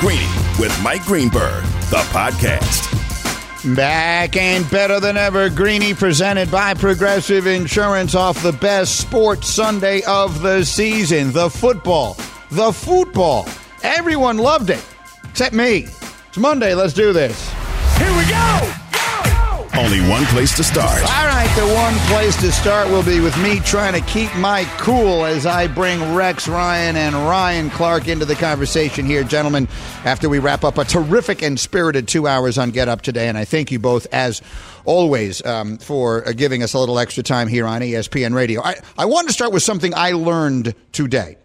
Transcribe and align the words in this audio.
Greeny 0.00 0.28
with 0.58 0.78
Mike 0.82 1.04
Greenberg, 1.04 1.64
the 1.88 2.04
podcast. 2.12 2.84
Back 3.74 4.36
and 4.36 4.68
better 4.70 5.00
than 5.00 5.16
ever, 5.16 5.48
Greeny 5.48 5.94
presented 5.94 6.50
by 6.50 6.74
Progressive 6.74 7.46
Insurance 7.46 8.14
off 8.14 8.42
the 8.42 8.52
best 8.52 9.00
sports 9.00 9.48
Sunday 9.48 10.02
of 10.02 10.42
the 10.42 10.64
season. 10.64 11.32
The 11.32 11.48
football. 11.48 12.14
The 12.50 12.72
football. 12.72 13.48
Everyone 13.82 14.36
loved 14.36 14.68
it, 14.68 14.84
except 15.30 15.54
me. 15.54 15.86
It's 16.28 16.36
Monday. 16.36 16.74
Let's 16.74 16.92
do 16.92 17.14
this. 17.14 17.50
Here 17.96 18.14
we 18.16 18.28
go! 18.28 18.85
Only 19.78 20.00
one 20.08 20.24
place 20.26 20.56
to 20.56 20.64
start. 20.64 21.02
All 21.02 21.26
right, 21.26 21.54
the 21.54 21.74
one 21.74 21.94
place 22.08 22.34
to 22.40 22.50
start 22.50 22.88
will 22.88 23.02
be 23.02 23.20
with 23.20 23.36
me 23.42 23.60
trying 23.60 23.92
to 23.92 24.00
keep 24.08 24.34
my 24.36 24.64
cool 24.78 25.26
as 25.26 25.44
I 25.44 25.66
bring 25.66 26.14
Rex 26.14 26.48
Ryan 26.48 26.96
and 26.96 27.14
Ryan 27.14 27.68
Clark 27.68 28.08
into 28.08 28.24
the 28.24 28.36
conversation 28.36 29.04
here, 29.04 29.22
gentlemen, 29.22 29.68
after 30.06 30.30
we 30.30 30.38
wrap 30.38 30.64
up 30.64 30.78
a 30.78 30.84
terrific 30.86 31.42
and 31.42 31.60
spirited 31.60 32.08
two 32.08 32.26
hours 32.26 32.56
on 32.56 32.70
Get 32.70 32.88
Up 32.88 33.02
today. 33.02 33.28
And 33.28 33.36
I 33.36 33.44
thank 33.44 33.70
you 33.70 33.78
both, 33.78 34.06
as 34.12 34.40
always, 34.86 35.44
um, 35.44 35.76
for 35.76 36.22
giving 36.32 36.62
us 36.62 36.72
a 36.72 36.78
little 36.78 36.98
extra 36.98 37.22
time 37.22 37.46
here 37.46 37.66
on 37.66 37.82
ESPN 37.82 38.34
Radio. 38.34 38.62
I, 38.62 38.76
I 38.96 39.04
want 39.04 39.28
to 39.28 39.34
start 39.34 39.52
with 39.52 39.62
something 39.62 39.92
I 39.94 40.12
learned 40.12 40.74
today 40.92 41.36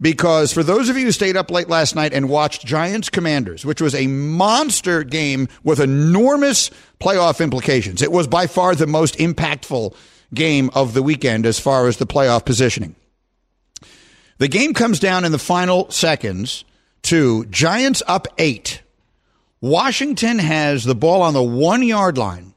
because 0.00 0.52
for 0.52 0.62
those 0.62 0.88
of 0.88 0.96
you 0.96 1.04
who 1.06 1.12
stayed 1.12 1.36
up 1.36 1.50
late 1.50 1.68
last 1.68 1.94
night 1.94 2.12
and 2.12 2.28
watched 2.28 2.64
Giants 2.64 3.10
Commanders, 3.10 3.64
which 3.64 3.80
was 3.80 3.94
a 3.94 4.06
monster 4.06 5.02
game 5.02 5.48
with 5.64 5.80
enormous 5.80 6.70
playoff 7.00 7.42
implications, 7.42 8.02
it 8.02 8.12
was 8.12 8.26
by 8.26 8.46
far 8.46 8.74
the 8.74 8.86
most 8.86 9.16
impactful 9.16 9.94
game 10.32 10.70
of 10.74 10.94
the 10.94 11.02
weekend 11.02 11.46
as 11.46 11.58
far 11.58 11.88
as 11.88 11.96
the 11.96 12.06
playoff 12.06 12.44
positioning. 12.44 12.94
The 14.38 14.48
game 14.48 14.72
comes 14.72 15.00
down 15.00 15.24
in 15.24 15.32
the 15.32 15.38
final 15.38 15.90
seconds 15.90 16.64
to 17.02 17.44
Giants 17.46 18.02
up 18.06 18.28
eight. 18.38 18.82
Washington 19.60 20.38
has 20.38 20.84
the 20.84 20.94
ball 20.94 21.22
on 21.22 21.34
the 21.34 21.42
one 21.42 21.82
yard 21.82 22.16
line, 22.16 22.54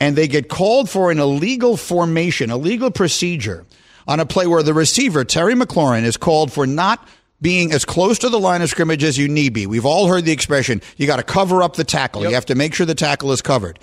and 0.00 0.16
they 0.16 0.26
get 0.26 0.48
called 0.48 0.88
for 0.88 1.10
an 1.10 1.18
illegal 1.18 1.76
formation, 1.76 2.50
illegal 2.50 2.90
procedure 2.90 3.66
on 4.08 4.18
a 4.18 4.26
play 4.26 4.46
where 4.46 4.62
the 4.62 4.74
receiver, 4.74 5.24
Terry 5.24 5.54
McLaurin, 5.54 6.02
is 6.02 6.16
called 6.16 6.50
for 6.50 6.66
not 6.66 7.06
being 7.40 7.70
as 7.72 7.84
close 7.84 8.18
to 8.20 8.30
the 8.30 8.40
line 8.40 8.62
of 8.62 8.70
scrimmage 8.70 9.04
as 9.04 9.16
you 9.18 9.28
need 9.28 9.52
be. 9.52 9.66
We've 9.66 9.86
all 9.86 10.08
heard 10.08 10.24
the 10.24 10.32
expression, 10.32 10.80
you 10.96 11.06
got 11.06 11.18
to 11.18 11.22
cover 11.22 11.62
up 11.62 11.76
the 11.76 11.84
tackle. 11.84 12.22
Yep. 12.22 12.30
You 12.30 12.34
have 12.34 12.46
to 12.46 12.54
make 12.56 12.74
sure 12.74 12.86
the 12.86 12.96
tackle 12.96 13.30
is 13.30 13.42
covered. 13.42 13.78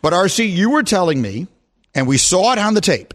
But 0.00 0.14
RC, 0.14 0.50
you 0.50 0.70
were 0.70 0.82
telling 0.82 1.22
me, 1.22 1.46
and 1.94 2.08
we 2.08 2.18
saw 2.18 2.52
it 2.54 2.58
on 2.58 2.74
the 2.74 2.80
tape. 2.80 3.14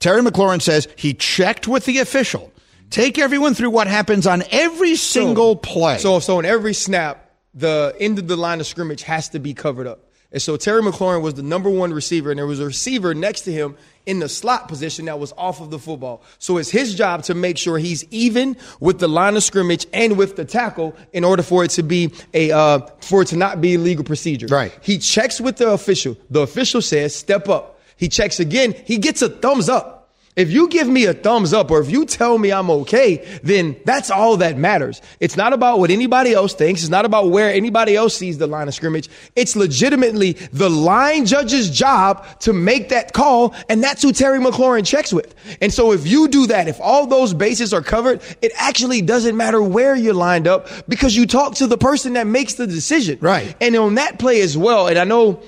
Terry 0.00 0.20
McLaurin 0.20 0.60
says 0.60 0.88
he 0.96 1.14
checked 1.14 1.66
with 1.66 1.86
the 1.86 2.00
official. 2.00 2.52
Take 2.90 3.18
everyone 3.18 3.54
through 3.54 3.70
what 3.70 3.86
happens 3.86 4.26
on 4.26 4.42
every 4.50 4.96
single 4.96 5.54
so, 5.54 5.60
play. 5.60 5.98
So, 5.98 6.20
so 6.20 6.38
in 6.38 6.44
every 6.44 6.74
snap, 6.74 7.30
the 7.54 7.94
end 7.98 8.18
of 8.18 8.28
the 8.28 8.36
line 8.36 8.60
of 8.60 8.66
scrimmage 8.66 9.02
has 9.02 9.30
to 9.30 9.38
be 9.38 9.54
covered 9.54 9.86
up. 9.86 10.07
And 10.30 10.42
so 10.42 10.58
Terry 10.58 10.82
McLaurin 10.82 11.22
was 11.22 11.34
the 11.34 11.42
number 11.42 11.70
one 11.70 11.92
receiver, 11.92 12.30
and 12.30 12.38
there 12.38 12.46
was 12.46 12.60
a 12.60 12.66
receiver 12.66 13.14
next 13.14 13.42
to 13.42 13.52
him 13.52 13.76
in 14.04 14.18
the 14.18 14.28
slot 14.28 14.68
position 14.68 15.06
that 15.06 15.18
was 15.18 15.32
off 15.38 15.60
of 15.60 15.70
the 15.70 15.78
football. 15.78 16.22
So 16.38 16.58
it's 16.58 16.70
his 16.70 16.94
job 16.94 17.22
to 17.24 17.34
make 17.34 17.56
sure 17.56 17.78
he's 17.78 18.04
even 18.10 18.56
with 18.78 18.98
the 18.98 19.08
line 19.08 19.36
of 19.36 19.42
scrimmage 19.42 19.86
and 19.92 20.18
with 20.18 20.36
the 20.36 20.44
tackle 20.44 20.94
in 21.14 21.24
order 21.24 21.42
for 21.42 21.64
it 21.64 21.70
to 21.72 21.82
be 21.82 22.12
a 22.34 22.50
uh, 22.52 22.80
for 23.00 23.22
it 23.22 23.28
to 23.28 23.36
not 23.36 23.62
be 23.62 23.78
legal 23.78 24.04
procedure. 24.04 24.46
Right. 24.48 24.76
He 24.82 24.98
checks 24.98 25.40
with 25.40 25.56
the 25.56 25.70
official. 25.70 26.16
The 26.28 26.40
official 26.40 26.82
says 26.82 27.14
step 27.14 27.48
up. 27.48 27.80
He 27.96 28.08
checks 28.08 28.38
again. 28.38 28.74
He 28.84 28.98
gets 28.98 29.22
a 29.22 29.30
thumbs 29.30 29.68
up. 29.68 29.97
If 30.38 30.52
you 30.52 30.68
give 30.68 30.86
me 30.86 31.04
a 31.06 31.14
thumbs 31.14 31.52
up 31.52 31.72
or 31.72 31.80
if 31.80 31.90
you 31.90 32.06
tell 32.06 32.38
me 32.38 32.52
I'm 32.52 32.70
okay, 32.70 33.40
then 33.42 33.74
that's 33.84 34.08
all 34.08 34.36
that 34.36 34.56
matters. 34.56 35.02
It's 35.18 35.36
not 35.36 35.52
about 35.52 35.80
what 35.80 35.90
anybody 35.90 36.32
else 36.32 36.54
thinks. 36.54 36.82
It's 36.82 36.90
not 36.90 37.04
about 37.04 37.30
where 37.30 37.52
anybody 37.52 37.96
else 37.96 38.16
sees 38.16 38.38
the 38.38 38.46
line 38.46 38.68
of 38.68 38.74
scrimmage. 38.74 39.10
It's 39.34 39.56
legitimately 39.56 40.34
the 40.52 40.70
line 40.70 41.26
judge's 41.26 41.70
job 41.70 42.24
to 42.42 42.52
make 42.52 42.90
that 42.90 43.14
call. 43.14 43.52
And 43.68 43.82
that's 43.82 44.00
who 44.00 44.12
Terry 44.12 44.38
McLaurin 44.38 44.86
checks 44.86 45.12
with. 45.12 45.34
And 45.60 45.74
so 45.74 45.90
if 45.90 46.06
you 46.06 46.28
do 46.28 46.46
that, 46.46 46.68
if 46.68 46.80
all 46.80 47.08
those 47.08 47.34
bases 47.34 47.74
are 47.74 47.82
covered, 47.82 48.22
it 48.40 48.52
actually 48.54 49.02
doesn't 49.02 49.36
matter 49.36 49.60
where 49.60 49.96
you're 49.96 50.14
lined 50.14 50.46
up 50.46 50.68
because 50.88 51.16
you 51.16 51.26
talk 51.26 51.56
to 51.56 51.66
the 51.66 51.76
person 51.76 52.12
that 52.12 52.28
makes 52.28 52.54
the 52.54 52.68
decision. 52.68 53.18
Right. 53.20 53.56
And 53.60 53.74
on 53.74 53.96
that 53.96 54.20
play 54.20 54.40
as 54.42 54.56
well, 54.56 54.86
and 54.86 55.00
I 55.00 55.04
know 55.04 55.42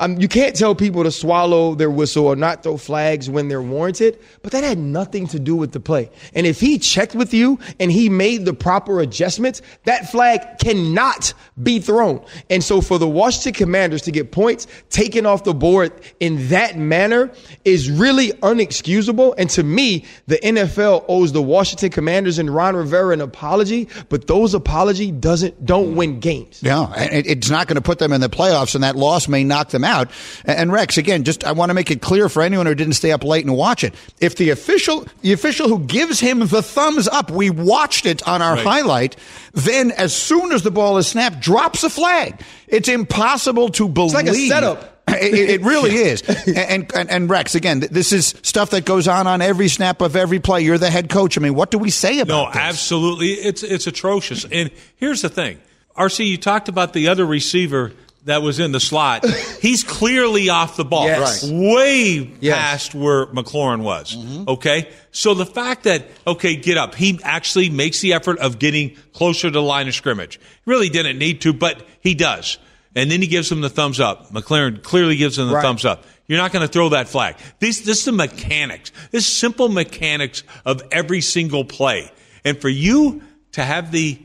um, 0.00 0.16
you 0.20 0.28
can't 0.28 0.54
tell 0.54 0.74
people 0.74 1.02
to 1.02 1.10
swallow 1.10 1.74
their 1.74 1.90
whistle 1.90 2.26
or 2.26 2.36
not 2.36 2.62
throw 2.62 2.76
flags 2.76 3.28
when 3.28 3.48
they're 3.48 3.62
warranted, 3.62 4.18
but 4.42 4.52
that 4.52 4.62
had 4.62 4.78
nothing 4.78 5.26
to 5.28 5.40
do 5.40 5.56
with 5.56 5.72
the 5.72 5.80
play. 5.80 6.08
And 6.34 6.46
if 6.46 6.60
he 6.60 6.78
checked 6.78 7.16
with 7.16 7.34
you 7.34 7.58
and 7.80 7.90
he 7.90 8.08
made 8.08 8.44
the 8.44 8.54
proper 8.54 9.00
adjustments, 9.00 9.60
that 9.84 10.10
flag 10.10 10.40
cannot 10.62 11.34
be 11.60 11.80
thrown. 11.80 12.24
And 12.48 12.62
so 12.62 12.80
for 12.80 12.98
the 12.98 13.08
Washington 13.08 13.54
Commanders 13.54 14.02
to 14.02 14.12
get 14.12 14.30
points 14.30 14.68
taken 14.90 15.26
off 15.26 15.42
the 15.42 15.54
board 15.54 15.92
in 16.20 16.48
that 16.48 16.78
manner 16.78 17.32
is 17.64 17.90
really 17.90 18.30
unexcusable. 18.34 19.34
And 19.36 19.50
to 19.50 19.64
me, 19.64 20.04
the 20.26 20.36
NFL 20.36 21.06
owes 21.08 21.32
the 21.32 21.42
Washington 21.42 21.90
Commanders 21.90 22.38
and 22.38 22.54
Ron 22.54 22.76
Rivera 22.76 23.14
an 23.14 23.20
apology, 23.20 23.88
but 24.08 24.28
those 24.28 24.54
apology 24.54 25.10
doesn't 25.10 25.64
don't 25.66 25.96
win 25.96 26.20
games. 26.20 26.60
Yeah, 26.62 26.92
it's 26.96 27.50
not 27.50 27.66
going 27.66 27.76
to 27.76 27.82
put 27.82 27.98
them 27.98 28.12
in 28.12 28.20
the 28.20 28.28
playoffs, 28.28 28.74
and 28.76 28.84
that 28.84 28.94
loss 28.94 29.26
may 29.26 29.42
knock 29.42 29.70
them 29.70 29.84
out 29.84 29.87
out. 29.88 30.10
And 30.44 30.70
Rex, 30.70 30.98
again, 30.98 31.24
just 31.24 31.44
I 31.44 31.52
want 31.52 31.70
to 31.70 31.74
make 31.74 31.90
it 31.90 32.00
clear 32.00 32.28
for 32.28 32.42
anyone 32.42 32.66
who 32.66 32.74
didn't 32.74 32.92
stay 32.92 33.10
up 33.10 33.24
late 33.24 33.44
and 33.44 33.56
watch 33.56 33.82
it. 33.82 33.94
If 34.20 34.36
the 34.36 34.50
official, 34.50 35.06
the 35.22 35.32
official 35.32 35.68
who 35.68 35.80
gives 35.80 36.20
him 36.20 36.40
the 36.40 36.62
thumbs 36.62 37.08
up, 37.08 37.30
we 37.30 37.50
watched 37.50 38.06
it 38.06 38.26
on 38.28 38.42
our 38.42 38.54
right. 38.54 38.66
highlight, 38.66 39.16
then 39.52 39.90
as 39.92 40.14
soon 40.14 40.52
as 40.52 40.62
the 40.62 40.70
ball 40.70 40.98
is 40.98 41.08
snapped, 41.08 41.40
drops 41.40 41.82
a 41.82 41.90
flag. 41.90 42.40
It's 42.68 42.88
impossible 42.88 43.70
to 43.70 43.88
believe. 43.88 44.14
It's 44.14 44.14
like 44.14 44.28
a 44.28 44.48
setup. 44.48 44.94
It, 45.08 45.48
it, 45.48 45.62
really 45.62 45.94
is. 45.94 46.20
And, 46.46 46.94
and, 46.94 47.10
and 47.10 47.30
Rex, 47.30 47.54
again, 47.54 47.80
this 47.80 48.12
is 48.12 48.34
stuff 48.42 48.70
that 48.70 48.84
goes 48.84 49.08
on 49.08 49.26
on 49.26 49.40
every 49.40 49.68
snap 49.68 50.02
of 50.02 50.16
every 50.16 50.38
play. 50.38 50.60
You're 50.60 50.76
the 50.76 50.90
head 50.90 51.08
coach. 51.08 51.38
I 51.38 51.40
mean, 51.40 51.54
what 51.54 51.70
do 51.70 51.78
we 51.78 51.88
say 51.88 52.20
about 52.20 52.34
no, 52.34 52.46
this? 52.48 52.56
absolutely. 52.56 53.28
It's 53.32 53.62
it's 53.62 53.86
atrocious. 53.86 54.44
And 54.52 54.70
here's 54.96 55.22
the 55.22 55.30
thing, 55.30 55.60
RC, 55.96 56.26
you 56.26 56.36
talked 56.36 56.68
about 56.68 56.92
the 56.92 57.08
other 57.08 57.24
receiver 57.24 57.92
that 58.28 58.42
was 58.42 58.60
in 58.60 58.72
the 58.72 58.80
slot, 58.80 59.26
he's 59.60 59.84
clearly 59.84 60.48
off 60.50 60.76
the 60.76 60.84
ball, 60.84 61.06
yes. 61.06 61.44
right. 61.44 61.52
way 61.52 62.36
yes. 62.40 62.56
past 62.56 62.94
where 62.94 63.26
McLaurin 63.26 63.82
was. 63.82 64.16
Mm-hmm. 64.16 64.48
Okay, 64.48 64.90
so 65.10 65.34
the 65.34 65.46
fact 65.46 65.84
that 65.84 66.06
okay, 66.26 66.56
get 66.56 66.76
up, 66.76 66.94
he 66.94 67.18
actually 67.24 67.70
makes 67.70 68.00
the 68.00 68.12
effort 68.12 68.38
of 68.38 68.58
getting 68.58 68.96
closer 69.12 69.48
to 69.48 69.50
the 69.50 69.62
line 69.62 69.88
of 69.88 69.94
scrimmage. 69.94 70.36
He 70.36 70.70
really 70.70 70.88
didn't 70.88 71.18
need 71.18 71.40
to, 71.42 71.52
but 71.52 71.86
he 72.00 72.14
does, 72.14 72.58
and 72.94 73.10
then 73.10 73.22
he 73.22 73.28
gives 73.28 73.50
him 73.50 73.60
the 73.60 73.70
thumbs 73.70 73.98
up. 73.98 74.30
McLaurin 74.30 74.82
clearly 74.82 75.16
gives 75.16 75.38
him 75.38 75.48
the 75.48 75.54
right. 75.54 75.62
thumbs 75.62 75.84
up. 75.84 76.04
You're 76.26 76.38
not 76.38 76.52
going 76.52 76.66
to 76.66 76.70
throw 76.70 76.90
that 76.90 77.08
flag. 77.08 77.36
This, 77.58 77.80
this 77.80 78.00
is 78.00 78.04
the 78.04 78.12
mechanics. 78.12 78.92
This 79.10 79.26
simple 79.26 79.70
mechanics 79.70 80.42
of 80.66 80.82
every 80.92 81.22
single 81.22 81.64
play, 81.64 82.12
and 82.44 82.60
for 82.60 82.68
you 82.68 83.22
to 83.52 83.64
have 83.64 83.90
the 83.90 84.20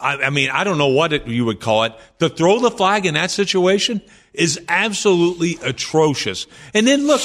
I 0.00 0.30
mean, 0.30 0.50
I 0.50 0.64
don't 0.64 0.78
know 0.78 0.88
what 0.88 1.12
it, 1.12 1.26
you 1.26 1.44
would 1.44 1.60
call 1.60 1.84
it. 1.84 1.92
To 2.20 2.28
throw 2.28 2.60
the 2.60 2.70
flag 2.70 3.06
in 3.06 3.14
that 3.14 3.30
situation 3.30 4.02
is 4.32 4.60
absolutely 4.68 5.58
atrocious. 5.62 6.46
And 6.74 6.86
then 6.86 7.06
look, 7.06 7.20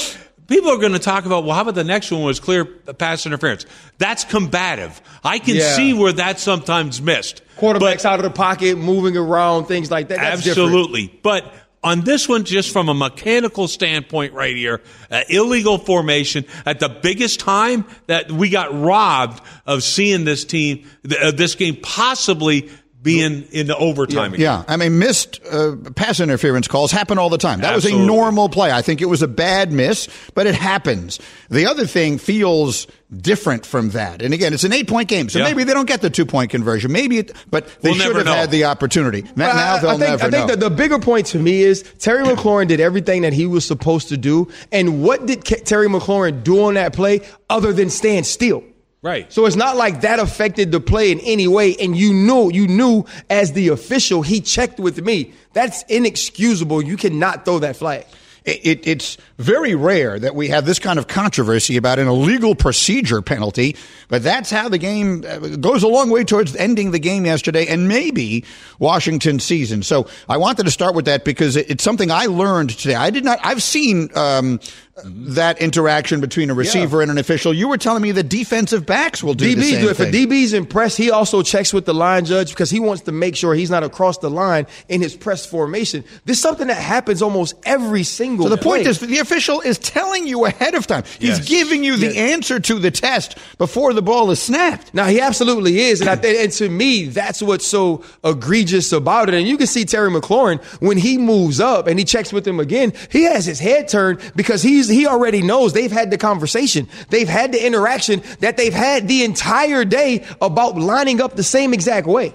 people 0.46 0.70
are 0.70 0.78
going 0.78 0.92
to 0.92 0.98
talk 0.98 1.26
about, 1.26 1.44
well, 1.44 1.54
how 1.54 1.62
about 1.62 1.74
the 1.74 1.84
next 1.84 2.10
one 2.10 2.22
was 2.22 2.40
clear 2.40 2.64
pass 2.64 3.24
interference? 3.24 3.66
That's 3.98 4.24
combative. 4.24 5.00
I 5.24 5.38
can 5.38 5.56
yeah. 5.56 5.74
see 5.76 5.92
where 5.94 6.12
that's 6.12 6.42
sometimes 6.42 7.00
missed. 7.00 7.42
Quarterbacks 7.56 8.04
out 8.04 8.18
of 8.18 8.24
the 8.24 8.30
pocket, 8.30 8.76
moving 8.76 9.16
around, 9.16 9.66
things 9.66 9.90
like 9.90 10.08
that. 10.08 10.18
That's 10.18 10.46
absolutely. 10.46 11.06
Different. 11.06 11.22
But 11.22 11.54
on 11.82 12.02
this 12.02 12.28
one, 12.28 12.44
just 12.44 12.72
from 12.72 12.88
a 12.88 12.94
mechanical 12.94 13.66
standpoint 13.66 14.34
right 14.34 14.54
here, 14.54 14.82
uh, 15.10 15.22
illegal 15.28 15.78
formation 15.78 16.44
at 16.66 16.78
the 16.78 16.88
biggest 16.88 17.40
time 17.40 17.86
that 18.06 18.30
we 18.30 18.50
got 18.50 18.78
robbed 18.78 19.42
of 19.66 19.82
seeing 19.82 20.24
this 20.24 20.44
team, 20.44 20.86
uh, 21.20 21.30
this 21.30 21.54
game 21.54 21.76
possibly 21.80 22.70
being 23.02 23.44
in 23.50 23.66
the 23.66 23.76
overtime. 23.76 24.34
Yeah, 24.34 24.58
yeah. 24.58 24.64
I 24.68 24.76
mean, 24.76 24.98
missed 24.98 25.40
uh, 25.50 25.76
pass 25.94 26.20
interference 26.20 26.68
calls 26.68 26.92
happen 26.92 27.18
all 27.18 27.30
the 27.30 27.38
time. 27.38 27.60
That 27.60 27.74
Absolutely. 27.74 28.00
was 28.00 28.08
a 28.08 28.12
normal 28.12 28.48
play. 28.48 28.70
I 28.72 28.82
think 28.82 29.00
it 29.00 29.06
was 29.06 29.22
a 29.22 29.28
bad 29.28 29.72
miss, 29.72 30.08
but 30.34 30.46
it 30.46 30.54
happens. 30.54 31.18
The 31.48 31.66
other 31.66 31.86
thing 31.86 32.18
feels 32.18 32.86
different 33.16 33.64
from 33.64 33.90
that. 33.90 34.22
And 34.22 34.34
again, 34.34 34.52
it's 34.52 34.64
an 34.64 34.72
eight 34.72 34.86
point 34.86 35.08
game, 35.08 35.28
so 35.28 35.38
yeah. 35.38 35.46
maybe 35.46 35.64
they 35.64 35.72
don't 35.72 35.88
get 35.88 36.02
the 36.02 36.10
two 36.10 36.26
point 36.26 36.50
conversion. 36.50 36.92
Maybe, 36.92 37.18
it, 37.18 37.32
but 37.50 37.66
they 37.80 37.90
we'll 37.90 37.98
should 37.98 38.16
have 38.16 38.26
know. 38.26 38.32
had 38.32 38.50
the 38.50 38.64
opportunity. 38.64 39.22
Now, 39.34 39.52
now 39.52 39.78
they'll 39.78 39.90
I 39.90 39.92
think, 39.92 40.00
never 40.00 40.24
I 40.24 40.30
think 40.30 40.48
know. 40.48 40.54
The, 40.56 40.68
the 40.68 40.70
bigger 40.70 40.98
point 40.98 41.26
to 41.28 41.38
me 41.38 41.62
is 41.62 41.82
Terry 41.98 42.24
McLaurin 42.24 42.68
did 42.68 42.80
everything 42.80 43.22
that 43.22 43.32
he 43.32 43.46
was 43.46 43.64
supposed 43.64 44.08
to 44.08 44.16
do. 44.16 44.48
And 44.72 45.02
what 45.02 45.26
did 45.26 45.44
Terry 45.44 45.88
McLaurin 45.88 46.42
do 46.42 46.64
on 46.64 46.74
that 46.74 46.92
play 46.92 47.22
other 47.48 47.72
than 47.72 47.88
stand 47.90 48.26
still? 48.26 48.62
Right. 49.02 49.32
So 49.32 49.46
it's 49.46 49.56
not 49.56 49.76
like 49.76 50.02
that 50.02 50.18
affected 50.18 50.72
the 50.72 50.80
play 50.80 51.10
in 51.10 51.20
any 51.20 51.48
way. 51.48 51.74
And 51.76 51.96
you 51.96 52.12
knew, 52.12 52.50
you 52.52 52.68
knew 52.68 53.06
as 53.30 53.52
the 53.54 53.68
official, 53.68 54.20
he 54.20 54.42
checked 54.42 54.78
with 54.78 55.02
me. 55.02 55.32
That's 55.54 55.84
inexcusable. 55.84 56.82
You 56.82 56.98
cannot 56.98 57.46
throw 57.46 57.60
that 57.60 57.76
flag. 57.76 58.04
it, 58.44 58.66
it, 58.66 58.86
it's 58.86 59.16
very 59.38 59.74
rare 59.74 60.18
that 60.18 60.34
we 60.34 60.48
have 60.48 60.64
this 60.64 60.78
kind 60.78 60.98
of 60.98 61.06
controversy 61.06 61.76
about 61.76 61.98
an 61.98 62.08
illegal 62.08 62.54
procedure 62.54 63.22
penalty, 63.22 63.76
but 64.08 64.22
that's 64.22 64.50
how 64.50 64.68
the 64.68 64.78
game 64.78 65.24
uh, 65.26 65.38
goes 65.56 65.82
a 65.82 65.88
long 65.88 66.10
way 66.10 66.24
towards 66.24 66.54
ending 66.56 66.90
the 66.90 66.98
game 66.98 67.26
yesterday 67.26 67.66
and 67.66 67.88
maybe 67.88 68.44
Washington's 68.78 69.44
season. 69.44 69.82
So 69.82 70.08
I 70.28 70.36
wanted 70.36 70.64
to 70.64 70.70
start 70.70 70.94
with 70.94 71.04
that 71.04 71.24
because 71.24 71.56
it's 71.56 71.84
something 71.84 72.10
I 72.10 72.26
learned 72.26 72.70
today. 72.70 72.94
I 72.94 73.10
did 73.10 73.24
not, 73.24 73.38
I've 73.42 73.62
seen, 73.62 74.10
um, 74.14 74.60
Mm-hmm. 75.04 75.34
that 75.34 75.60
interaction 75.60 76.20
between 76.20 76.50
a 76.50 76.54
receiver 76.54 76.98
yeah. 76.98 77.02
and 77.02 77.10
an 77.12 77.18
official. 77.18 77.52
You 77.52 77.68
were 77.68 77.78
telling 77.78 78.02
me 78.02 78.12
the 78.12 78.22
defensive 78.22 78.86
backs 78.86 79.22
will 79.22 79.34
do 79.34 79.44
DBs 79.44 79.56
the 79.56 79.62
same 79.62 79.80
do. 79.82 79.88
If 79.90 80.00
a 80.00 80.06
DB's 80.06 80.52
impressed, 80.52 80.96
he 80.96 81.10
also 81.10 81.42
checks 81.42 81.72
with 81.72 81.84
the 81.84 81.94
line 81.94 82.24
judge 82.24 82.50
because 82.50 82.70
he 82.70 82.80
wants 82.80 83.02
to 83.02 83.12
make 83.12 83.36
sure 83.36 83.54
he's 83.54 83.70
not 83.70 83.82
across 83.82 84.18
the 84.18 84.30
line 84.30 84.66
in 84.88 85.00
his 85.00 85.16
press 85.16 85.46
formation. 85.46 86.04
This 86.24 86.36
is 86.36 86.42
something 86.42 86.66
that 86.68 86.74
happens 86.74 87.22
almost 87.22 87.54
every 87.64 88.02
single. 88.02 88.46
So 88.46 88.50
the 88.50 88.56
play. 88.56 88.78
point 88.78 88.88
is, 88.88 89.00
the 89.00 89.18
official 89.18 89.60
is 89.60 89.78
telling 89.78 90.26
you 90.26 90.44
ahead 90.44 90.74
of 90.74 90.86
time. 90.86 91.04
He's 91.18 91.38
yes. 91.38 91.48
giving 91.48 91.84
you 91.84 91.96
the 91.96 92.06
yes. 92.06 92.16
answer 92.16 92.60
to 92.60 92.78
the 92.78 92.90
test 92.90 93.38
before 93.58 93.92
the 93.92 94.02
ball 94.02 94.30
is 94.30 94.40
snapped. 94.40 94.92
Now 94.94 95.06
he 95.06 95.20
absolutely 95.20 95.80
is, 95.80 96.00
and 96.00 96.10
I, 96.10 96.14
and 96.14 96.52
to 96.52 96.68
me, 96.68 97.06
that's 97.06 97.42
what's 97.42 97.66
so 97.66 98.04
egregious 98.24 98.92
about 98.92 99.28
it. 99.28 99.34
And 99.34 99.46
you 99.46 99.56
can 99.56 99.66
see 99.66 99.84
Terry 99.84 100.10
McLaurin 100.10 100.62
when 100.80 100.98
he 100.98 101.18
moves 101.18 101.60
up 101.60 101.86
and 101.86 101.98
he 101.98 102.04
checks 102.04 102.32
with 102.32 102.46
him 102.46 102.60
again. 102.60 102.92
He 103.10 103.24
has 103.24 103.46
his 103.46 103.58
head 103.58 103.88
turned 103.88 104.20
because 104.36 104.62
he's 104.62 104.89
he 104.90 105.06
already 105.06 105.42
knows 105.42 105.72
they've 105.72 105.90
had 105.90 106.10
the 106.10 106.18
conversation. 106.18 106.88
They've 107.08 107.28
had 107.28 107.52
the 107.52 107.64
interaction 107.64 108.22
that 108.40 108.56
they've 108.56 108.72
had 108.72 109.08
the 109.08 109.24
entire 109.24 109.84
day 109.84 110.26
about 110.40 110.76
lining 110.76 111.20
up 111.20 111.36
the 111.36 111.42
same 111.42 111.72
exact 111.74 112.06
way. 112.06 112.34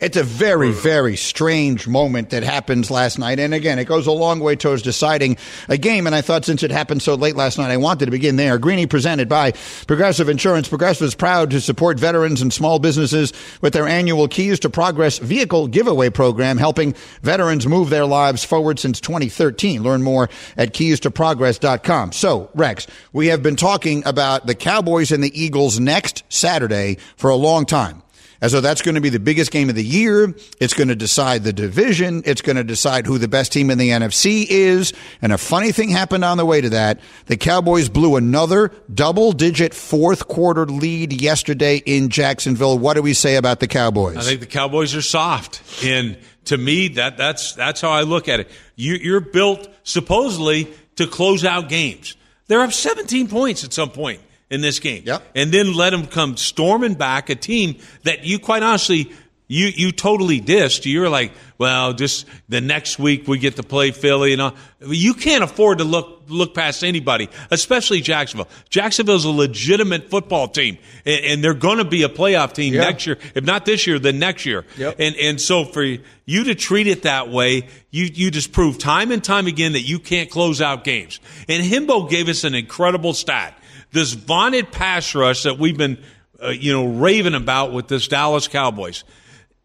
It's 0.00 0.16
a 0.16 0.22
very, 0.22 0.70
very 0.70 1.16
strange 1.16 1.88
moment 1.88 2.30
that 2.30 2.44
happens 2.44 2.88
last 2.88 3.18
night. 3.18 3.40
And 3.40 3.52
again, 3.52 3.80
it 3.80 3.86
goes 3.86 4.06
a 4.06 4.12
long 4.12 4.38
way 4.38 4.54
towards 4.54 4.82
deciding 4.82 5.38
a 5.68 5.76
game. 5.76 6.06
And 6.06 6.14
I 6.14 6.20
thought 6.20 6.44
since 6.44 6.62
it 6.62 6.70
happened 6.70 7.02
so 7.02 7.16
late 7.16 7.34
last 7.34 7.58
night, 7.58 7.72
I 7.72 7.78
wanted 7.78 8.04
to 8.04 8.12
begin 8.12 8.36
there. 8.36 8.58
Greeny 8.58 8.86
presented 8.86 9.28
by 9.28 9.54
Progressive 9.88 10.28
Insurance. 10.28 10.68
Progressive 10.68 11.08
is 11.08 11.16
proud 11.16 11.50
to 11.50 11.60
support 11.60 11.98
veterans 11.98 12.40
and 12.40 12.52
small 12.52 12.78
businesses 12.78 13.32
with 13.60 13.72
their 13.72 13.88
annual 13.88 14.28
Keys 14.28 14.60
to 14.60 14.70
Progress 14.70 15.18
vehicle 15.18 15.66
giveaway 15.66 16.10
program, 16.10 16.58
helping 16.58 16.94
veterans 17.22 17.66
move 17.66 17.90
their 17.90 18.06
lives 18.06 18.44
forward 18.44 18.78
since 18.78 19.00
2013. 19.00 19.82
Learn 19.82 20.04
more 20.04 20.28
at 20.56 20.74
keystoprogress.com. 20.74 22.12
So, 22.12 22.50
Rex, 22.54 22.86
we 23.12 23.26
have 23.26 23.42
been 23.42 23.56
talking 23.56 24.06
about 24.06 24.46
the 24.46 24.54
Cowboys 24.54 25.10
and 25.10 25.24
the 25.24 25.42
Eagles 25.42 25.80
next 25.80 26.22
Saturday 26.28 26.98
for 27.16 27.30
a 27.30 27.36
long 27.36 27.66
time 27.66 28.04
as 28.40 28.52
though 28.52 28.60
that's 28.60 28.82
going 28.82 28.94
to 28.94 29.00
be 29.00 29.08
the 29.08 29.20
biggest 29.20 29.50
game 29.50 29.68
of 29.68 29.74
the 29.74 29.84
year. 29.84 30.34
It's 30.60 30.74
going 30.74 30.88
to 30.88 30.96
decide 30.96 31.44
the 31.44 31.52
division. 31.52 32.22
It's 32.24 32.40
going 32.40 32.56
to 32.56 32.64
decide 32.64 33.06
who 33.06 33.18
the 33.18 33.28
best 33.28 33.52
team 33.52 33.70
in 33.70 33.78
the 33.78 33.90
NFC 33.90 34.46
is. 34.48 34.92
And 35.20 35.32
a 35.32 35.38
funny 35.38 35.72
thing 35.72 35.90
happened 35.90 36.24
on 36.24 36.36
the 36.36 36.46
way 36.46 36.60
to 36.60 36.70
that. 36.70 37.00
The 37.26 37.36
Cowboys 37.36 37.88
blew 37.88 38.16
another 38.16 38.72
double 38.92 39.32
digit 39.32 39.74
fourth 39.74 40.28
quarter 40.28 40.66
lead 40.66 41.20
yesterday 41.20 41.82
in 41.84 42.08
Jacksonville. 42.08 42.78
What 42.78 42.94
do 42.94 43.02
we 43.02 43.14
say 43.14 43.36
about 43.36 43.60
the 43.60 43.68
Cowboys? 43.68 44.16
I 44.16 44.22
think 44.22 44.40
the 44.40 44.46
Cowboys 44.46 44.94
are 44.94 45.02
soft. 45.02 45.84
And 45.84 46.18
to 46.46 46.56
me, 46.56 46.88
that, 46.88 47.16
that's, 47.16 47.52
that's 47.54 47.80
how 47.80 47.90
I 47.90 48.02
look 48.02 48.28
at 48.28 48.40
it. 48.40 48.50
You, 48.76 48.94
you're 48.94 49.20
built 49.20 49.68
supposedly 49.82 50.68
to 50.96 51.06
close 51.06 51.44
out 51.44 51.68
games. 51.68 52.16
They're 52.46 52.62
up 52.62 52.72
17 52.72 53.28
points 53.28 53.64
at 53.64 53.72
some 53.72 53.90
point 53.90 54.20
in 54.50 54.60
this 54.60 54.78
game. 54.78 55.02
Yep. 55.06 55.22
And 55.34 55.52
then 55.52 55.74
let 55.74 55.90
them 55.90 56.06
come 56.06 56.36
storming 56.36 56.94
back, 56.94 57.30
a 57.30 57.34
team 57.34 57.76
that 58.04 58.24
you 58.24 58.38
quite 58.38 58.62
honestly, 58.62 59.12
you, 59.50 59.66
you 59.74 59.92
totally 59.92 60.40
dissed. 60.40 60.90
You're 60.90 61.08
like, 61.08 61.32
well, 61.56 61.94
just 61.94 62.26
the 62.48 62.60
next 62.60 62.98
week 62.98 63.26
we 63.26 63.38
get 63.38 63.56
to 63.56 63.62
play 63.62 63.90
Philly 63.90 64.34
and 64.34 64.42
all. 64.42 64.54
You 64.86 65.14
can't 65.14 65.42
afford 65.42 65.78
to 65.78 65.84
look, 65.84 66.22
look 66.28 66.54
past 66.54 66.84
anybody, 66.84 67.30
especially 67.50 68.00
Jacksonville. 68.02 68.48
Jacksonville's 68.68 69.24
a 69.24 69.30
legitimate 69.30 70.10
football 70.10 70.48
team 70.48 70.76
and, 71.06 71.24
and 71.24 71.44
they're 71.44 71.54
going 71.54 71.78
to 71.78 71.84
be 71.84 72.02
a 72.02 72.08
playoff 72.08 72.52
team 72.52 72.74
yeah. 72.74 72.82
next 72.82 73.06
year. 73.06 73.18
If 73.34 73.44
not 73.44 73.64
this 73.64 73.86
year, 73.86 73.98
then 73.98 74.18
next 74.18 74.44
year. 74.44 74.66
Yep. 74.76 74.96
And, 74.98 75.16
and 75.16 75.40
so 75.40 75.64
for 75.64 75.82
you 75.82 76.44
to 76.44 76.54
treat 76.54 76.86
it 76.86 77.02
that 77.02 77.30
way, 77.30 77.68
you, 77.90 78.04
you 78.04 78.30
just 78.30 78.52
prove 78.52 78.78
time 78.78 79.10
and 79.10 79.24
time 79.24 79.46
again 79.46 79.72
that 79.72 79.82
you 79.82 79.98
can't 79.98 80.30
close 80.30 80.60
out 80.60 80.84
games. 80.84 81.20
And 81.48 81.64
Hembo 81.64 82.08
gave 82.08 82.28
us 82.28 82.44
an 82.44 82.54
incredible 82.54 83.14
stat 83.14 83.57
this 83.92 84.12
vaunted 84.12 84.72
pass 84.72 85.14
rush 85.14 85.44
that 85.44 85.58
we've 85.58 85.76
been, 85.76 85.98
uh, 86.42 86.48
you 86.48 86.72
know, 86.72 86.86
raving 86.86 87.34
about 87.34 87.72
with 87.72 87.88
this 87.88 88.08
Dallas 88.08 88.48
Cowboys. 88.48 89.04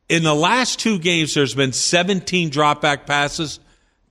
In 0.10 0.24
the 0.24 0.34
last 0.34 0.80
two 0.80 1.00
games, 1.00 1.34
there's 1.34 1.56
been 1.56 1.74
17 1.74 2.52
dropback 2.52 3.06
passes. 3.06 3.60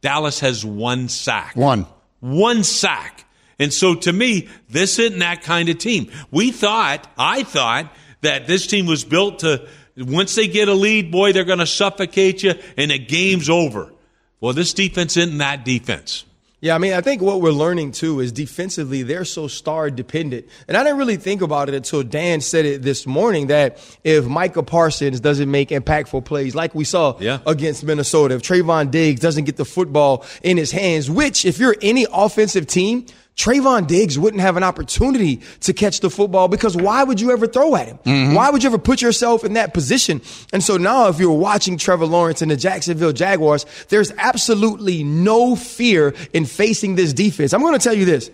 Dallas 0.00 0.40
has 0.40 0.64
one 0.64 1.08
sack. 1.08 1.54
One. 1.54 1.86
One 2.20 2.64
sack. 2.64 3.24
And 3.58 3.72
so 3.72 3.94
to 3.94 4.12
me, 4.12 4.48
this 4.68 4.98
isn't 4.98 5.20
that 5.20 5.42
kind 5.42 5.68
of 5.68 5.78
team. 5.78 6.10
We 6.30 6.50
thought, 6.50 7.08
I 7.16 7.44
thought, 7.44 7.94
that 8.22 8.46
this 8.46 8.66
team 8.66 8.86
was 8.86 9.04
built 9.04 9.40
to, 9.40 9.68
once 9.96 10.34
they 10.34 10.48
get 10.48 10.68
a 10.68 10.74
lead, 10.74 11.12
boy, 11.12 11.32
they're 11.32 11.44
going 11.44 11.58
to 11.58 11.66
suffocate 11.66 12.42
you 12.42 12.54
and 12.76 12.90
the 12.90 12.98
game's 12.98 13.50
over. 13.50 13.92
Well, 14.40 14.52
this 14.52 14.74
defense 14.74 15.16
isn't 15.16 15.38
that 15.38 15.64
defense. 15.64 16.24
Yeah, 16.62 16.76
I 16.76 16.78
mean, 16.78 16.92
I 16.92 17.00
think 17.00 17.20
what 17.22 17.40
we're 17.40 17.50
learning 17.50 17.90
too 17.90 18.20
is 18.20 18.30
defensively, 18.30 19.02
they're 19.02 19.24
so 19.24 19.48
star 19.48 19.90
dependent. 19.90 20.46
And 20.68 20.76
I 20.76 20.84
didn't 20.84 20.96
really 20.96 21.16
think 21.16 21.42
about 21.42 21.68
it 21.68 21.74
until 21.74 22.04
Dan 22.04 22.40
said 22.40 22.64
it 22.64 22.82
this 22.82 23.04
morning 23.04 23.48
that 23.48 23.78
if 24.04 24.26
Micah 24.26 24.62
Parsons 24.62 25.18
doesn't 25.18 25.50
make 25.50 25.70
impactful 25.70 26.24
plays 26.24 26.54
like 26.54 26.72
we 26.72 26.84
saw 26.84 27.18
yeah. 27.18 27.40
against 27.48 27.82
Minnesota, 27.82 28.36
if 28.36 28.42
Trevon 28.42 28.92
Diggs 28.92 29.20
doesn't 29.20 29.42
get 29.42 29.56
the 29.56 29.64
football 29.64 30.24
in 30.44 30.56
his 30.56 30.70
hands, 30.70 31.10
which 31.10 31.44
if 31.44 31.58
you're 31.58 31.74
any 31.82 32.06
offensive 32.12 32.68
team, 32.68 33.06
Trevon 33.36 33.86
Diggs 33.86 34.18
wouldn't 34.18 34.42
have 34.42 34.56
an 34.56 34.62
opportunity 34.62 35.40
to 35.60 35.72
catch 35.72 36.00
the 36.00 36.10
football 36.10 36.48
because 36.48 36.76
why 36.76 37.02
would 37.02 37.20
you 37.20 37.30
ever 37.32 37.46
throw 37.46 37.74
at 37.76 37.88
him? 37.88 37.98
Mm-hmm. 38.04 38.34
Why 38.34 38.50
would 38.50 38.62
you 38.62 38.68
ever 38.68 38.78
put 38.78 39.00
yourself 39.00 39.44
in 39.44 39.54
that 39.54 39.72
position? 39.72 40.20
And 40.52 40.62
so 40.62 40.76
now 40.76 41.08
if 41.08 41.18
you're 41.18 41.32
watching 41.32 41.78
Trevor 41.78 42.06
Lawrence 42.06 42.42
and 42.42 42.50
the 42.50 42.56
Jacksonville 42.56 43.12
Jaguars, 43.12 43.64
there's 43.88 44.12
absolutely 44.18 45.02
no 45.02 45.56
fear 45.56 46.14
in 46.32 46.44
facing 46.44 46.94
this 46.94 47.12
defense. 47.12 47.54
I'm 47.54 47.62
going 47.62 47.78
to 47.78 47.82
tell 47.82 47.96
you 47.96 48.04
this. 48.04 48.30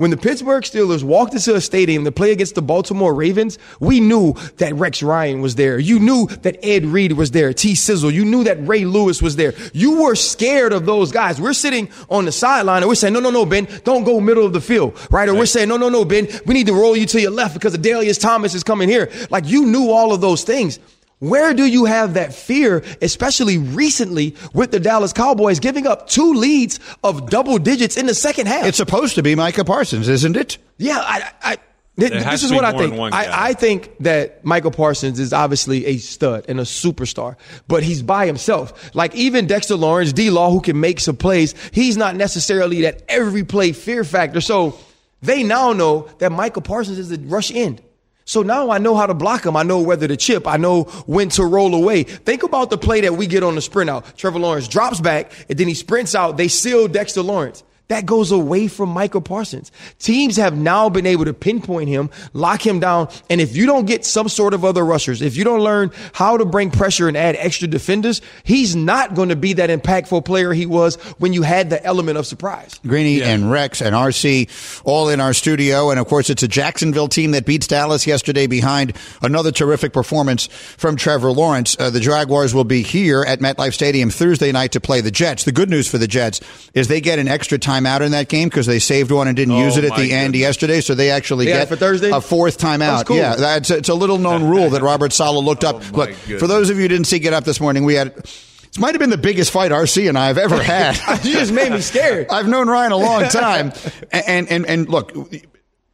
When 0.00 0.10
the 0.10 0.16
Pittsburgh 0.16 0.64
Steelers 0.64 1.02
walked 1.02 1.34
into 1.34 1.54
a 1.54 1.60
stadium 1.60 2.06
to 2.06 2.10
play 2.10 2.32
against 2.32 2.54
the 2.54 2.62
Baltimore 2.62 3.12
Ravens, 3.12 3.58
we 3.80 4.00
knew 4.00 4.32
that 4.56 4.74
Rex 4.74 5.02
Ryan 5.02 5.42
was 5.42 5.56
there. 5.56 5.78
You 5.78 5.98
knew 5.98 6.26
that 6.40 6.56
Ed 6.64 6.86
Reed 6.86 7.12
was 7.12 7.32
there, 7.32 7.52
T 7.52 7.74
Sizzle. 7.74 8.10
You 8.10 8.24
knew 8.24 8.42
that 8.44 8.66
Ray 8.66 8.86
Lewis 8.86 9.20
was 9.20 9.36
there. 9.36 9.52
You 9.74 10.00
were 10.00 10.14
scared 10.14 10.72
of 10.72 10.86
those 10.86 11.12
guys. 11.12 11.38
We're 11.38 11.52
sitting 11.52 11.90
on 12.08 12.24
the 12.24 12.32
sideline 12.32 12.82
and 12.82 12.88
we're 12.88 12.94
saying, 12.94 13.12
no, 13.12 13.20
no, 13.20 13.28
no, 13.28 13.44
Ben, 13.44 13.68
don't 13.84 14.04
go 14.04 14.20
middle 14.20 14.46
of 14.46 14.54
the 14.54 14.60
field, 14.62 14.98
right? 15.10 15.28
Or 15.28 15.32
right. 15.32 15.38
we're 15.38 15.44
saying, 15.44 15.68
no, 15.68 15.76
no, 15.76 15.90
no, 15.90 16.06
Ben, 16.06 16.28
we 16.46 16.54
need 16.54 16.68
to 16.68 16.72
roll 16.72 16.96
you 16.96 17.04
to 17.04 17.20
your 17.20 17.32
left 17.32 17.52
because 17.52 17.76
Adalius 17.76 18.18
Thomas 18.18 18.54
is 18.54 18.64
coming 18.64 18.88
here. 18.88 19.12
Like 19.28 19.44
you 19.48 19.66
knew 19.66 19.90
all 19.90 20.14
of 20.14 20.22
those 20.22 20.44
things. 20.44 20.78
Where 21.20 21.52
do 21.52 21.66
you 21.66 21.84
have 21.84 22.14
that 22.14 22.34
fear, 22.34 22.82
especially 23.02 23.58
recently 23.58 24.34
with 24.54 24.70
the 24.70 24.80
Dallas 24.80 25.12
Cowboys 25.12 25.60
giving 25.60 25.86
up 25.86 26.08
two 26.08 26.32
leads 26.32 26.80
of 27.04 27.28
double 27.28 27.58
digits 27.58 27.98
in 27.98 28.06
the 28.06 28.14
second 28.14 28.46
half? 28.46 28.64
It's 28.64 28.78
supposed 28.78 29.14
to 29.16 29.22
be 29.22 29.34
Micah 29.34 29.64
Parsons, 29.64 30.08
isn't 30.08 30.36
it? 30.36 30.56
Yeah, 30.78 30.98
I, 30.98 31.30
I 31.42 31.58
this 31.96 32.42
is 32.42 32.52
what 32.52 32.64
I 32.64 32.72
think. 32.72 32.94
I, 32.98 33.48
I, 33.48 33.52
think 33.52 33.94
that 34.00 34.44
Michael 34.44 34.70
Parsons 34.70 35.20
is 35.20 35.34
obviously 35.34 35.84
a 35.86 35.98
stud 35.98 36.46
and 36.48 36.58
a 36.58 36.62
superstar, 36.62 37.36
but 37.68 37.82
he's 37.82 38.02
by 38.02 38.26
himself. 38.26 38.94
Like 38.94 39.14
even 39.14 39.46
Dexter 39.46 39.76
Lawrence, 39.76 40.12
D 40.12 40.30
Law, 40.30 40.50
who 40.50 40.60
can 40.60 40.80
make 40.80 41.00
some 41.00 41.16
plays, 41.16 41.54
he's 41.72 41.98
not 41.98 42.16
necessarily 42.16 42.82
that 42.82 43.02
every 43.08 43.44
play 43.44 43.72
fear 43.72 44.04
factor. 44.04 44.40
So 44.40 44.78
they 45.20 45.42
now 45.42 45.72
know 45.74 46.08
that 46.18 46.32
Michael 46.32 46.62
Parsons 46.62 46.98
is 46.98 47.10
the 47.10 47.18
rush 47.18 47.52
end. 47.52 47.82
So 48.30 48.42
now 48.42 48.70
I 48.70 48.78
know 48.78 48.94
how 48.94 49.06
to 49.06 49.12
block 49.12 49.44
him. 49.44 49.56
I 49.56 49.64
know 49.64 49.80
whether 49.80 50.06
to 50.06 50.16
chip. 50.16 50.46
I 50.46 50.56
know 50.56 50.84
when 51.06 51.30
to 51.30 51.44
roll 51.44 51.74
away. 51.74 52.04
Think 52.04 52.44
about 52.44 52.70
the 52.70 52.78
play 52.78 53.00
that 53.00 53.14
we 53.14 53.26
get 53.26 53.42
on 53.42 53.56
the 53.56 53.60
sprint 53.60 53.90
out. 53.90 54.16
Trevor 54.16 54.38
Lawrence 54.38 54.68
drops 54.68 55.00
back 55.00 55.32
and 55.48 55.58
then 55.58 55.66
he 55.66 55.74
sprints 55.74 56.14
out. 56.14 56.36
They 56.36 56.46
seal 56.46 56.86
Dexter 56.86 57.22
Lawrence. 57.22 57.64
That 57.90 58.06
goes 58.06 58.30
away 58.30 58.68
from 58.68 58.88
Michael 58.90 59.20
Parsons. 59.20 59.72
Teams 59.98 60.36
have 60.36 60.56
now 60.56 60.88
been 60.88 61.06
able 61.06 61.24
to 61.24 61.34
pinpoint 61.34 61.88
him, 61.88 62.08
lock 62.32 62.64
him 62.64 62.78
down. 62.78 63.08
And 63.28 63.40
if 63.40 63.56
you 63.56 63.66
don't 63.66 63.84
get 63.84 64.04
some 64.04 64.28
sort 64.28 64.54
of 64.54 64.64
other 64.64 64.84
rushers, 64.84 65.20
if 65.22 65.36
you 65.36 65.42
don't 65.42 65.58
learn 65.58 65.90
how 66.12 66.36
to 66.36 66.44
bring 66.44 66.70
pressure 66.70 67.08
and 67.08 67.16
add 67.16 67.34
extra 67.34 67.66
defenders, 67.66 68.22
he's 68.44 68.76
not 68.76 69.14
going 69.14 69.30
to 69.30 69.36
be 69.36 69.54
that 69.54 69.70
impactful 69.70 70.24
player 70.24 70.52
he 70.52 70.66
was 70.66 70.94
when 71.18 71.32
you 71.32 71.42
had 71.42 71.68
the 71.68 71.84
element 71.84 72.16
of 72.16 72.28
surprise. 72.28 72.78
Greeny 72.86 73.18
yeah. 73.18 73.30
and 73.30 73.50
Rex 73.50 73.82
and 73.82 73.92
RC 73.92 74.82
all 74.84 75.08
in 75.08 75.20
our 75.20 75.34
studio. 75.34 75.90
And 75.90 75.98
of 75.98 76.06
course, 76.06 76.30
it's 76.30 76.44
a 76.44 76.48
Jacksonville 76.48 77.08
team 77.08 77.32
that 77.32 77.44
beats 77.44 77.66
Dallas 77.66 78.06
yesterday 78.06 78.46
behind 78.46 78.96
another 79.20 79.50
terrific 79.50 79.92
performance 79.92 80.46
from 80.46 80.94
Trevor 80.94 81.32
Lawrence. 81.32 81.76
Uh, 81.76 81.90
the 81.90 81.98
Jaguars 81.98 82.54
will 82.54 82.62
be 82.62 82.82
here 82.84 83.24
at 83.26 83.40
MetLife 83.40 83.74
Stadium 83.74 84.10
Thursday 84.10 84.52
night 84.52 84.70
to 84.70 84.80
play 84.80 85.00
the 85.00 85.10
Jets. 85.10 85.42
The 85.42 85.50
good 85.50 85.70
news 85.70 85.90
for 85.90 85.98
the 85.98 86.06
Jets 86.06 86.40
is 86.72 86.86
they 86.86 87.00
get 87.00 87.18
an 87.18 87.26
extra 87.26 87.58
time 87.58 87.79
timeout 87.80 88.00
in 88.04 88.12
that 88.12 88.28
game 88.28 88.48
because 88.48 88.66
they 88.66 88.78
saved 88.78 89.10
one 89.10 89.28
and 89.28 89.36
didn't 89.36 89.54
oh, 89.54 89.64
use 89.64 89.76
it 89.76 89.84
oh 89.84 89.88
at 89.88 89.96
the 89.96 90.12
end 90.12 90.34
yesterday. 90.34 90.80
So 90.80 90.94
they 90.94 91.10
actually 91.10 91.48
yeah, 91.48 91.60
get 91.60 91.68
for 91.68 91.76
Thursday? 91.76 92.10
a 92.10 92.20
fourth 92.20 92.58
timeout. 92.58 93.06
Cool. 93.06 93.16
Yeah, 93.16 93.36
that's 93.36 93.70
it's 93.70 93.88
a 93.88 93.94
little 93.94 94.18
known 94.18 94.44
rule 94.44 94.70
that 94.70 94.82
Robert 94.82 95.12
Saleh 95.12 95.44
looked 95.44 95.64
up. 95.64 95.82
Oh, 95.92 95.96
Look, 95.96 96.10
goodness. 96.10 96.40
for 96.40 96.46
those 96.46 96.70
of 96.70 96.76
you 96.76 96.82
who 96.82 96.88
didn't 96.88 97.06
see 97.06 97.18
Get 97.18 97.32
Up 97.32 97.44
this 97.44 97.60
morning, 97.60 97.84
we 97.84 97.94
had 97.94 98.14
This 98.14 98.78
might 98.78 98.92
have 98.92 98.98
been 99.00 99.10
the 99.10 99.18
biggest 99.18 99.50
fight 99.50 99.70
RC 99.72 100.08
and 100.08 100.16
I 100.16 100.26
have 100.26 100.38
ever 100.38 100.62
had. 100.62 100.96
you 101.24 101.32
just 101.32 101.52
made 101.52 101.72
me 101.72 101.80
scared. 101.80 102.28
I've 102.30 102.46
known 102.46 102.68
Ryan 102.68 102.92
a 102.92 102.96
long 102.96 103.24
time, 103.24 103.72
and 104.12 104.48
and 104.48 104.66
and 104.66 104.88
look, 104.88 105.12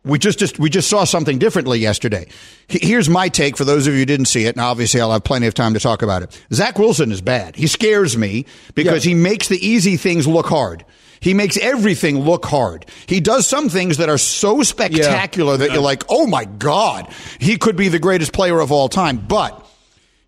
we 0.07 0.21
just, 0.21 0.39
just 0.39 0.59
we 0.59 0.71
just 0.71 0.89
saw 0.89 1.05
something 1.05 1.39
differently 1.39 1.81
yesterday. 1.81 2.29
Here's 2.69 3.09
my 3.09 3.29
take 3.29 3.57
for 3.57 3.65
those 3.65 3.87
of 3.87 3.95
you 3.95 4.01
who 4.01 4.07
didn't 4.07 4.27
see 4.27 4.47
it, 4.47 4.55
and 4.55 4.61
obviously 4.61 5.01
I'll 5.01 5.13
have 5.13 5.25
plenty 5.25 5.49
of 5.49 5.55
time 5.55 5.75
to 5.75 5.81
talk 5.81 6.03
about 6.03 6.23
it. 6.23 6.41
Zach 6.53 6.79
Wilson 6.79 7.11
is 7.11 7.21
bad. 7.21 7.57
He 7.57 7.67
scares 7.67 8.17
me 8.17 8.47
because 8.75 9.05
yeah. 9.05 9.11
he 9.11 9.15
makes 9.17 9.49
the 9.49 9.65
easy 9.67 9.97
things 9.97 10.27
look 10.27 10.47
hard. 10.47 10.85
He 11.21 11.35
makes 11.35 11.57
everything 11.57 12.21
look 12.21 12.45
hard. 12.45 12.87
He 13.07 13.21
does 13.21 13.47
some 13.47 13.69
things 13.69 13.97
that 13.99 14.09
are 14.09 14.19
so 14.19 14.63
spectacular 14.63 15.53
yeah. 15.53 15.59
that 15.59 15.73
you're 15.73 15.83
like, 15.83 16.05
oh 16.09 16.27
my 16.27 16.45
God, 16.45 17.13
he 17.39 17.57
could 17.57 17.77
be 17.77 17.89
the 17.89 17.99
greatest 17.99 18.33
player 18.33 18.61
of 18.61 18.73
all 18.73 18.89
time. 18.89 19.19
But 19.19 19.67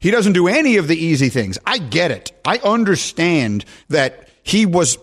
he 0.01 0.11
doesn't 0.11 0.33
do 0.33 0.49
any 0.49 0.77
of 0.77 0.89
the 0.89 0.97
easy 0.97 1.29
things. 1.29 1.59
I 1.67 1.79
get 1.79 2.11
it. 2.11 2.33
I 2.45 2.59
understand 2.59 3.65
that 3.89 4.29
he 4.43 4.67
was 4.67 4.99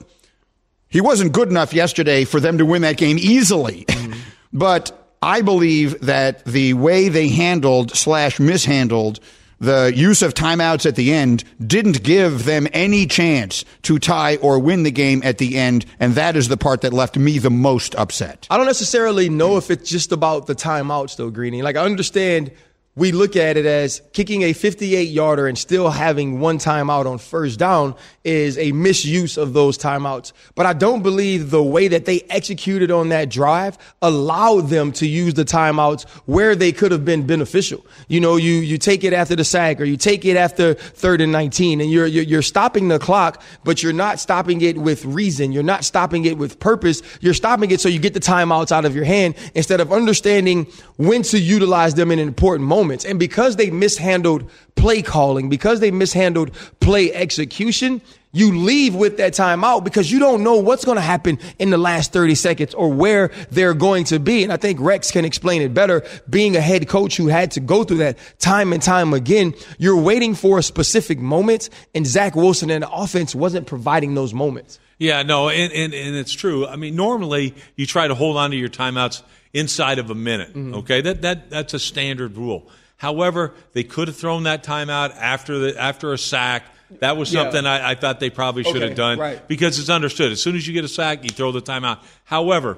he 0.88 1.02
wasn't 1.02 1.34
good 1.34 1.50
enough 1.50 1.74
yesterday 1.74 2.24
for 2.24 2.40
them 2.40 2.58
to 2.58 2.66
win 2.66 2.84
that 2.84 2.98
game 2.98 3.18
easily. 3.20 3.86
Mm-hmm. 3.86 4.20
but 4.54 4.92
I 5.22 5.42
believe 5.42 6.00
that 6.02 6.46
the 6.46 6.74
way 6.74 7.10
they 7.10 7.28
handled 7.30 7.92
slash 7.96 8.40
mishandled 8.40 9.20
the 9.66 9.92
use 9.96 10.22
of 10.22 10.34
timeouts 10.34 10.86
at 10.86 10.96
the 10.96 11.14
end 11.14 11.44
didn't 11.66 12.04
give 12.04 12.46
them 12.46 12.68
any 12.74 13.06
chance 13.06 13.66
to 13.84 14.00
tie 14.00 14.38
or 14.38 14.60
win 14.60 14.84
the 14.84 14.92
game 14.92 15.22
at 15.24 15.38
the 15.38 15.58
end. 15.58 15.86
And 16.00 16.16
that 16.16 16.36
is 16.36 16.48
the 16.48 16.58
part 16.58 16.82
that 16.82 16.94
left 16.94 17.18
me 17.18 17.40
the 17.40 17.50
most 17.50 17.96
upset. 17.96 18.48
I 18.50 18.58
don't 18.58 18.66
necessarily 18.66 19.30
know 19.30 19.58
if 19.58 19.70
it's 19.70 19.90
just 19.90 20.12
about 20.12 20.48
the 20.48 20.56
timeouts, 20.56 21.18
though, 21.18 21.30
Greeny. 21.30 21.62
Like, 21.62 21.76
I 21.76 21.84
understand 21.84 22.52
we 22.98 23.12
look 23.12 23.36
at 23.36 23.58
it 23.58 23.66
as 23.66 24.02
kicking 24.14 24.44
a 24.44 24.54
58 24.54 25.10
yarder 25.10 25.48
and 25.48 25.58
still 25.58 25.90
having 25.90 26.40
one 26.40 26.58
timeout 26.58 27.06
on 27.06 27.18
first 27.18 27.60
down 27.60 27.94
is 28.24 28.58
a 28.58 28.72
misuse 28.72 29.36
of 29.38 29.52
those 29.52 29.78
timeouts. 29.78 30.32
But 30.56 30.66
I 30.66 30.72
don't 30.72 31.04
believe 31.04 31.52
the 31.52 31.62
way 31.62 31.90
that 31.90 32.06
they 32.06 32.22
executed 32.30 32.92
on 32.92 33.10
that 33.10 33.30
drive 33.30 33.78
allowed 34.02 34.70
them 34.70 34.94
to 34.94 35.08
use 35.08 35.34
the 35.34 35.44
timeouts 35.44 36.08
where 36.26 36.56
they 36.56 36.72
could 36.72 36.94
have 36.94 37.04
been 37.04 37.28
beneficial. 37.28 37.86
You 38.08 38.22
know, 38.22 38.38
you, 38.38 38.54
you 38.54 38.78
take 38.78 39.04
it 39.04 39.12
after 39.12 39.36
the 39.36 39.44
sack 39.44 39.82
or 39.82 39.84
you 39.84 39.98
take 39.98 40.24
it 40.24 40.38
after 40.38 40.74
third 40.74 41.20
and 41.20 41.34
19 41.34 41.82
and 41.82 41.92
you're, 41.92 42.08
you're, 42.08 42.24
you're 42.24 42.42
stopping 42.42 42.88
the 42.88 42.98
clock, 42.98 43.44
but 43.66 43.84
you're 43.84 43.94
not 43.94 44.22
stopping 44.22 44.62
it 44.62 44.78
with 44.78 45.04
reason. 45.04 45.52
You're 45.52 45.64
not 45.64 45.84
stopping 45.84 46.24
it 46.24 46.38
with 46.38 46.62
purpose. 46.62 47.02
You're 47.20 47.34
stopping 47.34 47.72
it 47.72 47.82
so 47.82 47.90
you 47.90 48.00
get 48.00 48.14
the 48.14 48.22
timeouts 48.22 48.72
out 48.72 48.86
of 48.86 48.96
your 48.96 49.06
hand 49.06 49.36
instead 49.54 49.82
of 49.82 49.92
understanding 49.92 50.68
when 50.96 51.24
to 51.24 51.38
utilize 51.38 51.94
them 51.94 52.10
in 52.10 52.20
an 52.20 52.28
important 52.30 52.70
moments 52.70 52.85
moments. 52.86 53.04
And 53.04 53.18
because 53.18 53.56
they 53.56 53.72
mishandled 53.72 54.48
play 54.76 55.02
calling, 55.02 55.50
because 55.50 55.80
they 55.80 55.90
mishandled 55.90 56.52
play 56.80 57.12
execution, 57.12 58.00
you 58.32 58.56
leave 58.60 58.94
with 58.94 59.18
that 59.18 59.34
timeout 59.34 59.84
because 59.84 60.12
you 60.12 60.20
don't 60.20 60.44
know 60.44 60.58
what's 60.58 60.86
going 60.86 60.98
to 60.98 61.02
happen 61.02 61.40
in 61.58 61.72
the 61.72 61.78
last 61.80 62.14
30 62.14 62.36
seconds 62.36 62.74
or 62.76 62.92
where 62.94 63.32
they're 63.50 63.74
going 63.74 64.04
to 64.06 64.20
be. 64.20 64.44
And 64.44 64.54
I 64.54 64.58
think 64.58 64.80
Rex 64.80 65.10
can 65.10 65.26
explain 65.26 65.64
it 65.64 65.74
better. 65.74 66.04
Being 66.30 66.56
a 66.56 66.62
head 66.62 66.88
coach 66.88 67.18
who 67.18 67.28
had 67.28 67.52
to 67.52 67.60
go 67.60 67.84
through 67.84 67.98
that 67.98 68.20
time 68.38 68.72
and 68.72 68.84
time 68.84 69.14
again, 69.14 69.56
you're 69.80 70.00
waiting 70.00 70.36
for 70.36 70.60
a 70.60 70.64
specific 70.64 71.18
moment 71.18 71.70
and 71.96 72.06
Zach 72.06 72.36
Wilson 72.36 72.70
and 72.70 72.84
the 72.84 72.92
offense 72.92 73.34
wasn't 73.34 73.66
providing 73.66 74.14
those 74.14 74.34
moments. 74.34 74.80
Yeah, 75.00 75.24
no, 75.24 75.50
and, 75.50 75.74
and, 75.74 75.94
and 75.94 76.16
it's 76.16 76.32
true. 76.32 76.68
I 76.68 76.76
mean, 76.76 76.96
normally 76.96 77.56
you 77.76 77.86
try 77.86 78.08
to 78.08 78.16
hold 78.16 78.38
on 78.38 78.52
to 78.52 78.58
your 78.58 78.70
timeouts 78.70 79.24
inside 79.56 79.98
of 79.98 80.12
a 80.12 80.16
minute. 80.16 80.50
Mm-hmm. 80.50 80.76
Okay, 80.76 81.02
that, 81.02 81.22
that, 81.24 81.50
that's 81.50 81.74
a 81.74 81.80
standard 81.80 82.38
rule. 82.38 82.70
However, 82.98 83.54
they 83.74 83.84
could 83.84 84.08
have 84.08 84.18
thrown 84.18 84.44
that 84.44 84.64
timeout 84.64 85.16
after 85.16 85.58
the 85.58 85.82
after 85.82 86.14
a 86.14 86.18
sack. 86.18 86.64
That 87.00 87.18
was 87.18 87.30
something 87.30 87.64
yeah. 87.64 87.72
I, 87.72 87.92
I, 87.92 87.96
thought 87.96 88.20
they 88.20 88.30
probably 88.30 88.64
should 88.64 88.78
okay, 88.78 88.90
have 88.90 88.96
done 88.96 89.18
right. 89.18 89.48
because 89.48 89.80
it's 89.80 89.90
understood. 89.90 90.32
As 90.32 90.42
soon 90.42 90.56
as 90.56 90.68
you 90.68 90.74
get 90.74 90.86
a 90.86 90.88
sack, 90.88 91.24
you 91.24 91.30
throw 91.30 91.52
the 91.52 91.62
timeout. 91.62 92.00
However, 92.26 92.78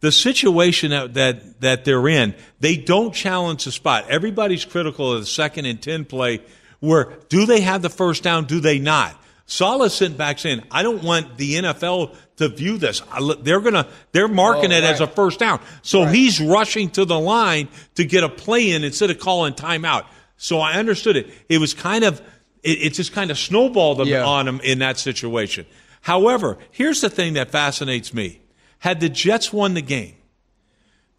the 0.00 0.10
situation 0.10 0.90
that, 0.90 1.14
that, 1.14 1.60
that 1.60 1.84
they're 1.84 2.08
in, 2.08 2.34
they 2.60 2.76
don't 2.76 3.14
challenge 3.14 3.64
the 3.64 3.72
spot. 3.72 4.08
Everybody's 4.08 4.64
critical 4.64 5.12
of 5.12 5.20
the 5.20 5.26
second 5.26 5.66
and 5.66 5.80
10 5.80 6.06
play 6.06 6.40
where 6.80 7.18
do 7.28 7.46
they 7.46 7.60
have 7.60 7.82
the 7.82 7.90
first 7.90 8.22
down? 8.22 8.44
Do 8.44 8.60
they 8.60 8.78
not? 8.78 9.20
Saleh 9.46 9.92
sent 9.92 10.18
back 10.18 10.40
saying, 10.40 10.62
I 10.72 10.82
don't 10.82 11.04
want 11.04 11.36
the 11.36 11.54
NFL 11.54 12.16
to 12.36 12.48
view 12.48 12.78
this. 12.78 13.00
They're 13.40 13.60
gonna, 13.60 13.86
they're 14.10 14.28
marking 14.28 14.72
oh, 14.72 14.76
it 14.76 14.80
right. 14.82 14.92
as 14.92 15.00
a 15.00 15.06
first 15.06 15.38
down. 15.38 15.60
So 15.82 16.02
right. 16.02 16.14
he's 16.14 16.40
rushing 16.40 16.90
to 16.90 17.04
the 17.04 17.18
line 17.18 17.68
to 17.94 18.04
get 18.04 18.24
a 18.24 18.28
play 18.28 18.72
in 18.72 18.82
instead 18.82 19.10
of 19.10 19.20
calling 19.20 19.54
timeout. 19.54 20.06
So 20.36 20.58
I 20.58 20.74
understood 20.74 21.16
it. 21.16 21.28
It 21.48 21.58
was 21.58 21.74
kind 21.74 22.04
of, 22.04 22.20
it, 22.62 22.78
it 22.82 22.94
just 22.94 23.12
kind 23.12 23.30
of 23.30 23.38
snowballed 23.38 24.06
yeah. 24.06 24.24
on 24.24 24.48
him 24.48 24.60
in 24.64 24.80
that 24.80 24.98
situation. 24.98 25.64
However, 26.02 26.58
here's 26.72 27.00
the 27.00 27.08
thing 27.08 27.34
that 27.34 27.50
fascinates 27.50 28.12
me. 28.12 28.40
Had 28.80 29.00
the 29.00 29.08
Jets 29.08 29.52
won 29.52 29.74
the 29.74 29.82
game, 29.82 30.16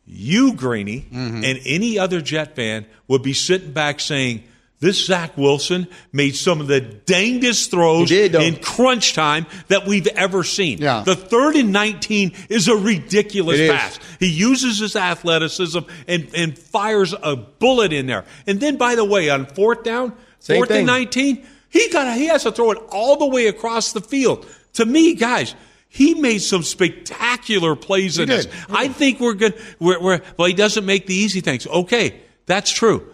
you, 0.06 0.54
Greeny, 0.54 1.02
mm-hmm. 1.02 1.44
and 1.44 1.60
any 1.66 1.98
other 1.98 2.22
Jet 2.22 2.56
fan 2.56 2.86
would 3.08 3.24
be 3.24 3.34
sitting 3.34 3.72
back 3.72 4.00
saying, 4.00 4.44
this 4.80 5.06
Zach 5.06 5.36
Wilson 5.38 5.88
made 6.14 6.36
some 6.36 6.62
of 6.62 6.68
the 6.68 6.80
dangest 6.82 7.72
throws 7.72 8.10
did, 8.10 8.36
in 8.36 8.58
crunch 8.58 9.14
time 9.14 9.48
that 9.70 9.88
we've 9.88 10.06
ever 10.08 10.44
seen. 10.44 10.78
Yeah. 10.78 11.02
The 11.04 11.16
third 11.16 11.56
and 11.56 11.72
19 11.72 12.34
is 12.50 12.68
a 12.68 12.76
ridiculous 12.76 13.60
it 13.60 13.72
pass. 13.72 13.98
Is. 13.98 14.04
He 14.20 14.28
uses 14.28 14.78
his 14.80 14.96
athleticism 14.96 15.80
and, 16.08 16.30
and 16.36 16.58
fires 16.58 17.16
a 17.24 17.36
bullet 17.36 17.92
in 17.92 18.06
there. 18.06 18.26
And 18.46 18.60
then, 18.60 18.78
by 18.78 18.94
the 18.94 19.06
way, 19.06 19.32
on 19.32 19.48
fourth 19.48 19.84
down, 19.84 20.14
Same 20.40 20.58
fourth 20.58 20.70
thing. 20.70 20.80
and 20.80 20.88
19, 20.88 21.46
he 21.70 21.90
got 21.90 22.16
he 22.16 22.28
has 22.28 22.44
to 22.44 22.52
throw 22.52 22.72
it 22.72 22.78
all 22.90 23.18
the 23.18 23.28
way 23.28 23.48
across 23.48 23.94
the 23.94 24.02
field. 24.02 24.46
To 24.74 24.86
me, 24.86 25.16
guys, 25.16 25.56
he 25.90 26.14
made 26.14 26.40
some 26.40 26.62
spectacular 26.62 27.76
plays 27.76 28.18
he 28.18 28.24
in 28.24 28.30
did. 28.30 28.46
this. 28.46 28.66
I 28.70 28.90
think 28.90 29.20
we're 29.20 29.34
good. 29.34 29.60
We're, 29.80 30.00
we're, 30.00 30.22
well, 30.38 30.48
he 30.48 30.54
doesn't 30.54 30.86
make 30.86 31.08
the 31.08 31.16
easy 31.16 31.42
things. 31.42 31.66
Okay, 31.66 32.22
that's 32.46 32.70
true 32.70 33.12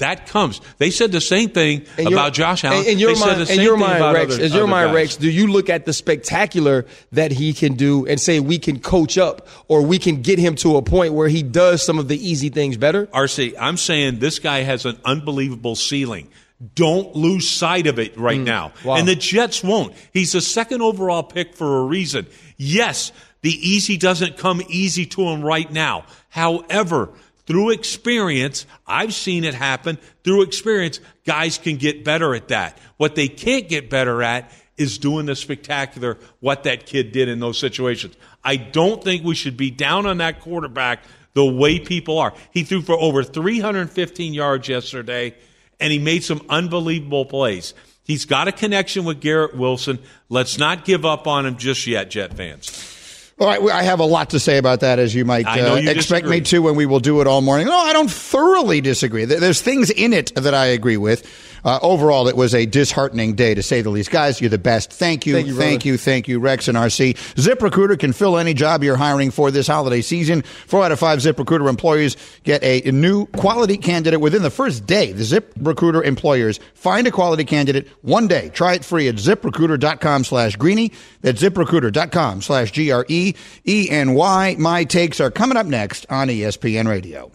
that 0.00 0.26
comes. 0.26 0.60
They 0.78 0.90
said 0.90 1.12
the 1.12 1.20
same 1.20 1.50
thing 1.50 1.86
about 1.98 2.34
Josh 2.34 2.64
Allen. 2.64 2.84
In 2.86 2.98
your 2.98 3.18
mind, 3.18 3.48
in 3.48 3.60
your 3.60 3.76
mind, 3.76 4.02
Rex, 4.02 4.34
other, 4.34 4.46
your 4.46 4.66
mind, 4.66 4.92
Rex, 4.92 5.16
do 5.16 5.30
you 5.30 5.46
look 5.46 5.70
at 5.70 5.86
the 5.86 5.92
spectacular 5.92 6.84
that 7.12 7.32
he 7.32 7.52
can 7.52 7.74
do 7.74 8.06
and 8.06 8.20
say 8.20 8.40
we 8.40 8.58
can 8.58 8.80
coach 8.80 9.16
up 9.16 9.48
or 9.68 9.82
we 9.82 9.98
can 9.98 10.22
get 10.22 10.38
him 10.38 10.56
to 10.56 10.76
a 10.76 10.82
point 10.82 11.14
where 11.14 11.28
he 11.28 11.42
does 11.42 11.84
some 11.84 11.98
of 11.98 12.08
the 12.08 12.16
easy 12.16 12.50
things 12.50 12.76
better? 12.76 13.06
RC, 13.06 13.54
I'm 13.58 13.76
saying 13.76 14.18
this 14.18 14.38
guy 14.38 14.62
has 14.62 14.84
an 14.84 14.98
unbelievable 15.04 15.76
ceiling. 15.76 16.28
Don't 16.74 17.16
lose 17.16 17.48
sight 17.48 17.86
of 17.86 17.98
it 17.98 18.18
right 18.18 18.38
mm, 18.38 18.44
now. 18.44 18.72
Wow. 18.84 18.96
And 18.96 19.08
the 19.08 19.14
Jets 19.14 19.64
won't. 19.64 19.94
He's 20.12 20.34
a 20.34 20.42
second 20.42 20.82
overall 20.82 21.22
pick 21.22 21.54
for 21.54 21.78
a 21.78 21.84
reason. 21.84 22.26
Yes, 22.58 23.12
the 23.40 23.50
easy 23.50 23.96
doesn't 23.96 24.36
come 24.36 24.60
easy 24.68 25.06
to 25.06 25.22
him 25.22 25.40
right 25.40 25.70
now. 25.72 26.04
However, 26.28 27.10
through 27.50 27.70
experience, 27.70 28.64
I've 28.86 29.12
seen 29.12 29.42
it 29.42 29.54
happen. 29.54 29.98
Through 30.22 30.42
experience, 30.42 31.00
guys 31.26 31.58
can 31.58 31.78
get 31.78 32.04
better 32.04 32.32
at 32.36 32.46
that. 32.46 32.78
What 32.96 33.16
they 33.16 33.26
can't 33.26 33.68
get 33.68 33.90
better 33.90 34.22
at 34.22 34.52
is 34.76 34.98
doing 34.98 35.26
the 35.26 35.34
spectacular, 35.34 36.16
what 36.38 36.62
that 36.62 36.86
kid 36.86 37.10
did 37.10 37.28
in 37.28 37.40
those 37.40 37.58
situations. 37.58 38.14
I 38.44 38.54
don't 38.54 39.02
think 39.02 39.24
we 39.24 39.34
should 39.34 39.56
be 39.56 39.72
down 39.72 40.06
on 40.06 40.18
that 40.18 40.42
quarterback 40.42 41.02
the 41.32 41.44
way 41.44 41.80
people 41.80 42.20
are. 42.20 42.34
He 42.52 42.62
threw 42.62 42.82
for 42.82 42.94
over 42.94 43.24
315 43.24 44.32
yards 44.32 44.68
yesterday, 44.68 45.34
and 45.80 45.92
he 45.92 45.98
made 45.98 46.22
some 46.22 46.42
unbelievable 46.48 47.24
plays. 47.24 47.74
He's 48.04 48.26
got 48.26 48.46
a 48.46 48.52
connection 48.52 49.04
with 49.04 49.20
Garrett 49.20 49.56
Wilson. 49.56 49.98
Let's 50.28 50.56
not 50.56 50.84
give 50.84 51.04
up 51.04 51.26
on 51.26 51.46
him 51.46 51.56
just 51.56 51.84
yet, 51.88 52.10
Jet 52.10 52.34
fans. 52.34 52.99
All 53.40 53.46
right, 53.46 53.62
I 53.70 53.82
have 53.84 54.00
a 54.00 54.04
lot 54.04 54.30
to 54.30 54.38
say 54.38 54.58
about 54.58 54.80
that, 54.80 54.98
as 54.98 55.14
you 55.14 55.24
might 55.24 55.46
uh, 55.46 55.76
you 55.76 55.88
expect 55.90 56.24
disagree. 56.24 56.30
me 56.30 56.40
to, 56.42 56.58
when 56.60 56.76
we 56.76 56.84
will 56.84 57.00
do 57.00 57.22
it 57.22 57.26
all 57.26 57.40
morning. 57.40 57.68
No, 57.68 57.78
I 57.78 57.94
don't 57.94 58.10
thoroughly 58.10 58.82
disagree. 58.82 59.24
There's 59.24 59.62
things 59.62 59.88
in 59.88 60.12
it 60.12 60.30
that 60.34 60.52
I 60.52 60.66
agree 60.66 60.98
with. 60.98 61.26
Uh, 61.64 61.78
overall, 61.82 62.28
it 62.28 62.36
was 62.36 62.54
a 62.54 62.66
disheartening 62.66 63.34
day, 63.34 63.54
to 63.54 63.62
say 63.62 63.82
the 63.82 63.90
least. 63.90 64.10
Guys, 64.10 64.40
you're 64.40 64.50
the 64.50 64.58
best. 64.58 64.92
Thank 64.92 65.26
you, 65.26 65.34
thank 65.34 65.46
you, 65.46 65.54
thank 65.54 65.84
you, 65.84 65.96
thank 65.96 66.28
you, 66.28 66.38
Rex 66.40 66.68
and 66.68 66.76
RC. 66.76 67.14
ZipRecruiter 67.34 67.98
can 67.98 68.12
fill 68.12 68.38
any 68.38 68.54
job 68.54 68.82
you're 68.82 68.96
hiring 68.96 69.30
for 69.30 69.50
this 69.50 69.66
holiday 69.66 70.00
season. 70.00 70.42
Four 70.42 70.84
out 70.84 70.92
of 70.92 70.98
five 70.98 71.18
ZipRecruiter 71.18 71.68
employees 71.68 72.16
get 72.44 72.62
a 72.62 72.90
new 72.90 73.26
quality 73.26 73.76
candidate 73.76 74.20
within 74.20 74.42
the 74.42 74.50
first 74.50 74.86
day. 74.86 75.12
The 75.12 75.22
ZipRecruiter 75.22 76.04
employers 76.04 76.60
find 76.74 77.06
a 77.06 77.10
quality 77.10 77.44
candidate 77.44 77.88
one 78.02 78.28
day. 78.28 78.50
Try 78.50 78.74
it 78.74 78.84
free 78.84 79.08
at 79.08 79.16
ziprecruiter.com 79.16 80.24
slash 80.24 80.56
greeny. 80.56 80.92
That's 81.20 81.42
ziprecruiter.com 81.42 82.42
slash 82.42 82.72
G 82.72 82.90
R 82.90 83.04
E 83.08 83.34
E 83.66 83.88
N 83.90 84.14
Y. 84.14 84.56
My 84.58 84.84
takes 84.84 85.20
are 85.20 85.30
coming 85.30 85.56
up 85.56 85.66
next 85.66 86.06
on 86.10 86.28
ESPN 86.28 86.88
Radio. 86.88 87.32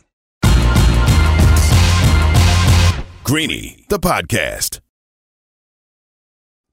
Greeny, 3.25 3.83
the 3.89 3.97
podcast. 3.97 4.81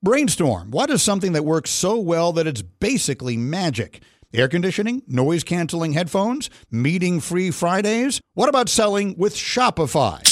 Brainstorm. 0.02 0.70
What 0.70 0.90
is 0.90 1.02
something 1.02 1.32
that 1.32 1.46
works 1.46 1.70
so 1.70 1.98
well 1.98 2.30
that 2.34 2.46
it's 2.46 2.60
basically 2.60 3.38
magic? 3.38 4.02
Air 4.34 4.48
conditioning, 4.48 5.00
noise 5.06 5.44
canceling 5.44 5.94
headphones, 5.94 6.50
meeting 6.70 7.20
free 7.20 7.50
Fridays? 7.50 8.20
What 8.34 8.50
about 8.50 8.68
selling 8.68 9.16
with 9.16 9.34
Shopify? 9.34 10.31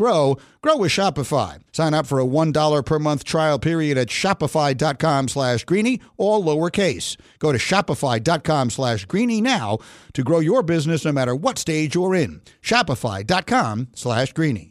grow, 0.01 0.35
grow 0.63 0.77
with 0.77 0.91
Shopify. 0.91 1.59
Sign 1.71 1.93
up 1.93 2.07
for 2.07 2.19
a 2.19 2.25
$1 2.25 2.85
per 2.85 2.97
month 2.97 3.23
trial 3.23 3.59
period 3.59 3.99
at 3.99 4.07
shopify.com 4.07 5.27
slash 5.27 5.63
greeny, 5.63 6.01
all 6.17 6.43
lowercase. 6.43 7.17
Go 7.37 7.51
to 7.51 7.59
shopify.com 7.59 8.71
slash 8.71 9.05
greeny 9.05 9.41
now 9.41 9.77
to 10.13 10.23
grow 10.23 10.39
your 10.39 10.63
business 10.63 11.05
no 11.05 11.11
matter 11.11 11.35
what 11.35 11.59
stage 11.59 11.93
you're 11.93 12.15
in. 12.15 12.41
Shopify.com 12.63 13.89
slash 13.93 14.33
greeny. 14.33 14.70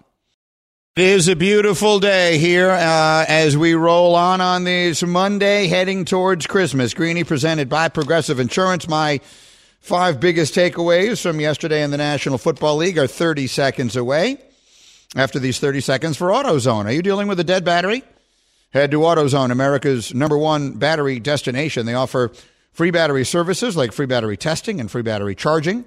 It 0.97 1.05
is 1.05 1.29
a 1.29 1.37
beautiful 1.37 2.01
day 2.01 2.37
here 2.37 2.69
uh, 2.69 3.23
as 3.25 3.55
we 3.55 3.75
roll 3.75 4.13
on 4.13 4.41
on 4.41 4.65
this 4.65 5.01
Monday 5.01 5.67
heading 5.67 6.03
towards 6.03 6.45
Christmas. 6.47 6.93
Greeny 6.93 7.23
presented 7.23 7.69
by 7.69 7.87
Progressive 7.87 8.41
Insurance. 8.41 8.89
My 8.89 9.21
five 9.79 10.19
biggest 10.19 10.53
takeaways 10.53 11.21
from 11.21 11.39
yesterday 11.39 11.81
in 11.81 11.91
the 11.91 11.97
National 11.97 12.37
Football 12.37 12.75
League 12.75 12.97
are 12.97 13.07
30 13.07 13.47
seconds 13.47 13.95
away. 13.95 14.37
After 15.15 15.39
these 15.39 15.61
30 15.61 15.79
seconds 15.79 16.17
for 16.17 16.27
AutoZone. 16.27 16.83
Are 16.83 16.91
you 16.91 17.01
dealing 17.01 17.29
with 17.29 17.39
a 17.39 17.45
dead 17.45 17.63
battery? 17.63 18.03
Head 18.73 18.91
to 18.91 18.99
AutoZone, 18.99 19.49
America's 19.49 20.13
number 20.13 20.37
one 20.37 20.73
battery 20.73 21.21
destination. 21.21 21.85
They 21.85 21.93
offer 21.93 22.33
free 22.73 22.91
battery 22.91 23.23
services 23.23 23.77
like 23.77 23.93
free 23.93 24.07
battery 24.07 24.35
testing 24.35 24.81
and 24.81 24.91
free 24.91 25.03
battery 25.03 25.35
charging. 25.35 25.85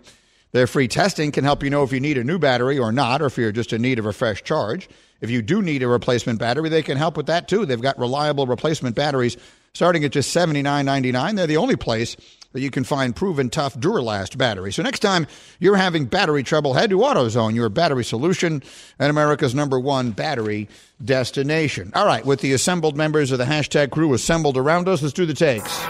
Their 0.55 0.69
free 0.69 0.87
testing 0.87 1.33
can 1.33 1.43
help 1.43 1.65
you 1.65 1.71
know 1.71 1.83
if 1.83 1.91
you 1.91 1.99
need 1.99 2.17
a 2.17 2.23
new 2.23 2.39
battery 2.39 2.79
or 2.79 2.93
not, 2.93 3.21
or 3.21 3.27
if 3.27 3.37
you're 3.37 3.51
just 3.51 3.73
in 3.73 3.83
need 3.83 3.99
of 3.99 4.07
a 4.07 4.13
fresh 4.13 4.41
charge. 4.45 4.89
If 5.21 5.29
you 5.29 5.43
do 5.43 5.61
need 5.61 5.83
a 5.83 5.89
replacement 5.89 6.39
battery, 6.39 6.69
they 6.69 6.81
can 6.81 6.97
help 6.97 7.17
with 7.17 7.27
that 7.27 7.49
too. 7.49 7.67
They've 7.67 7.81
got 7.81 7.99
reliable 7.99 8.47
replacement 8.47 8.95
batteries 8.95 9.37
starting 9.73 10.05
at 10.05 10.13
just 10.13 10.33
$79.99. 10.33 11.35
They're 11.35 11.49
the 11.49 11.57
only 11.57 11.75
place 11.75 12.17
that 12.53 12.61
you 12.61 12.71
can 12.71 12.85
find 12.85 13.17
proven 13.17 13.51
tough 13.51 13.75
Duralast 13.75 14.39
batteries. 14.39 14.77
So 14.77 14.85
next 14.85 15.01
time 15.01 15.27
you're 15.59 15.75
having 15.75 16.05
battery 16.05 16.45
trouble, 16.45 16.75
head 16.75 16.91
to 16.91 16.99
AutoZone, 16.99 17.57
your 17.57 17.69
battery 17.69 18.05
solution 18.05 18.63
and 19.01 19.11
America's 19.11 19.57
number 19.57 19.81
one 19.81 20.13
battery 20.13 20.69
destination. 21.05 21.91
All 21.97 22.07
right, 22.07 22.25
with 22.25 22.43
the 22.43 22.53
assembled 22.53 22.97
members 22.97 23.33
of 23.33 23.39
the 23.39 23.45
hashtag 23.45 23.91
crew 23.91 24.15
assembled 24.15 24.57
around 24.57 24.89
us, 24.89 25.03
let's 25.03 25.15
do 25.15 25.27
the 25.27 25.35
takes. 25.35 25.85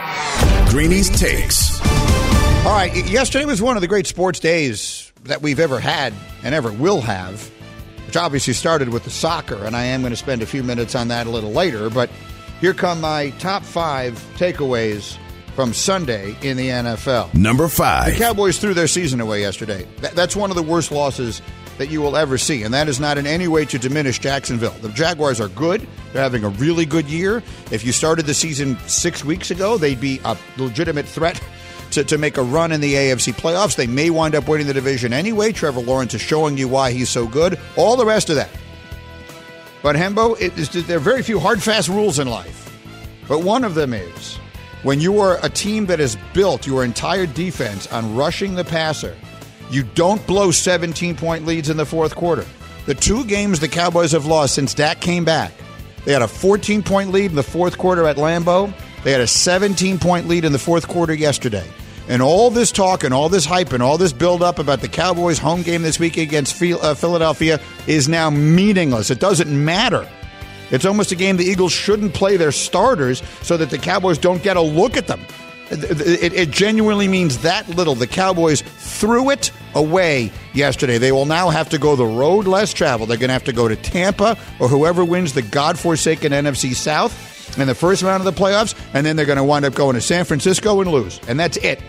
Greenies 0.71 1.11
takes. 1.11 1.79
All 2.65 2.71
right, 2.71 2.95
yesterday 3.07 3.45
was 3.45 3.61
one 3.61 3.77
of 3.77 3.83
the 3.83 3.89
great 3.89 4.07
sports 4.07 4.41
days 4.41 5.13
that 5.25 5.43
we've 5.43 5.61
ever 5.61 5.79
had 5.79 6.15
and 6.43 6.55
ever 6.55 6.73
will 6.73 7.03
have, 7.03 7.51
which 8.07 8.17
obviously 8.17 8.55
started 8.55 8.89
with 8.89 9.05
the 9.05 9.11
soccer, 9.11 9.67
and 9.67 9.77
I 9.77 9.85
am 9.85 10.01
going 10.01 10.13
to 10.13 10.17
spend 10.17 10.41
a 10.41 10.47
few 10.47 10.63
minutes 10.63 10.95
on 10.95 11.09
that 11.09 11.27
a 11.27 11.31
little 11.31 11.53
later. 11.53 11.91
But 11.91 12.09
here 12.63 12.73
come 12.73 13.03
my 13.03 13.31
top 13.39 13.65
five 13.65 14.15
takeaways 14.37 15.19
from 15.55 15.75
Sunday 15.75 16.35
in 16.41 16.57
the 16.57 16.69
NFL. 16.71 17.35
Number 17.35 17.69
five. 17.69 18.15
The 18.15 18.19
Cowboys 18.19 18.59
threw 18.59 18.73
their 18.73 18.89
season 18.89 19.21
away 19.21 19.43
yesterday. 19.43 19.87
that's 20.01 20.35
one 20.35 20.49
of 20.49 20.57
the 20.57 20.63
worst 20.63 20.91
losses 20.91 21.43
that 21.77 21.91
you 21.91 22.01
will 22.01 22.17
ever 22.17 22.39
see, 22.39 22.63
and 22.63 22.73
that 22.73 22.89
is 22.89 22.99
not 22.99 23.19
in 23.19 23.27
any 23.27 23.47
way 23.47 23.67
to 23.67 23.79
diminish 23.79 24.21
Jacksonville. 24.21 24.75
The 24.81 24.89
Jaguars 24.89 25.39
are 25.39 25.49
good. 25.49 25.87
They're 26.15 26.23
having 26.23 26.45
a 26.45 26.49
really 26.49 26.87
good 26.87 27.11
year. 27.11 27.43
If 27.71 27.85
you 27.85 27.93
started 27.93 28.25
the 28.25 28.33
season 28.33 28.79
six 28.87 29.23
weeks 29.23 29.51
ago, 29.51 29.77
they'd 29.77 30.01
be 30.01 30.19
a 30.25 30.35
legitimate 30.57 31.05
threat 31.05 31.39
to, 31.95 32.05
to 32.05 32.19
make 32.19 32.37
a 32.37 32.43
run 32.43 32.73
in 32.73 32.81
the 32.81 32.95
AFC 32.95 33.33
playoffs. 33.33 33.77
They 33.77 33.87
may 33.87 34.11
wind 34.11 34.35
up 34.35 34.49
winning 34.49 34.67
the 34.67 34.75
division 34.75 35.13
anyway. 35.13 35.53
Trevor 35.53 35.81
Lawrence 35.81 36.15
is 36.15 36.21
showing 36.21 36.57
you 36.59 36.69
why 36.69 36.93
he's 36.93 37.09
so 37.09 37.27
good. 37.27 37.59
All 37.77 37.97
the 37.97 38.07
rest 38.07 38.31
of 38.31 38.37
that. 38.37 38.51
But 39.83 39.97
Hembo, 39.97 40.39
there 40.87 40.97
are 40.97 41.01
very 41.01 41.23
few 41.23 41.39
hard, 41.39 41.63
fast 41.63 41.89
rules 41.89 42.19
in 42.19 42.29
life. 42.29 42.61
But 43.29 43.43
one 43.43 43.65
of 43.65 43.75
them 43.75 43.93
is 43.93 44.37
when 44.83 45.01
you 45.01 45.21
are 45.21 45.39
a 45.43 45.49
team 45.49 45.87
that 45.87 45.99
has 45.99 46.17
built 46.33 46.67
your 46.67 46.85
entire 46.85 47.27
defense 47.27 47.91
on 47.93 48.15
rushing 48.15 48.55
the 48.55 48.65
passer, 48.65 49.17
you 49.71 49.83
don't 49.83 50.25
blow 50.27 50.51
17 50.51 51.17
point 51.17 51.47
leads 51.47 51.71
in 51.71 51.77
the 51.77 51.87
fourth 51.87 52.15
quarter. 52.15 52.45
The 52.87 52.95
two 52.95 53.25
games 53.25 53.61
the 53.61 53.69
Cowboys 53.69 54.13
have 54.13 54.27
lost 54.27 54.55
since 54.55 54.75
Dak 54.75 55.01
came 55.01 55.25
back, 55.25 55.53
they 56.05 56.13
had 56.13 56.23
a 56.23 56.29
14 56.29 56.83
point 56.83 57.11
lead 57.11 57.31
in 57.31 57.37
the 57.37 57.43
fourth 57.43 57.79
quarter 57.79 58.07
at 58.07 58.17
Lambeau. 58.17 58.73
They 59.03 59.13
had 59.13 59.21
a 59.21 59.27
17 59.27 59.99
point 59.99 60.29
lead 60.29 60.45
in 60.45 60.53
the 60.53 60.59
fourth 60.59 60.87
quarter 60.87 61.15
yesterday. 61.15 61.67
And 62.09 62.21
all 62.21 62.51
this 62.51 62.71
talk 62.71 63.03
and 63.03 63.15
all 63.15 63.29
this 63.29 63.47
hype 63.47 63.73
and 63.73 63.83
all 63.83 63.97
this 63.97 64.13
build 64.13 64.43
up 64.43 64.59
about 64.59 64.81
the 64.81 64.89
Cowboys' 64.89 65.39
home 65.39 65.63
game 65.63 65.83
this 65.83 65.99
week 65.99 66.17
against 66.17 66.63
uh, 66.63 66.95
Philadelphia 66.95 67.61
is 67.87 68.09
now 68.09 68.29
meaningless. 68.29 69.11
It 69.11 69.21
doesn't 69.21 69.65
matter. 69.65 70.09
It's 70.71 70.85
almost 70.85 71.13
a 71.13 71.17
game 71.17 71.37
the 71.37 71.45
Eagles 71.45 71.73
shouldn't 71.73 72.15
play 72.15 72.37
their 72.37 72.53
starters 72.53 73.23
so 73.43 73.57
that 73.57 73.71
the 73.71 73.79
Cowboys 73.79 74.19
don't 74.19 74.43
get 74.43 74.57
a 74.57 74.61
look 74.61 74.97
at 74.97 75.07
them. 75.07 75.21
It, 75.71 76.35
it, 76.35 76.51
genuinely 76.51 77.09
means 77.09 77.39
that 77.39 77.69
little. 77.71 77.95
The 77.95 78.07
Cowboys 78.07 78.61
threw 78.61 79.31
it 79.31 79.51
away 79.75 80.31
yesterday. 80.53 80.99
They 80.99 81.11
will 81.11 81.25
now 81.25 81.49
have 81.49 81.71
to 81.71 81.79
go 81.79 81.97
the 81.97 82.05
road 82.05 82.47
less 82.47 82.73
traveled. 82.73 83.09
They're 83.09 83.17
going 83.17 83.29
to 83.29 83.35
have 83.35 83.45
to 83.45 83.53
go 83.53 83.67
to 83.67 83.75
Tampa 83.75 84.37
or 84.61 84.69
whoever 84.69 85.05
wins 85.05 85.33
the 85.33 85.43
godforsaken 85.43 86.33
NFC 86.33 86.75
South 86.75 87.59
in 87.59 87.67
the 87.67 87.75
first 87.75 88.03
round 88.03 88.27
of 88.27 88.35
the 88.35 88.41
playoffs, 88.41 88.75
and 88.93 89.07
then 89.07 89.17
they're 89.17 89.27
going 89.27 89.39
to 89.39 89.45
wind 89.45 89.65
up 89.65 89.75
going 89.75 89.95
to 89.95 90.01
San 90.01 90.25
Francisco 90.25 90.81
and 90.81 90.91
lose. 90.91 91.19
And 91.29 91.41
that's 91.41 91.57
it. 91.59 91.81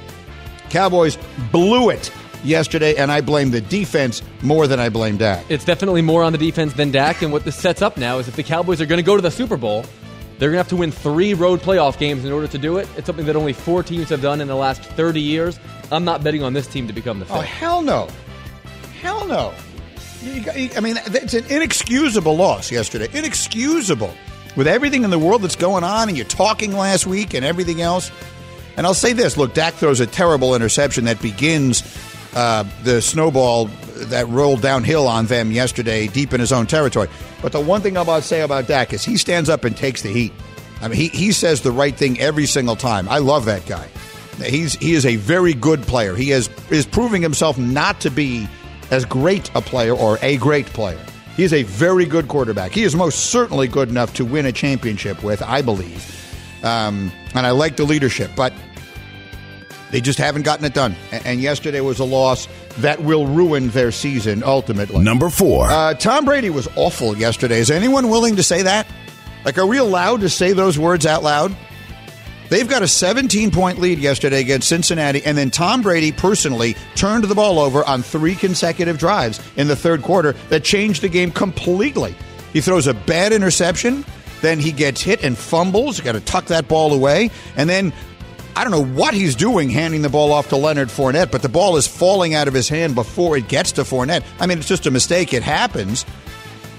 Cowboys 0.69 1.17
blew 1.51 1.89
it 1.89 2.11
yesterday, 2.43 2.95
and 2.95 3.11
I 3.11 3.21
blame 3.21 3.51
the 3.51 3.61
defense 3.61 4.21
more 4.41 4.67
than 4.67 4.79
I 4.79 4.89
blame 4.89 5.17
Dak. 5.17 5.45
It's 5.49 5.65
definitely 5.65 6.01
more 6.01 6.23
on 6.23 6.31
the 6.31 6.37
defense 6.37 6.73
than 6.73 6.91
Dak, 6.91 7.21
and 7.21 7.31
what 7.31 7.43
this 7.43 7.55
sets 7.55 7.81
up 7.81 7.97
now 7.97 8.19
is 8.19 8.27
if 8.27 8.35
the 8.35 8.43
Cowboys 8.43 8.81
are 8.81 8.85
going 8.85 8.99
to 8.99 9.05
go 9.05 9.15
to 9.15 9.21
the 9.21 9.31
Super 9.31 9.57
Bowl, 9.57 9.85
they're 10.37 10.49
going 10.49 10.57
to 10.57 10.63
have 10.63 10.69
to 10.69 10.75
win 10.75 10.91
three 10.91 11.33
road 11.33 11.61
playoff 11.61 11.97
games 11.97 12.25
in 12.25 12.31
order 12.31 12.47
to 12.47 12.57
do 12.57 12.77
it. 12.77 12.87
It's 12.97 13.05
something 13.05 13.25
that 13.25 13.35
only 13.35 13.53
four 13.53 13.83
teams 13.83 14.09
have 14.09 14.21
done 14.21 14.41
in 14.41 14.47
the 14.47 14.55
last 14.55 14.83
30 14.83 15.21
years. 15.21 15.59
I'm 15.91 16.03
not 16.03 16.23
betting 16.23 16.43
on 16.43 16.53
this 16.53 16.67
team 16.67 16.87
to 16.87 16.93
become 16.93 17.19
the 17.19 17.25
oh, 17.25 17.27
fifth. 17.27 17.37
Oh, 17.37 17.41
hell 17.41 17.81
no. 17.81 18.09
Hell 19.01 19.27
no. 19.27 19.53
I 20.25 20.79
mean, 20.81 20.97
it's 21.05 21.35
an 21.35 21.45
inexcusable 21.45 22.35
loss 22.35 22.71
yesterday. 22.71 23.07
Inexcusable. 23.13 24.13
With 24.55 24.67
everything 24.67 25.03
in 25.03 25.09
the 25.09 25.19
world 25.19 25.41
that's 25.41 25.55
going 25.55 25.83
on, 25.83 26.07
and 26.07 26.17
you're 26.17 26.25
talking 26.25 26.71
last 26.71 27.05
week 27.05 27.33
and 27.33 27.45
everything 27.45 27.81
else. 27.81 28.09
And 28.77 28.85
I'll 28.85 28.93
say 28.93 29.13
this 29.13 29.37
look, 29.37 29.53
Dak 29.53 29.73
throws 29.73 29.99
a 29.99 30.07
terrible 30.07 30.55
interception 30.55 31.05
that 31.05 31.21
begins 31.21 31.83
uh, 32.35 32.63
the 32.83 33.01
snowball 33.01 33.65
that 33.95 34.27
rolled 34.27 34.61
downhill 34.61 35.07
on 35.07 35.25
them 35.27 35.51
yesterday 35.51 36.07
deep 36.07 36.33
in 36.33 36.39
his 36.39 36.51
own 36.51 36.67
territory. 36.67 37.07
But 37.41 37.53
the 37.53 37.61
one 37.61 37.81
thing 37.81 37.95
I'm 37.95 38.03
about 38.03 38.21
to 38.21 38.27
say 38.27 38.41
about 38.41 38.67
Dak 38.67 38.93
is 38.93 39.03
he 39.03 39.17
stands 39.17 39.49
up 39.49 39.63
and 39.63 39.75
takes 39.75 40.01
the 40.01 40.09
heat. 40.09 40.33
I 40.81 40.89
mean, 40.89 40.99
he, 40.99 41.07
he 41.07 41.31
says 41.31 41.61
the 41.61 41.71
right 41.71 41.95
thing 41.95 42.19
every 42.19 42.45
single 42.45 42.75
time. 42.75 43.07
I 43.07 43.19
love 43.19 43.45
that 43.45 43.65
guy. 43.65 43.87
He's 44.43 44.73
he 44.75 44.93
is 44.93 45.05
a 45.05 45.15
very 45.15 45.53
good 45.53 45.83
player. 45.83 46.13
He 46.13 46.31
is 46.31 46.49
is 46.69 46.85
proving 46.85 47.21
himself 47.21 47.57
not 47.57 48.01
to 48.01 48.09
be 48.09 48.49
as 48.91 49.05
great 49.05 49.49
a 49.55 49.61
player 49.61 49.93
or 49.93 50.19
a 50.21 50.35
great 50.37 50.65
player. 50.67 50.99
He 51.37 51.43
is 51.43 51.53
a 51.53 51.63
very 51.63 52.05
good 52.05 52.27
quarterback. 52.27 52.71
He 52.71 52.83
is 52.83 52.95
most 52.95 53.27
certainly 53.27 53.67
good 53.67 53.89
enough 53.89 54.13
to 54.15 54.25
win 54.25 54.45
a 54.45 54.51
championship 54.51 55.23
with, 55.23 55.41
I 55.41 55.61
believe. 55.61 56.24
Um, 56.65 57.11
and 57.33 57.45
I 57.45 57.51
like 57.51 57.77
the 57.77 57.85
leadership, 57.85 58.31
but 58.35 58.51
they 59.91 60.01
just 60.01 60.19
haven't 60.19 60.41
gotten 60.41 60.65
it 60.65 60.73
done. 60.73 60.95
And 61.11 61.39
yesterday 61.39 61.79
was 61.79 61.99
a 61.99 62.03
loss 62.03 62.47
that 62.79 63.01
will 63.01 63.27
ruin 63.27 63.69
their 63.69 63.91
season 63.91 64.43
ultimately. 64.43 64.99
Number 65.03 65.29
four. 65.29 65.67
Uh, 65.69 65.93
Tom 65.93 66.25
Brady 66.25 66.49
was 66.49 66.67
awful 66.75 67.15
yesterday. 67.15 67.59
Is 67.59 67.71
anyone 67.71 68.09
willing 68.09 68.35
to 68.35 68.43
say 68.43 68.63
that? 68.63 68.87
Like, 69.45 69.57
are 69.59 69.67
we 69.67 69.77
allowed 69.77 70.21
to 70.21 70.29
say 70.29 70.53
those 70.53 70.77
words 70.77 71.05
out 71.05 71.23
loud? 71.23 71.55
They've 72.49 72.67
got 72.67 72.81
a 72.83 72.87
17 72.87 73.51
point 73.51 73.79
lead 73.79 73.99
yesterday 73.99 74.41
against 74.41 74.67
Cincinnati, 74.69 75.23
and 75.23 75.37
then 75.37 75.51
Tom 75.51 75.81
Brady 75.81 76.11
personally 76.11 76.75
turned 76.95 77.23
the 77.23 77.35
ball 77.35 77.59
over 77.59 77.83
on 77.85 78.01
three 78.01 78.35
consecutive 78.35 78.97
drives 78.97 79.39
in 79.55 79.67
the 79.67 79.75
third 79.75 80.01
quarter 80.01 80.33
that 80.49 80.63
changed 80.63 81.01
the 81.01 81.09
game 81.09 81.31
completely. 81.31 82.15
He 82.53 82.61
throws 82.61 82.87
a 82.87 82.93
bad 82.93 83.33
interception, 83.33 84.05
then 84.45 84.59
he 84.59 84.71
gets 84.71 85.01
hit 85.01 85.23
and 85.23 85.37
fumbles. 85.37 85.99
Got 85.99 86.13
to 86.13 86.21
tuck 86.21 86.45
that 86.45 86.67
ball 86.67 86.93
away, 86.93 87.31
and 87.57 87.67
then 87.67 87.91
I 88.55 88.63
don't 88.63 88.71
know 88.71 88.85
what 88.85 89.13
he's 89.13 89.35
doing 89.35 89.69
handing 89.69 90.01
the 90.01 90.09
ball 90.09 90.31
off 90.31 90.49
to 90.49 90.55
Leonard 90.55 90.87
Fournette, 90.87 91.31
but 91.31 91.41
the 91.41 91.49
ball 91.49 91.75
is 91.75 91.87
falling 91.87 92.35
out 92.35 92.47
of 92.47 92.53
his 92.53 92.69
hand 92.69 92.95
before 92.95 93.35
it 93.35 93.49
gets 93.49 93.73
to 93.73 93.81
Fournette. 93.81 94.23
I 94.39 94.45
mean, 94.45 94.59
it's 94.59 94.67
just 94.67 94.85
a 94.85 94.91
mistake. 94.91 95.33
It 95.33 95.43
happens. 95.43 96.05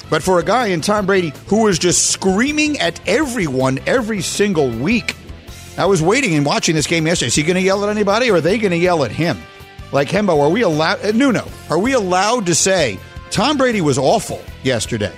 But 0.09 0.23
for 0.23 0.39
a 0.39 0.45
guy 0.45 0.69
in 0.69 0.81
Tom 0.81 1.05
Brady 1.05 1.33
who 1.49 1.67
is 1.67 1.79
just 1.79 2.11
screaming 2.11 2.79
at 2.79 3.01
everyone 3.09 3.81
every 3.87 4.23
single 4.23 4.71
week, 4.71 5.17
I 5.77 5.85
was 5.87 6.01
waiting 6.01 6.35
and 6.35 6.47
watching 6.47 6.75
this 6.75 6.87
game 6.87 7.07
yesterday. 7.07 7.29
Is 7.29 7.35
he 7.35 7.43
going 7.43 7.57
to 7.57 7.61
yell 7.61 7.85
at 7.85 7.91
anybody, 7.91 8.31
or 8.31 8.37
are 8.37 8.41
they 8.41 8.57
going 8.57 8.71
to 8.71 8.79
yell 8.79 9.05
at 9.05 9.11
him? 9.11 9.37
Like 9.93 10.09
Hembo, 10.09 10.41
are 10.41 10.49
we 10.49 10.63
allowed? 10.63 11.05
Uh, 11.05 11.11
Nuno, 11.13 11.47
are 11.69 11.79
we 11.79 11.93
allowed 11.93 12.47
to 12.47 12.55
say 12.55 12.99
Tom 13.31 13.59
Brady 13.59 13.81
was 13.81 13.99
awful 13.99 14.41
yesterday? 14.63 15.13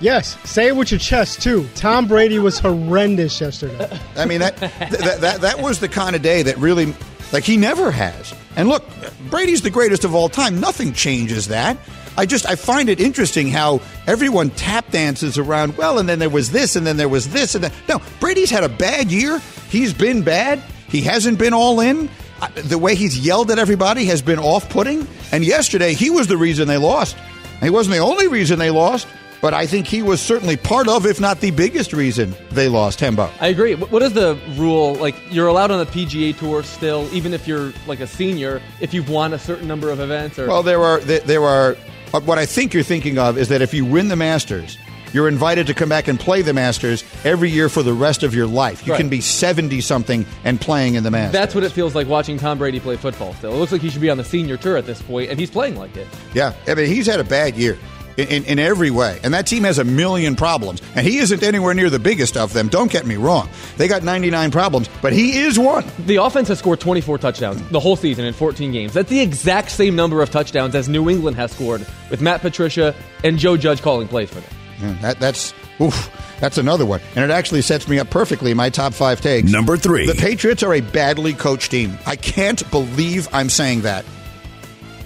Yes, 0.00 0.38
say 0.48 0.68
it 0.68 0.76
with 0.76 0.90
your 0.92 1.00
chest 1.00 1.42
too. 1.42 1.68
Tom 1.74 2.06
Brady 2.06 2.38
was 2.38 2.58
horrendous 2.58 3.40
yesterday. 3.40 3.98
I 4.16 4.26
mean 4.26 4.40
that 4.40 4.56
that, 4.56 5.18
that 5.20 5.40
that 5.40 5.60
was 5.60 5.80
the 5.80 5.88
kind 5.88 6.14
of 6.14 6.22
day 6.22 6.42
that 6.42 6.56
really 6.58 6.94
like 7.32 7.44
he 7.44 7.56
never 7.56 7.90
has. 7.90 8.34
And 8.56 8.68
look, 8.68 8.84
Brady's 9.28 9.62
the 9.62 9.70
greatest 9.70 10.04
of 10.04 10.14
all 10.14 10.28
time. 10.28 10.60
Nothing 10.60 10.92
changes 10.92 11.48
that. 11.48 11.76
I 12.16 12.26
just 12.26 12.46
I 12.46 12.54
find 12.56 12.88
it 12.88 13.00
interesting 13.00 13.48
how 13.48 13.80
everyone 14.06 14.50
tap 14.50 14.90
dances 14.90 15.36
around. 15.38 15.76
Well, 15.76 15.98
and 15.98 16.08
then 16.08 16.18
there 16.18 16.30
was 16.30 16.50
this, 16.52 16.76
and 16.76 16.86
then 16.86 16.96
there 16.96 17.08
was 17.08 17.30
this, 17.30 17.54
and 17.54 17.64
then 17.64 17.72
no. 17.88 18.00
Brady's 18.20 18.50
had 18.50 18.64
a 18.64 18.68
bad 18.68 19.10
year. 19.10 19.40
He's 19.68 19.92
been 19.92 20.22
bad. 20.22 20.62
He 20.88 21.00
hasn't 21.00 21.38
been 21.38 21.52
all 21.52 21.80
in. 21.80 22.08
The 22.54 22.78
way 22.78 22.94
he's 22.94 23.18
yelled 23.18 23.50
at 23.50 23.58
everybody 23.58 24.04
has 24.06 24.22
been 24.22 24.38
off-putting. 24.38 25.06
And 25.32 25.44
yesterday, 25.44 25.92
he 25.92 26.08
was 26.08 26.28
the 26.28 26.36
reason 26.36 26.68
they 26.68 26.76
lost. 26.76 27.16
He 27.60 27.68
wasn't 27.68 27.96
the 27.96 28.02
only 28.02 28.28
reason 28.28 28.60
they 28.60 28.70
lost, 28.70 29.08
but 29.40 29.54
I 29.54 29.66
think 29.66 29.86
he 29.86 30.02
was 30.02 30.20
certainly 30.20 30.56
part 30.56 30.88
of, 30.88 31.06
if 31.06 31.20
not 31.20 31.40
the 31.40 31.50
biggest 31.50 31.92
reason 31.92 32.34
they 32.50 32.68
lost. 32.68 32.98
Hembo. 33.00 33.30
I 33.40 33.48
agree. 33.48 33.74
What 33.74 34.02
is 34.02 34.12
the 34.12 34.38
rule? 34.56 34.94
Like, 34.94 35.14
you're 35.30 35.46
allowed 35.48 35.70
on 35.70 35.78
the 35.78 35.86
PGA 35.90 36.36
Tour 36.36 36.62
still, 36.62 37.08
even 37.12 37.32
if 37.34 37.46
you're 37.46 37.72
like 37.86 38.00
a 38.00 38.06
senior, 38.06 38.60
if 38.80 38.92
you've 38.92 39.08
won 39.08 39.32
a 39.34 39.38
certain 39.38 39.68
number 39.68 39.90
of 39.90 40.00
events. 40.00 40.38
Or 40.38 40.48
Well, 40.48 40.62
there 40.62 40.82
are 40.82 41.00
there 41.00 41.42
are. 41.44 41.76
uh, 42.14 42.20
What 42.20 42.38
I 42.38 42.46
think 42.46 42.74
you're 42.74 42.82
thinking 42.82 43.18
of 43.18 43.36
is 43.38 43.48
that 43.48 43.62
if 43.62 43.72
you 43.74 43.84
win 43.84 44.08
the 44.08 44.16
Masters, 44.16 44.76
you're 45.12 45.28
invited 45.28 45.66
to 45.68 45.74
come 45.74 45.88
back 45.88 46.06
and 46.08 46.20
play 46.20 46.42
the 46.42 46.52
Masters 46.52 47.02
every 47.24 47.48
year 47.48 47.68
for 47.70 47.82
the 47.82 47.94
rest 47.94 48.22
of 48.22 48.34
your 48.34 48.46
life. 48.46 48.86
You 48.86 48.92
Right. 48.92 48.98
can 49.00 49.08
be 49.08 49.20
seventy 49.22 49.80
something 49.80 50.26
and 50.44 50.60
playing 50.60 50.96
in 50.96 51.02
the 51.04 51.10
Masters. 51.10 51.32
that's 51.32 51.54
what 51.54 51.64
it 51.64 51.72
feels 51.72 51.94
like 51.94 52.06
watching 52.08 52.38
Tom 52.38 52.58
Brady 52.58 52.80
play 52.80 52.96
football. 52.96 53.32
Still, 53.34 53.52
it 53.54 53.56
looks 53.56 53.72
like 53.72 53.80
he 53.82 53.88
should 53.88 54.02
be 54.02 54.10
on 54.10 54.16
the 54.18 54.24
senior 54.24 54.56
tour 54.58 54.76
at 54.76 54.84
this 54.84 55.00
point, 55.00 55.30
and 55.30 55.38
he's 55.40 55.50
playing 55.50 55.76
like 55.76 55.96
it. 55.96 56.06
yeah. 56.34 56.52
I 56.66 56.74
mean, 56.74 56.86
he's 56.86 57.06
had 57.06 57.20
a 57.20 57.24
bad 57.24 57.56
year. 57.56 57.78
In, 58.18 58.26
in, 58.28 58.44
in 58.46 58.58
every 58.58 58.90
way. 58.90 59.20
And 59.22 59.32
that 59.32 59.46
team 59.46 59.62
has 59.62 59.78
a 59.78 59.84
million 59.84 60.34
problems. 60.34 60.82
And 60.96 61.06
he 61.06 61.18
isn't 61.18 61.44
anywhere 61.44 61.72
near 61.72 61.88
the 61.88 62.00
biggest 62.00 62.36
of 62.36 62.52
them. 62.52 62.66
Don't 62.66 62.90
get 62.90 63.06
me 63.06 63.14
wrong. 63.14 63.48
They 63.76 63.86
got 63.86 64.02
99 64.02 64.50
problems, 64.50 64.88
but 65.00 65.12
he 65.12 65.38
is 65.38 65.56
one. 65.56 65.84
The 66.00 66.16
offense 66.16 66.48
has 66.48 66.58
scored 66.58 66.80
24 66.80 67.18
touchdowns 67.18 67.62
the 67.68 67.78
whole 67.78 67.94
season 67.94 68.24
in 68.24 68.34
14 68.34 68.72
games. 68.72 68.92
That's 68.92 69.08
the 69.08 69.20
exact 69.20 69.70
same 69.70 69.94
number 69.94 70.20
of 70.20 70.30
touchdowns 70.30 70.74
as 70.74 70.88
New 70.88 71.08
England 71.08 71.36
has 71.36 71.52
scored 71.52 71.86
with 72.10 72.20
Matt 72.20 72.40
Patricia 72.40 72.92
and 73.22 73.38
Joe 73.38 73.56
Judge 73.56 73.82
calling 73.82 74.08
plays 74.08 74.30
for 74.30 74.40
them. 74.40 74.50
Yeah, 74.80 74.98
that, 75.02 75.20
that's 75.20 75.54
oof, 75.80 76.10
that's 76.40 76.58
another 76.58 76.86
one. 76.86 77.00
And 77.14 77.24
it 77.24 77.30
actually 77.32 77.62
sets 77.62 77.86
me 77.86 78.00
up 78.00 78.10
perfectly 78.10 78.50
in 78.50 78.56
my 78.56 78.70
top 78.70 78.94
five 78.94 79.20
takes. 79.20 79.50
Number 79.50 79.76
three. 79.76 80.06
The 80.06 80.14
Patriots 80.14 80.64
are 80.64 80.74
a 80.74 80.80
badly 80.80 81.34
coached 81.34 81.70
team. 81.70 81.96
I 82.04 82.16
can't 82.16 82.68
believe 82.72 83.28
I'm 83.32 83.48
saying 83.48 83.82
that. 83.82 84.04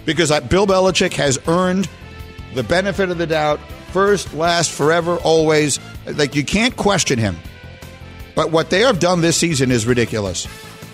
Because 0.05 0.31
I, 0.31 0.41
Bill 0.41 0.67
Belichick 0.67 1.13
has 1.15 1.39
earned 1.47 1.89
the 2.55 2.63
benefit 2.63 3.11
of 3.11 3.19
the 3.19 3.27
doubt 3.27 3.61
first, 3.93 4.33
last, 4.35 4.71
forever, 4.71 5.17
always. 5.19 5.79
Like, 6.07 6.35
you 6.35 6.45
can't 6.45 6.77
question 6.77 7.19
him. 7.19 7.37
But 8.35 8.51
what 8.51 8.71
they 8.71 8.81
have 8.81 8.99
done 8.99 9.21
this 9.21 9.37
season 9.37 9.71
is 9.71 9.87
ridiculous. 9.87 10.49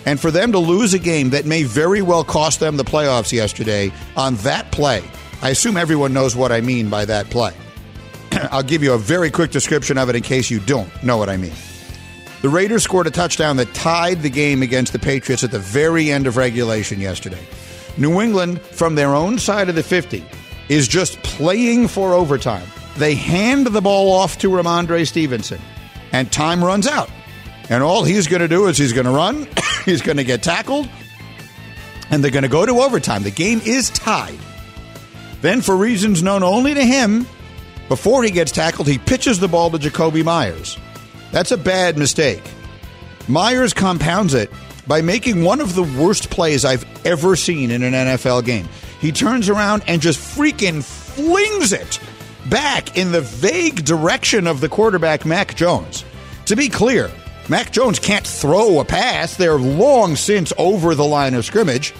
And 0.05 0.19
for 0.19 0.31
them 0.31 0.51
to 0.51 0.59
lose 0.59 0.93
a 0.93 0.99
game 0.99 1.31
that 1.31 1.45
may 1.45 1.63
very 1.63 2.01
well 2.01 2.23
cost 2.23 2.59
them 2.59 2.77
the 2.77 2.83
playoffs 2.83 3.31
yesterday 3.31 3.91
on 4.15 4.35
that 4.37 4.71
play, 4.71 5.03
I 5.41 5.49
assume 5.49 5.77
everyone 5.77 6.13
knows 6.13 6.35
what 6.35 6.51
I 6.51 6.61
mean 6.61 6.89
by 6.89 7.05
that 7.05 7.29
play. 7.29 7.53
I'll 8.51 8.63
give 8.63 8.83
you 8.83 8.93
a 8.93 8.97
very 8.97 9.31
quick 9.31 9.51
description 9.51 9.97
of 9.97 10.09
it 10.09 10.15
in 10.15 10.23
case 10.23 10.49
you 10.49 10.59
don't 10.59 10.91
know 11.03 11.17
what 11.17 11.29
I 11.29 11.37
mean. 11.37 11.53
The 12.41 12.49
Raiders 12.49 12.83
scored 12.83 13.07
a 13.07 13.11
touchdown 13.11 13.57
that 13.57 13.73
tied 13.73 14.21
the 14.21 14.29
game 14.29 14.61
against 14.61 14.93
the 14.93 14.99
Patriots 14.99 15.43
at 15.43 15.51
the 15.51 15.59
very 15.59 16.09
end 16.09 16.25
of 16.25 16.37
regulation 16.37 16.99
yesterday. 17.01 17.45
New 17.97 18.21
England, 18.21 18.61
from 18.61 18.95
their 18.95 19.13
own 19.13 19.37
side 19.37 19.67
of 19.67 19.75
the 19.75 19.83
50, 19.83 20.23
is 20.69 20.87
just 20.87 21.21
playing 21.23 21.87
for 21.87 22.13
overtime. 22.13 22.67
They 22.97 23.15
hand 23.15 23.67
the 23.67 23.81
ball 23.81 24.11
off 24.11 24.37
to 24.39 24.49
Rhamondre 24.49 25.07
Stevenson, 25.07 25.61
and 26.11 26.31
time 26.31 26.63
runs 26.63 26.87
out. 26.87 27.09
And 27.69 27.83
all 27.83 28.03
he's 28.03 28.27
going 28.27 28.41
to 28.41 28.47
do 28.47 28.67
is 28.67 28.77
he's 28.77 28.93
going 28.93 29.05
to 29.05 29.11
run, 29.11 29.47
he's 29.85 30.01
going 30.01 30.17
to 30.17 30.23
get 30.23 30.41
tackled, 30.43 30.89
and 32.09 32.23
they're 32.23 32.31
going 32.31 32.43
to 32.43 32.49
go 32.49 32.65
to 32.65 32.81
overtime. 32.81 33.23
The 33.23 33.31
game 33.31 33.61
is 33.65 33.89
tied. 33.89 34.39
Then, 35.41 35.61
for 35.61 35.75
reasons 35.75 36.21
known 36.21 36.43
only 36.43 36.73
to 36.73 36.83
him, 36.83 37.25
before 37.87 38.23
he 38.23 38.31
gets 38.31 38.51
tackled, 38.51 38.87
he 38.87 38.97
pitches 38.97 39.39
the 39.39 39.47
ball 39.47 39.71
to 39.71 39.77
Jakobi 39.77 40.23
Meyers. 40.23 40.77
That's 41.31 41.51
a 41.51 41.57
bad 41.57 41.97
mistake. 41.97 42.43
Meyers 43.27 43.73
compounds 43.73 44.33
it 44.33 44.51
by 44.87 45.01
making 45.01 45.43
one 45.43 45.61
of 45.61 45.75
the 45.75 45.83
worst 45.83 46.29
plays 46.29 46.65
I've 46.65 46.85
ever 47.05 47.35
seen 47.35 47.71
in 47.71 47.83
an 47.83 47.93
NFL 47.93 48.43
game. 48.43 48.67
He 48.99 49.11
turns 49.11 49.49
around 49.49 49.83
and 49.87 50.01
just 50.01 50.19
freaking 50.19 50.83
flings 50.83 51.71
it 51.71 51.99
back 52.49 52.97
in 52.97 53.11
the 53.11 53.21
vague 53.21 53.85
direction 53.85 54.47
of 54.47 54.61
the 54.61 54.69
quarterback, 54.69 55.25
Mac 55.25 55.55
Jones. 55.55 56.03
To 56.45 56.55
be 56.55 56.69
clear, 56.69 57.11
Mac 57.47 57.71
Jones 57.71 57.99
can't 57.99 58.25
throw 58.25 58.79
a 58.79 58.85
pass. 58.85 59.35
They're 59.35 59.57
long 59.57 60.15
since 60.15 60.51
over 60.57 60.95
the 60.95 61.05
line 61.05 61.33
of 61.33 61.45
scrimmage. 61.45 61.93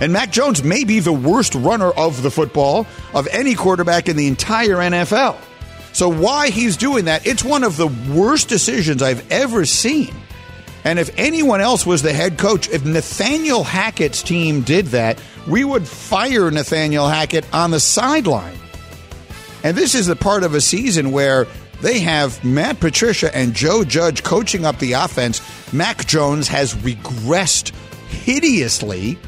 And 0.00 0.12
Mac 0.12 0.30
Jones 0.30 0.62
may 0.62 0.84
be 0.84 1.00
the 1.00 1.12
worst 1.12 1.54
runner 1.54 1.90
of 1.90 2.22
the 2.22 2.30
football 2.30 2.86
of 3.14 3.26
any 3.28 3.54
quarterback 3.54 4.08
in 4.08 4.16
the 4.16 4.26
entire 4.26 4.76
NFL. 4.76 5.36
So, 5.92 6.10
why 6.10 6.50
he's 6.50 6.76
doing 6.76 7.06
that, 7.06 7.26
it's 7.26 7.42
one 7.42 7.64
of 7.64 7.78
the 7.78 7.86
worst 7.86 8.48
decisions 8.48 9.02
I've 9.02 9.32
ever 9.32 9.64
seen. 9.64 10.14
And 10.86 11.00
if 11.00 11.10
anyone 11.18 11.60
else 11.60 11.84
was 11.84 12.02
the 12.02 12.12
head 12.12 12.38
coach, 12.38 12.68
if 12.68 12.84
Nathaniel 12.84 13.64
Hackett's 13.64 14.22
team 14.22 14.60
did 14.60 14.86
that, 14.86 15.20
we 15.48 15.64
would 15.64 15.86
fire 15.86 16.48
Nathaniel 16.48 17.08
Hackett 17.08 17.44
on 17.52 17.72
the 17.72 17.80
sideline. 17.80 18.56
And 19.64 19.76
this 19.76 19.96
is 19.96 20.06
the 20.06 20.14
part 20.14 20.44
of 20.44 20.54
a 20.54 20.60
season 20.60 21.10
where 21.10 21.48
they 21.80 21.98
have 21.98 22.42
Matt 22.44 22.78
Patricia 22.78 23.36
and 23.36 23.52
Joe 23.52 23.82
Judge 23.82 24.22
coaching 24.22 24.64
up 24.64 24.78
the 24.78 24.92
offense. 24.92 25.42
Mac 25.72 26.06
Jones 26.06 26.46
has 26.46 26.74
regressed 26.74 27.74
hideously. 28.08 29.18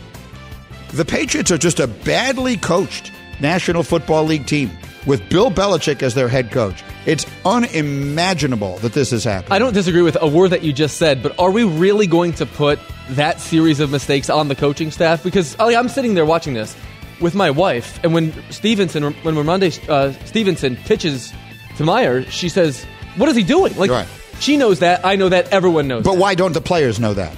The 0.92 1.04
Patriots 1.04 1.50
are 1.50 1.58
just 1.58 1.80
a 1.80 1.88
badly 1.88 2.56
coached 2.56 3.10
National 3.40 3.82
Football 3.82 4.26
League 4.26 4.46
team 4.46 4.70
with 5.06 5.28
Bill 5.28 5.50
Belichick 5.50 6.04
as 6.04 6.14
their 6.14 6.28
head 6.28 6.52
coach. 6.52 6.84
It's 7.08 7.24
unimaginable 7.42 8.76
that 8.80 8.92
this 8.92 9.12
has 9.12 9.24
happened. 9.24 9.54
I 9.54 9.58
don't 9.58 9.72
disagree 9.72 10.02
with 10.02 10.18
a 10.20 10.28
word 10.28 10.50
that 10.50 10.62
you 10.62 10.74
just 10.74 10.98
said, 10.98 11.22
but 11.22 11.38
are 11.38 11.50
we 11.50 11.64
really 11.64 12.06
going 12.06 12.34
to 12.34 12.44
put 12.44 12.78
that 13.12 13.40
series 13.40 13.80
of 13.80 13.90
mistakes 13.90 14.28
on 14.28 14.48
the 14.48 14.54
coaching 14.54 14.90
staff? 14.90 15.22
Because 15.22 15.58
Ali, 15.58 15.74
I'm 15.74 15.88
sitting 15.88 16.12
there 16.12 16.26
watching 16.26 16.52
this 16.52 16.76
with 17.18 17.34
my 17.34 17.50
wife, 17.50 17.98
and 18.04 18.12
when 18.12 18.34
Stevenson, 18.50 19.02
when 19.02 19.34
Rhamondre 19.36 19.88
uh, 19.88 20.12
Stevenson 20.26 20.76
pitches 20.76 21.32
to 21.78 21.84
Meyer, 21.84 22.24
she 22.24 22.50
says, 22.50 22.84
"What 23.16 23.30
is 23.30 23.36
he 23.36 23.42
doing?" 23.42 23.74
Like 23.78 23.90
Right. 23.90 24.06
she 24.40 24.58
knows 24.58 24.80
that, 24.80 25.06
I 25.06 25.16
know 25.16 25.30
that, 25.30 25.48
everyone 25.48 25.88
knows. 25.88 26.04
But 26.04 26.12
that. 26.12 26.20
why 26.20 26.34
don't 26.34 26.52
the 26.52 26.60
players 26.60 27.00
know 27.00 27.14
that? 27.14 27.34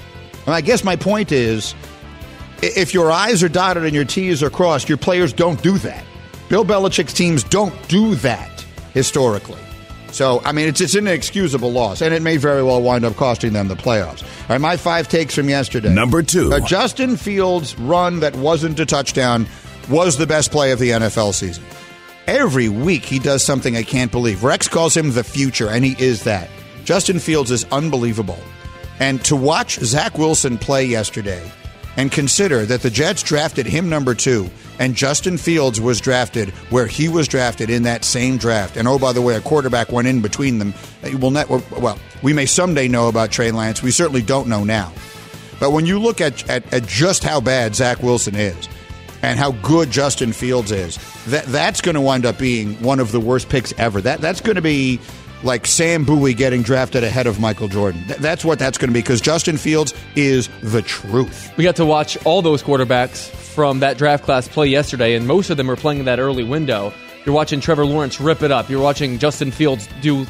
And 0.47 0.53
I 0.53 0.59
guess 0.59 0.83
my 0.83 0.97
point 0.97 1.31
is 1.31 1.75
if 2.61 2.93
your 2.93 3.09
I's 3.09 3.41
are 3.41 3.49
dotted 3.49 3.85
and 3.85 3.95
your 3.95 4.03
T's 4.03 4.43
are 4.43 4.49
crossed, 4.49 4.89
your 4.89 4.97
players 4.97 5.31
don't 5.31 5.63
do 5.63 5.77
that. 5.77 6.03
Bill 6.49 6.65
Belichick's 6.65 7.13
teams 7.13 7.45
don't 7.45 7.73
do 7.87 8.15
that 8.15 8.50
historically. 8.93 9.59
So, 10.11 10.41
I 10.43 10.51
mean, 10.51 10.67
it's, 10.67 10.81
it's 10.81 10.95
an 10.95 11.07
inexcusable 11.07 11.71
loss, 11.71 12.01
and 12.01 12.13
it 12.13 12.21
may 12.21 12.37
very 12.37 12.63
well 12.63 12.81
wind 12.81 13.05
up 13.05 13.15
costing 13.15 13.53
them 13.53 13.69
the 13.69 13.75
playoffs. 13.75 14.23
All 14.23 14.49
right, 14.49 14.61
my 14.61 14.75
five 14.75 15.07
takes 15.07 15.33
from 15.33 15.47
yesterday. 15.47 15.93
Number 15.93 16.21
two. 16.21 16.51
A 16.51 16.59
Justin 16.59 17.15
Fields 17.15 17.77
run 17.79 18.19
that 18.19 18.35
wasn't 18.35 18.79
a 18.79 18.85
touchdown 18.85 19.47
was 19.89 20.17
the 20.17 20.27
best 20.27 20.51
play 20.51 20.71
of 20.71 20.79
the 20.79 20.89
NFL 20.89 21.33
season. 21.33 21.63
Every 22.27 22.69
week 22.69 23.05
he 23.05 23.19
does 23.19 23.43
something 23.43 23.75
I 23.75 23.83
can't 23.83 24.11
believe. 24.11 24.43
Rex 24.43 24.67
calls 24.67 24.95
him 24.95 25.13
the 25.13 25.23
future, 25.23 25.69
and 25.69 25.83
he 25.83 25.95
is 26.03 26.23
that. 26.25 26.49
Justin 26.83 27.19
Fields 27.19 27.51
is 27.51 27.65
unbelievable. 27.71 28.39
And 28.99 29.23
to 29.25 29.35
watch 29.35 29.79
Zach 29.79 30.17
Wilson 30.17 30.57
play 30.57 30.85
yesterday 30.85 31.51
and 31.97 32.11
consider 32.11 32.65
that 32.65 32.81
the 32.81 32.89
Jets 32.89 33.23
drafted 33.23 33.65
him 33.65 33.89
number 33.89 34.15
two 34.15 34.49
and 34.81 34.95
Justin 34.95 35.37
Fields 35.37 35.79
was 35.79 36.01
drafted 36.01 36.49
where 36.71 36.87
he 36.87 37.07
was 37.07 37.27
drafted 37.27 37.69
in 37.69 37.83
that 37.83 38.03
same 38.03 38.37
draft. 38.37 38.77
And 38.77 38.87
oh, 38.87 38.97
by 38.97 39.13
the 39.13 39.21
way, 39.21 39.35
a 39.35 39.41
quarterback 39.41 39.91
went 39.91 40.07
in 40.07 40.21
between 40.21 40.57
them. 40.57 40.73
Uh, 41.03 41.17
we'll 41.19 41.29
not, 41.29 41.49
well, 41.49 41.99
we 42.23 42.33
may 42.33 42.47
someday 42.47 42.87
know 42.87 43.07
about 43.07 43.31
Trey 43.31 43.51
Lance. 43.51 43.83
We 43.83 43.91
certainly 43.91 44.23
don't 44.23 44.47
know 44.47 44.63
now. 44.63 44.91
But 45.59 45.71
when 45.71 45.85
you 45.85 45.99
look 45.99 46.19
at, 46.19 46.49
at, 46.49 46.73
at 46.73 46.87
just 46.87 47.23
how 47.23 47.39
bad 47.41 47.75
Zach 47.75 48.01
Wilson 48.01 48.35
is 48.35 48.67
and 49.21 49.37
how 49.37 49.51
good 49.51 49.91
Justin 49.91 50.33
Fields 50.33 50.71
is, 50.71 50.97
that 51.27 51.45
that's 51.45 51.81
going 51.81 51.93
to 51.93 52.01
wind 52.01 52.25
up 52.25 52.39
being 52.39 52.73
one 52.81 52.99
of 52.99 53.11
the 53.11 53.19
worst 53.19 53.49
picks 53.49 53.71
ever. 53.77 54.01
That 54.01 54.19
that's 54.19 54.41
going 54.41 54.55
to 54.55 54.63
be 54.63 54.99
like 55.43 55.65
Sam 55.67 56.03
Bowie 56.03 56.33
getting 56.33 56.61
drafted 56.61 57.03
ahead 57.03 57.27
of 57.27 57.39
Michael 57.39 57.67
Jordan. 57.67 58.03
Th- 58.05 58.19
that's 58.19 58.45
what 58.45 58.59
that's 58.59 58.77
going 58.77 58.89
to 58.89 58.93
be 58.93 59.01
because 59.01 59.21
Justin 59.21 59.57
Fields 59.57 59.93
is 60.15 60.49
the 60.61 60.81
truth. 60.81 61.51
We 61.57 61.63
got 61.63 61.75
to 61.77 61.85
watch 61.85 62.17
all 62.25 62.41
those 62.41 62.61
quarterbacks 62.63 63.29
from 63.29 63.79
that 63.79 63.97
draft 63.97 64.23
class 64.23 64.47
play 64.47 64.67
yesterday, 64.67 65.15
and 65.15 65.27
most 65.27 65.49
of 65.49 65.57
them 65.57 65.69
are 65.69 65.75
playing 65.75 65.99
in 65.99 66.05
that 66.05 66.19
early 66.19 66.43
window. 66.43 66.93
You're 67.25 67.35
watching 67.35 67.59
Trevor 67.59 67.85
Lawrence 67.85 68.19
rip 68.19 68.41
it 68.41 68.51
up. 68.51 68.69
You're 68.69 68.81
watching 68.81 69.19
Justin 69.19 69.51
Fields 69.51 69.87
do, 70.01 70.25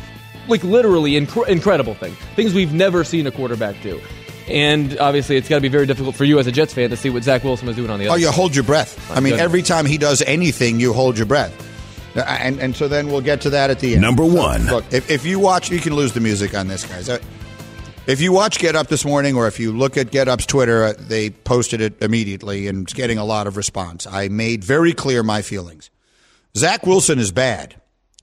like, 0.47 0.63
literally 0.63 1.11
inc- 1.11 1.47
incredible 1.47 1.93
things. 1.93 2.17
Things 2.35 2.53
we've 2.53 2.73
never 2.73 3.03
seen 3.03 3.27
a 3.27 3.31
quarterback 3.31 3.81
do. 3.81 4.01
And 4.47 4.97
obviously, 4.99 5.37
it's 5.37 5.47
got 5.47 5.55
to 5.55 5.61
be 5.61 5.69
very 5.69 5.85
difficult 5.85 6.15
for 6.15 6.25
you 6.25 6.39
as 6.39 6.47
a 6.47 6.51
Jets 6.51 6.73
fan 6.73 6.89
to 6.89 6.97
see 6.97 7.09
what 7.09 7.23
Zach 7.23 7.43
Wilson 7.43 7.69
is 7.69 7.75
doing 7.75 7.89
on 7.89 7.99
the 7.99 8.07
oh, 8.07 8.13
other 8.13 8.17
Oh, 8.17 8.21
you 8.21 8.31
hold 8.31 8.53
your 8.53 8.65
breath. 8.65 9.09
I 9.15 9.21
mean, 9.21 9.35
every 9.35 9.61
time 9.61 9.85
he 9.85 9.97
does 9.97 10.21
anything, 10.23 10.79
you 10.79 10.91
hold 10.91 11.17
your 11.17 11.27
breath. 11.27 11.70
Uh, 12.15 12.21
And 12.21 12.59
and 12.59 12.75
so 12.75 12.87
then 12.87 13.07
we'll 13.07 13.21
get 13.21 13.41
to 13.41 13.49
that 13.51 13.69
at 13.69 13.79
the 13.79 13.93
end. 13.93 14.01
Number 14.01 14.25
one. 14.25 14.65
Look, 14.67 14.85
if, 14.91 15.09
if 15.09 15.25
you 15.25 15.39
watch, 15.39 15.71
you 15.71 15.79
can 15.79 15.95
lose 15.95 16.13
the 16.13 16.19
music 16.19 16.53
on 16.55 16.67
this, 16.67 16.85
guys. 16.85 17.07
Uh, 17.09 17.19
If 18.07 18.19
you 18.19 18.31
watch 18.33 18.57
Get 18.59 18.75
Up 18.75 18.87
this 18.87 19.05
morning, 19.05 19.35
or 19.35 19.47
if 19.47 19.59
you 19.59 19.71
look 19.71 19.95
at 19.95 20.09
Get 20.11 20.27
Up's 20.27 20.45
Twitter, 20.45 20.83
uh, 20.85 20.93
they 20.97 21.29
posted 21.29 21.81
it 21.81 22.01
immediately 22.01 22.67
and 22.67 22.83
it's 22.83 22.93
getting 22.93 23.17
a 23.19 23.23
lot 23.23 23.45
of 23.47 23.55
response. 23.57 24.07
I 24.07 24.27
made 24.27 24.63
very 24.63 24.91
clear 24.93 25.21
my 25.23 25.41
feelings. 25.43 25.89
Zach 26.57 26.85
Wilson 26.85 27.19
is 27.19 27.31
bad. 27.31 27.75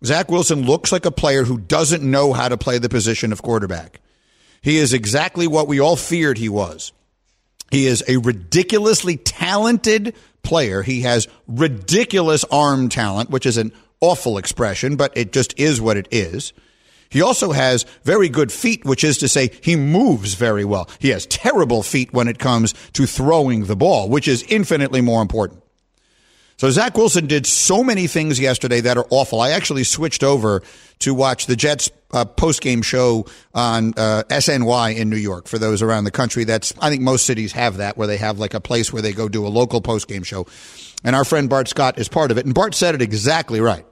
Zach 0.04 0.30
Wilson 0.30 0.62
looks 0.66 0.92
like 0.92 1.06
a 1.06 1.10
player 1.10 1.44
who 1.44 1.58
doesn't 1.58 2.02
know 2.02 2.32
how 2.32 2.48
to 2.48 2.56
play 2.58 2.78
the 2.78 2.88
position 2.88 3.32
of 3.32 3.40
quarterback. 3.42 4.00
He 4.60 4.76
is 4.78 4.92
exactly 4.92 5.46
what 5.46 5.68
we 5.68 5.80
all 5.80 5.96
feared 5.96 6.38
he 6.38 6.48
was. 6.48 6.92
He 7.70 7.86
is 7.86 8.02
a 8.08 8.16
ridiculously 8.16 9.16
talented 9.16 10.14
player. 10.42 10.82
He 10.82 11.02
has 11.02 11.28
ridiculous 11.46 12.44
arm 12.44 12.88
talent, 12.88 13.30
which 13.30 13.46
is 13.46 13.56
an 13.56 13.72
awful 14.00 14.38
expression, 14.38 14.96
but 14.96 15.16
it 15.16 15.32
just 15.32 15.58
is 15.58 15.80
what 15.80 15.96
it 15.96 16.08
is. 16.10 16.52
He 17.10 17.22
also 17.22 17.52
has 17.52 17.84
very 18.04 18.28
good 18.28 18.52
feet, 18.52 18.84
which 18.84 19.02
is 19.02 19.18
to 19.18 19.28
say 19.28 19.50
he 19.62 19.76
moves 19.76 20.34
very 20.34 20.64
well. 20.64 20.88
He 20.98 21.08
has 21.08 21.26
terrible 21.26 21.82
feet 21.82 22.12
when 22.12 22.28
it 22.28 22.38
comes 22.38 22.74
to 22.92 23.06
throwing 23.06 23.64
the 23.64 23.76
ball, 23.76 24.08
which 24.08 24.28
is 24.28 24.42
infinitely 24.44 25.00
more 25.00 25.22
important. 25.22 25.62
So 26.58 26.70
Zach 26.70 26.96
Wilson 26.96 27.26
did 27.26 27.46
so 27.46 27.84
many 27.84 28.08
things 28.08 28.40
yesterday 28.40 28.80
that 28.80 28.98
are 28.98 29.06
awful. 29.10 29.40
I 29.40 29.50
actually 29.50 29.84
switched 29.84 30.24
over 30.24 30.62
to 30.98 31.14
watch 31.14 31.46
the 31.46 31.56
Jets 31.56 31.88
uh, 32.12 32.24
post 32.24 32.60
game 32.60 32.82
show 32.82 33.26
on 33.54 33.94
uh, 33.96 34.22
SNY 34.28 34.96
in 34.96 35.10
New 35.10 35.16
York. 35.16 35.48
For 35.48 35.58
those 35.58 35.82
around 35.82 36.04
the 36.04 36.10
country, 36.10 36.44
that's 36.44 36.72
I 36.80 36.90
think 36.90 37.02
most 37.02 37.26
cities 37.26 37.52
have 37.52 37.78
that 37.78 37.96
where 37.96 38.06
they 38.06 38.16
have 38.16 38.38
like 38.38 38.54
a 38.54 38.60
place 38.60 38.92
where 38.92 39.02
they 39.02 39.12
go 39.12 39.28
do 39.28 39.46
a 39.46 39.48
local 39.48 39.80
post 39.80 40.08
game 40.08 40.22
show. 40.22 40.46
And 41.04 41.14
our 41.14 41.24
friend 41.24 41.48
Bart 41.48 41.68
Scott 41.68 41.98
is 41.98 42.08
part 42.08 42.30
of 42.30 42.38
it, 42.38 42.44
and 42.44 42.54
Bart 42.54 42.74
said 42.74 42.94
it 42.94 43.02
exactly 43.02 43.60
right. 43.60 43.84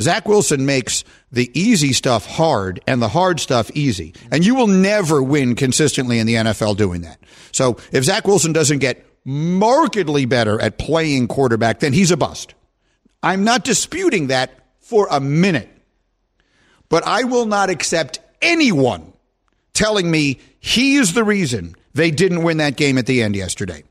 Zach 0.00 0.26
Wilson 0.26 0.64
makes 0.64 1.04
the 1.30 1.50
easy 1.58 1.92
stuff 1.92 2.26
hard 2.26 2.80
and 2.86 3.02
the 3.02 3.08
hard 3.08 3.38
stuff 3.38 3.70
easy. 3.74 4.14
And 4.30 4.44
you 4.44 4.54
will 4.54 4.66
never 4.66 5.22
win 5.22 5.54
consistently 5.54 6.18
in 6.18 6.26
the 6.26 6.34
NFL 6.34 6.76
doing 6.76 7.02
that. 7.02 7.20
So 7.52 7.76
if 7.92 8.04
Zach 8.04 8.26
Wilson 8.26 8.52
doesn't 8.52 8.78
get 8.78 9.04
markedly 9.24 10.24
better 10.24 10.60
at 10.60 10.78
playing 10.78 11.28
quarterback, 11.28 11.80
then 11.80 11.92
he's 11.92 12.10
a 12.10 12.16
bust. 12.16 12.54
I'm 13.22 13.44
not 13.44 13.64
disputing 13.64 14.28
that 14.28 14.50
for 14.80 15.06
a 15.10 15.20
minute. 15.20 15.68
But 16.90 17.06
I 17.06 17.24
will 17.24 17.46
not 17.46 17.70
accept 17.70 18.18
anyone 18.42 19.14
telling 19.72 20.10
me 20.10 20.38
he 20.58 20.96
is 20.96 21.14
the 21.14 21.24
reason 21.24 21.74
they 21.94 22.10
didn't 22.10 22.42
win 22.42 22.58
that 22.58 22.76
game 22.76 22.98
at 22.98 23.06
the 23.06 23.22
end 23.22 23.34
yesterday. 23.34 23.84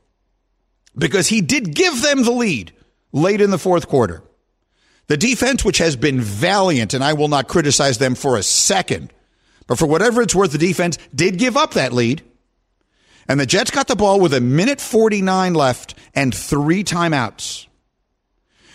Because 0.96 1.26
he 1.26 1.40
did 1.40 1.74
give 1.74 2.02
them 2.02 2.22
the 2.22 2.30
lead 2.30 2.72
late 3.12 3.40
in 3.40 3.50
the 3.50 3.58
fourth 3.58 3.88
quarter. 3.88 4.22
The 5.08 5.16
defense, 5.16 5.64
which 5.64 5.78
has 5.78 5.96
been 5.96 6.20
valiant, 6.20 6.94
and 6.94 7.02
I 7.02 7.14
will 7.14 7.28
not 7.28 7.48
criticize 7.48 7.98
them 7.98 8.14
for 8.14 8.36
a 8.36 8.42
second, 8.42 9.12
but 9.66 9.78
for 9.78 9.86
whatever 9.86 10.22
it's 10.22 10.34
worth, 10.34 10.52
the 10.52 10.58
defense 10.58 10.98
did 11.12 11.38
give 11.38 11.56
up 11.56 11.74
that 11.74 11.92
lead. 11.92 12.22
And 13.28 13.40
the 13.40 13.46
Jets 13.46 13.70
got 13.70 13.88
the 13.88 13.96
ball 13.96 14.20
with 14.20 14.34
a 14.34 14.40
minute 14.40 14.80
49 14.80 15.54
left 15.54 15.94
and 16.14 16.34
three 16.34 16.84
timeouts. 16.84 17.66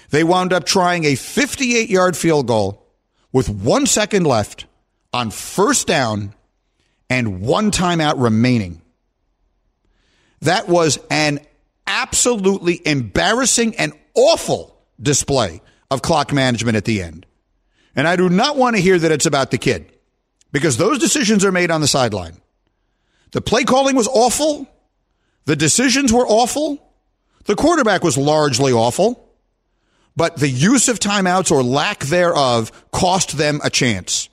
They 0.10 0.24
wound 0.24 0.54
up 0.54 0.66
trying 0.66 1.04
a 1.04 1.16
58 1.16 1.90
yard 1.90 2.18
field 2.18 2.48
goal 2.48 2.85
with 3.36 3.50
one 3.50 3.86
second 3.86 4.26
left 4.26 4.66
on 5.12 5.30
first 5.30 5.88
down 5.88 6.34
and 7.10 7.42
one 7.42 7.70
timeout 7.70 8.14
remaining. 8.18 8.82
That 10.40 10.70
was 10.70 11.00
an 11.12 11.42
absolutely 11.86 12.80
embarrassing 12.86 13.76
and 13.76 13.92
awful 14.14 14.78
display 15.02 15.62
of 15.92 16.02
clock 16.02 16.32
management 16.32 16.78
at 16.78 16.86
the 16.86 17.02
end. 17.02 17.26
And 17.94 18.08
I 18.08 18.16
do 18.16 18.30
not 18.30 18.56
want 18.56 18.78
to 18.78 18.82
hear 18.82 18.98
that 18.98 19.12
it's 19.12 19.26
about 19.26 19.52
the 19.52 19.58
kid 19.58 19.92
because 20.54 20.78
those 20.78 20.98
decisions 20.98 21.44
are 21.44 21.52
made 21.52 21.72
on 21.72 21.82
the 21.82 21.90
sideline. 21.90 22.38
The 23.32 23.42
play 23.42 23.66
calling 23.66 23.98
was 23.98 24.08
awful. 24.08 24.66
The 25.44 25.58
decisions 25.58 26.14
were 26.14 26.26
awful. 26.26 26.82
The 27.48 27.56
quarterback 27.58 28.02
was 28.02 28.18
largely 28.18 28.72
awful. 28.72 29.25
But 30.16 30.38
the 30.38 30.50
use 30.50 30.88
of 30.88 31.00
timeouts 31.00 31.52
or 31.52 31.62
lack 31.64 32.06
thereof 32.06 32.72
cost 32.92 33.38
them 33.38 33.60
a 33.64 33.70
chance. 33.70 34.30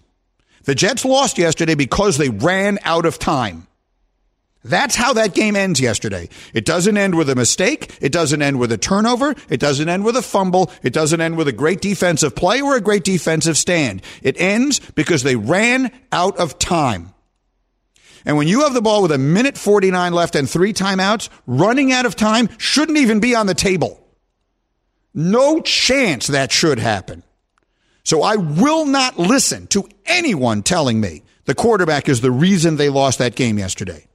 The 0.65 0.75
Jets 0.75 1.05
lost 1.05 1.39
yesterday 1.39 1.75
because 1.75 2.19
they 2.19 2.29
ran 2.29 2.79
out 2.85 3.05
of 3.05 3.19
time. 3.19 3.67
That's 4.65 4.95
how 4.95 5.15
that 5.15 5.35
game 5.35 5.57
ends 5.57 5.81
yesterday. 5.81 6.29
It 6.55 6.65
doesn't 6.65 6.97
end 6.97 7.17
with 7.17 7.29
a 7.29 7.35
mistake. 7.35 7.97
It 8.01 8.13
doesn't 8.13 8.43
end 8.43 8.61
with 8.61 8.71
a 8.71 8.79
turnover. 8.79 9.35
It 9.49 9.59
doesn't 9.59 9.89
end 9.89 10.05
with 10.05 10.17
a 10.17 10.23
fumble. 10.23 10.71
It 10.85 10.93
doesn't 10.93 11.21
end 11.21 11.37
with 11.37 11.49
a 11.49 11.53
great 11.53 11.81
defensive 11.81 12.37
play 12.37 12.61
or 12.61 12.77
a 12.77 12.81
great 12.81 13.03
defensive 13.03 13.57
stand. 13.57 14.03
It 14.23 14.41
ends 14.41 14.79
because 14.95 15.25
they 15.25 15.35
ran 15.35 15.91
out 16.13 16.37
of 16.37 16.61
time. 16.61 17.13
And 18.25 18.37
when 18.37 18.47
you 18.47 18.61
have 18.61 18.75
the 18.75 18.83
ball 18.83 19.03
with 19.03 19.11
a 19.11 19.19
minute 19.19 19.59
49 19.59 20.13
left 20.13 20.37
and 20.37 20.49
three 20.49 20.73
timeouts, 20.73 21.29
running 21.49 21.91
out 21.91 22.07
of 22.07 22.15
time 22.15 22.49
shouldn't 22.59 22.99
even 22.99 23.19
be 23.19 23.35
on 23.35 23.47
the 23.47 23.55
table. 23.55 24.02
No 25.15 25.61
chance 25.61 26.29
that 26.29 26.53
should 26.53 26.79
happen. 26.79 27.23
So 28.05 28.23
I 28.23 28.37
will 28.37 28.87
not 28.87 29.19
listen 29.19 29.67
to 29.69 29.89
anyone 30.07 30.63
telling 30.63 31.01
me 31.01 31.23
the 31.45 31.55
quarterback 31.55 32.09
is 32.09 32.21
the 32.21 32.31
reason 32.31 32.77
they 32.77 32.89
lost 32.89 33.19
that 33.19 33.35
game 33.35 33.59
yesterday. 33.59 34.07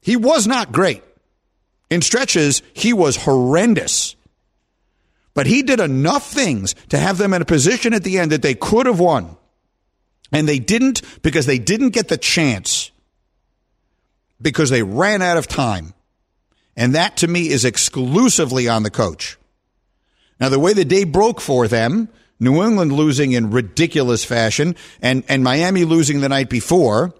He 0.00 0.16
was 0.16 0.46
not 0.46 0.72
great. 0.72 1.02
In 1.90 2.02
stretches, 2.02 2.62
he 2.72 2.92
was 2.92 3.16
horrendous. 3.16 4.16
But 5.34 5.46
he 5.46 5.62
did 5.62 5.80
enough 5.80 6.30
things 6.30 6.74
to 6.88 6.98
have 6.98 7.18
them 7.18 7.32
in 7.32 7.42
a 7.42 7.46
position 7.46 7.94
at 7.94 8.04
the 8.04 8.18
end 8.18 8.32
that 8.32 8.42
they 8.42 8.54
could 8.54 8.86
have 8.86 9.00
won. 9.00 9.36
And 10.32 10.48
they 10.48 10.58
didn't 10.58 11.02
because 11.22 11.46
they 11.46 11.58
didn't 11.58 11.90
get 11.90 12.08
the 12.08 12.16
chance 12.16 12.90
because 14.40 14.70
they 14.70 14.82
ran 14.82 15.22
out 15.22 15.36
of 15.36 15.46
time. 15.46 15.92
And 16.76 16.94
that 16.94 17.18
to 17.18 17.28
me 17.28 17.48
is 17.48 17.64
exclusively 17.64 18.68
on 18.68 18.84
the 18.84 18.90
coach. 18.90 19.36
Now, 20.40 20.48
the 20.48 20.58
way 20.58 20.72
the 20.72 20.84
day 20.84 21.04
broke 21.04 21.40
for 21.40 21.68
them, 21.68 22.08
New 22.40 22.62
England 22.62 22.92
losing 22.92 23.32
in 23.32 23.50
ridiculous 23.50 24.24
fashion 24.24 24.74
and, 25.02 25.22
and 25.28 25.44
Miami 25.44 25.84
losing 25.84 26.20
the 26.20 26.28
night 26.30 26.48
before, 26.48 27.14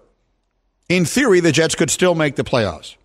in 0.89 1.05
theory, 1.05 1.39
the 1.39 1.51
Jets 1.51 1.75
could 1.75 1.91
still 1.91 2.15
make 2.15 2.35
the 2.35 2.43
playoffs. 2.43 2.95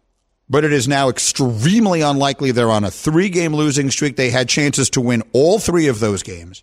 But 0.48 0.64
it 0.64 0.72
is 0.72 0.88
now 0.88 1.08
extremely 1.08 2.00
unlikely 2.00 2.52
they're 2.52 2.70
on 2.70 2.84
a 2.84 2.90
three 2.90 3.28
game 3.28 3.54
losing 3.54 3.90
streak. 3.90 4.16
They 4.16 4.30
had 4.30 4.48
chances 4.48 4.88
to 4.90 5.00
win 5.00 5.22
all 5.32 5.58
three 5.58 5.88
of 5.88 6.00
those 6.00 6.22
games. 6.22 6.62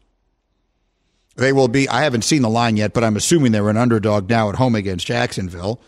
They 1.35 1.51
will 1.51 1.67
be, 1.67 1.89
I 1.89 2.03
haven't 2.03 2.23
seen 2.23 2.41
the 2.41 2.49
line 2.49 2.77
yet, 2.77 2.93
but 2.93 3.03
I'm 3.03 3.15
assuming 3.15 3.51
they're 3.51 3.69
an 3.69 3.77
underdog 3.77 4.29
now 4.29 4.49
at 4.49 4.55
home 4.55 4.75
against 4.75 5.07
Jacksonville 5.07 5.81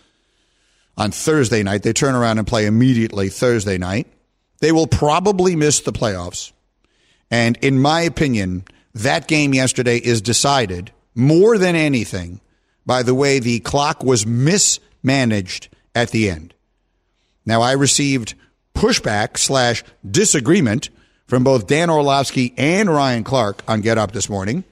on 0.97 1.12
Thursday 1.12 1.63
night. 1.63 1.84
They 1.84 1.93
turn 1.93 2.15
around 2.15 2.38
and 2.38 2.47
play 2.47 2.65
immediately 2.65 3.30
Thursday 3.30 3.78
night. 3.78 4.08
They 4.60 4.71
will 4.71 4.88
probably 4.88 5.56
miss 5.56 5.82
the 5.82 5.91
playoffs. 5.91 6.51
And 7.32 7.58
in 7.58 7.82
my 7.82 8.02
opinion, 8.02 8.64
that 8.94 9.28
game 9.28 9.54
yesterday 9.54 9.98
is 9.98 10.22
decided 10.22 10.92
more 11.16 11.58
than 11.58 11.76
anything 11.76 12.40
by 12.86 13.04
the 13.04 13.16
way 13.16 13.40
the 13.40 13.60
clock 13.60 14.04
was 14.04 14.26
mismanaged 14.26 15.70
at 15.94 16.12
the 16.12 16.30
end. 16.30 16.54
Now, 17.46 17.62
I 17.62 17.74
received 17.74 18.36
pushback 18.74 19.38
slash 19.38 19.84
disagreement 20.10 20.90
from 21.28 21.44
both 21.44 21.68
Dan 21.68 21.90
Orlovsky 21.90 22.54
and 22.58 22.90
Ryan 22.90 23.24
Clark 23.24 23.64
on 23.68 23.82
Get 23.82 23.98
Up 23.98 24.12
this 24.12 24.30
morning, 24.30 24.64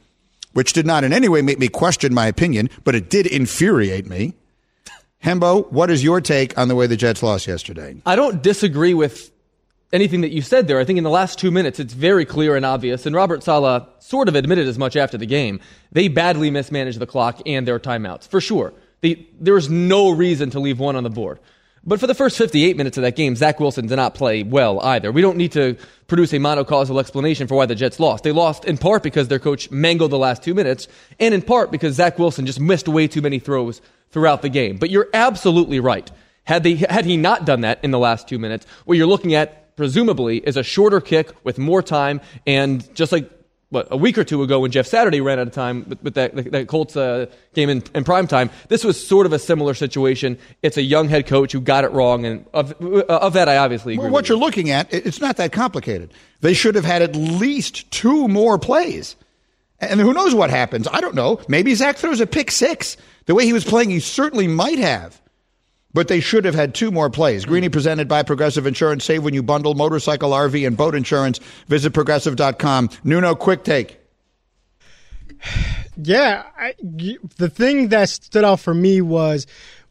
which 0.54 0.74
did 0.74 0.86
not 0.86 1.04
in 1.04 1.13
any 1.13 1.30
way 1.30 1.42
make 1.42 1.60
me 1.60 1.68
question 1.68 2.13
my 2.13 2.28
opinion, 2.28 2.70
but 2.84 2.96
it 2.96 3.10
did 3.10 3.26
infuriate 3.26 4.08
me. 4.08 4.34
Hembo, 5.24 5.72
what 5.72 5.89
is 5.89 6.04
your 6.04 6.20
take 6.22 6.58
on 6.58 6.68
the 6.68 6.76
way 6.76 6.86
the 6.86 6.98
Jets 6.98 7.24
lost 7.24 7.48
yesterday? 7.48 7.96
I 8.06 8.16
don't 8.16 8.44
disagree 8.44 8.94
with 8.94 9.32
anything 9.93 10.21
that 10.21 10.32
you 10.32 10.41
said 10.41 10.67
there. 10.67 10.79
I 10.79 10.84
think 10.84 10.97
in 10.97 11.03
the 11.03 11.10
last 11.10 11.39
two 11.39 11.51
minutes, 11.51 11.79
it's 11.79 11.93
very 11.93 12.25
clear 12.25 12.56
and 12.58 12.65
obvious, 12.65 13.06
and 13.06 13.15
Robert 13.15 13.43
Saleh 13.43 13.88
sort 13.99 14.27
of 14.27 14.36
admitted 14.36 14.67
as 14.67 14.77
much 14.77 14.97
after 14.97 15.17
the 15.17 15.27
game. 15.27 15.62
They 15.91 16.10
badly 16.10 16.51
mismanaged 16.51 16.99
the 16.99 17.06
clock 17.06 17.41
and 17.45 17.67
their 17.67 17.79
timeouts, 17.79 18.27
for 18.27 18.41
sure. 18.41 18.73
They, 19.01 19.27
there 19.39 19.53
was 19.53 19.69
no 19.69 20.10
reason 20.10 20.49
to 20.51 20.60
leave 20.60 20.79
one 20.79 20.95
on 20.95 21.03
the 21.03 21.10
board. 21.10 21.39
But 21.86 21.99
for 21.99 22.08
the 22.08 22.15
first 22.15 22.38
58 22.38 22.77
minutes 22.77 22.97
of 22.97 23.03
that 23.03 23.17
game, 23.17 23.36
Zach 23.36 23.60
Wilson 23.60 23.88
did 23.88 23.97
not 23.97 24.15
play 24.15 24.43
well 24.43 24.79
either. 24.79 25.12
We 25.12 25.21
don't 25.21 25.36
need 25.36 25.51
to 25.51 25.75
produce 26.08 26.32
a 26.32 26.38
monocausal 26.38 26.97
explanation 26.97 27.47
for 27.47 27.56
why 27.56 27.65
the 27.65 27.75
Jets 27.75 27.99
lost. 27.99 28.23
They 28.23 28.32
lost 28.32 28.63
in 28.63 28.77
part 28.77 29.03
because 29.03 29.27
their 29.27 29.39
coach 29.39 29.69
mangled 29.69 30.12
the 30.12 30.17
last 30.17 30.43
two 30.43 30.53
minutes, 30.53 30.88
and 31.19 31.34
in 31.34 31.41
part 31.41 31.71
because 31.71 31.95
Zach 31.95 32.17
Wilson 32.17 32.45
just 32.45 32.60
missed 32.60 32.88
way 32.88 33.08
too 33.08 33.21
many 33.21 33.38
throws 33.38 33.82
throughout 34.12 34.41
the 34.41 34.49
game. 34.49 34.77
But 34.77 34.91
you're 34.91 35.10
absolutely 35.13 35.82
right. 35.82 36.10
Had, 36.45 36.63
they, 36.63 36.75
had 36.75 37.06
he 37.06 37.17
not 37.17 37.45
done 37.45 37.62
that 37.62 37.84
in 37.84 37.91
the 37.91 37.99
last 37.99 38.29
two 38.29 38.39
minutes, 38.39 38.65
what 38.86 38.97
you're 38.97 39.08
looking 39.08 39.34
at, 39.34 39.62
presumably, 39.76 40.38
is 40.38 40.58
a 40.58 40.64
shorter 40.64 41.02
kick 41.02 41.32
with 41.44 41.58
more 41.58 41.82
time, 41.82 42.22
and 42.46 42.94
just 42.96 43.12
like 43.12 43.30
what, 43.74 43.88
a 43.90 43.98
week 43.98 44.18
or 44.18 44.24
two 44.24 44.44
ago 44.44 44.60
when 44.60 44.72
Jeff 44.72 44.86
Saturday 44.86 45.20
ran 45.20 45.40
out 45.40 45.48
of 45.48 45.54
time 45.54 45.86
with, 45.90 46.04
with 46.04 46.14
that, 46.14 46.36
that 46.52 46.68
Colts 46.68 46.96
uh, 46.96 47.26
game 47.54 47.70
in, 47.70 47.84
in 47.96 48.04
prime 48.04 48.28
time. 48.28 48.52
This 48.70 48.84
was 48.84 49.06
sort 49.06 49.26
of 49.26 49.34
a 49.34 49.40
similar 49.40 49.74
situation. 49.74 50.38
It's 50.62 50.78
a 50.78 50.82
young 50.84 51.10
head 51.10 51.26
coach 51.26 51.52
who 51.52 51.60
got 51.60 51.84
it 51.84 51.92
wrong, 51.92 52.26
and 52.26 52.46
of, 52.54 52.72
of 52.82 53.34
that 53.34 53.50
I 53.50 53.58
obviously 53.58 53.94
agree. 53.96 54.04
Well, 54.04 54.14
what 54.14 54.30
you. 54.30 54.36
you're 54.36 54.44
looking 54.46 54.70
at, 54.70 54.94
it's 54.94 55.20
not 55.20 55.38
that 55.38 55.52
complicated. 55.52 56.14
They 56.42 56.54
should 56.54 56.76
have 56.76 56.86
had 56.86 57.02
at 57.02 57.16
least 57.16 57.90
two 57.90 58.28
more 58.28 58.60
plays. 58.60 59.16
And 59.80 60.00
who 60.00 60.14
knows 60.14 60.34
what 60.34 60.50
happens? 60.50 60.88
I 60.90 61.02
don't 61.02 61.16
know. 61.16 61.42
Maybe 61.48 61.74
Zach 61.76 61.98
throws 61.98 62.22
a 62.22 62.28
pick 62.28 62.52
six. 62.52 62.96
The 63.26 63.36
way 63.36 63.46
he 63.46 63.54
was 63.54 63.66
playing, 63.66 63.90
he 63.90 64.00
certainly 64.00 64.48
might 64.48 64.78
have 64.80 65.20
but 65.93 66.08
they 66.08 66.19
should 66.19 66.45
have 66.45 66.56
had 66.56 66.73
two 66.73 66.91
more 66.91 67.10
plays. 67.10 67.45
Greeny 67.45 67.69
presented 67.69 68.08
by 68.08 68.23
Progressive 68.23 68.65
Insurance. 68.65 69.06
Save 69.06 69.23
when 69.23 69.34
you 69.34 69.43
bundle 69.43 69.75
motorcycle, 69.75 70.32
RV, 70.32 70.65
and 70.65 70.75
boat 70.75 70.95
insurance. 70.95 71.39
Visit 71.67 71.93
progressive.com. 71.93 72.89
Nuno, 73.03 73.36
quick 73.36 73.63
take. 73.63 73.99
Yeah, 75.95 76.45
I, 76.58 76.73
the 77.38 77.51
thing 77.53 77.89
that 77.89 78.10
stood 78.10 78.43
out 78.43 78.60
for 78.60 78.73
me 78.73 78.99
was 78.99 79.45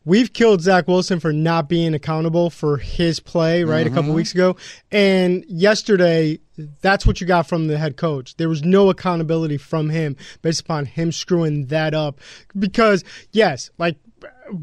we've 0.05 0.33
killed 0.33 0.61
Zach 0.61 0.89
Wilson 0.89 1.21
for 1.21 1.33
not 1.33 1.69
being 1.69 1.95
accountable 1.95 2.51
for 2.51 2.77
his 2.77 3.21
play, 3.21 3.63
right, 3.63 3.87
mm-hmm. 3.87 3.93
a 3.93 3.97
couple 3.97 4.09
mm-hmm. 4.09 4.17
weeks 4.17 4.35
ago. 4.35 4.57
And 4.91 5.45
yesterday, 5.47 6.41
that's 6.81 7.07
what 7.07 7.21
you 7.21 7.27
got 7.27 7.47
from 7.47 7.69
the 7.69 7.79
head 7.79 7.97
coach. 7.97 8.37
There 8.37 8.49
was 8.49 8.65
no 8.65 8.91
accountability 8.91 9.59
from 9.59 9.91
him 9.91 10.17
based 10.43 10.63
upon 10.63 10.87
him 10.87 11.13
screwing 11.13 11.67
that 11.67 11.95
up. 11.95 12.21
Because, 12.59 13.05
yes, 13.31 13.71
like 13.79 13.97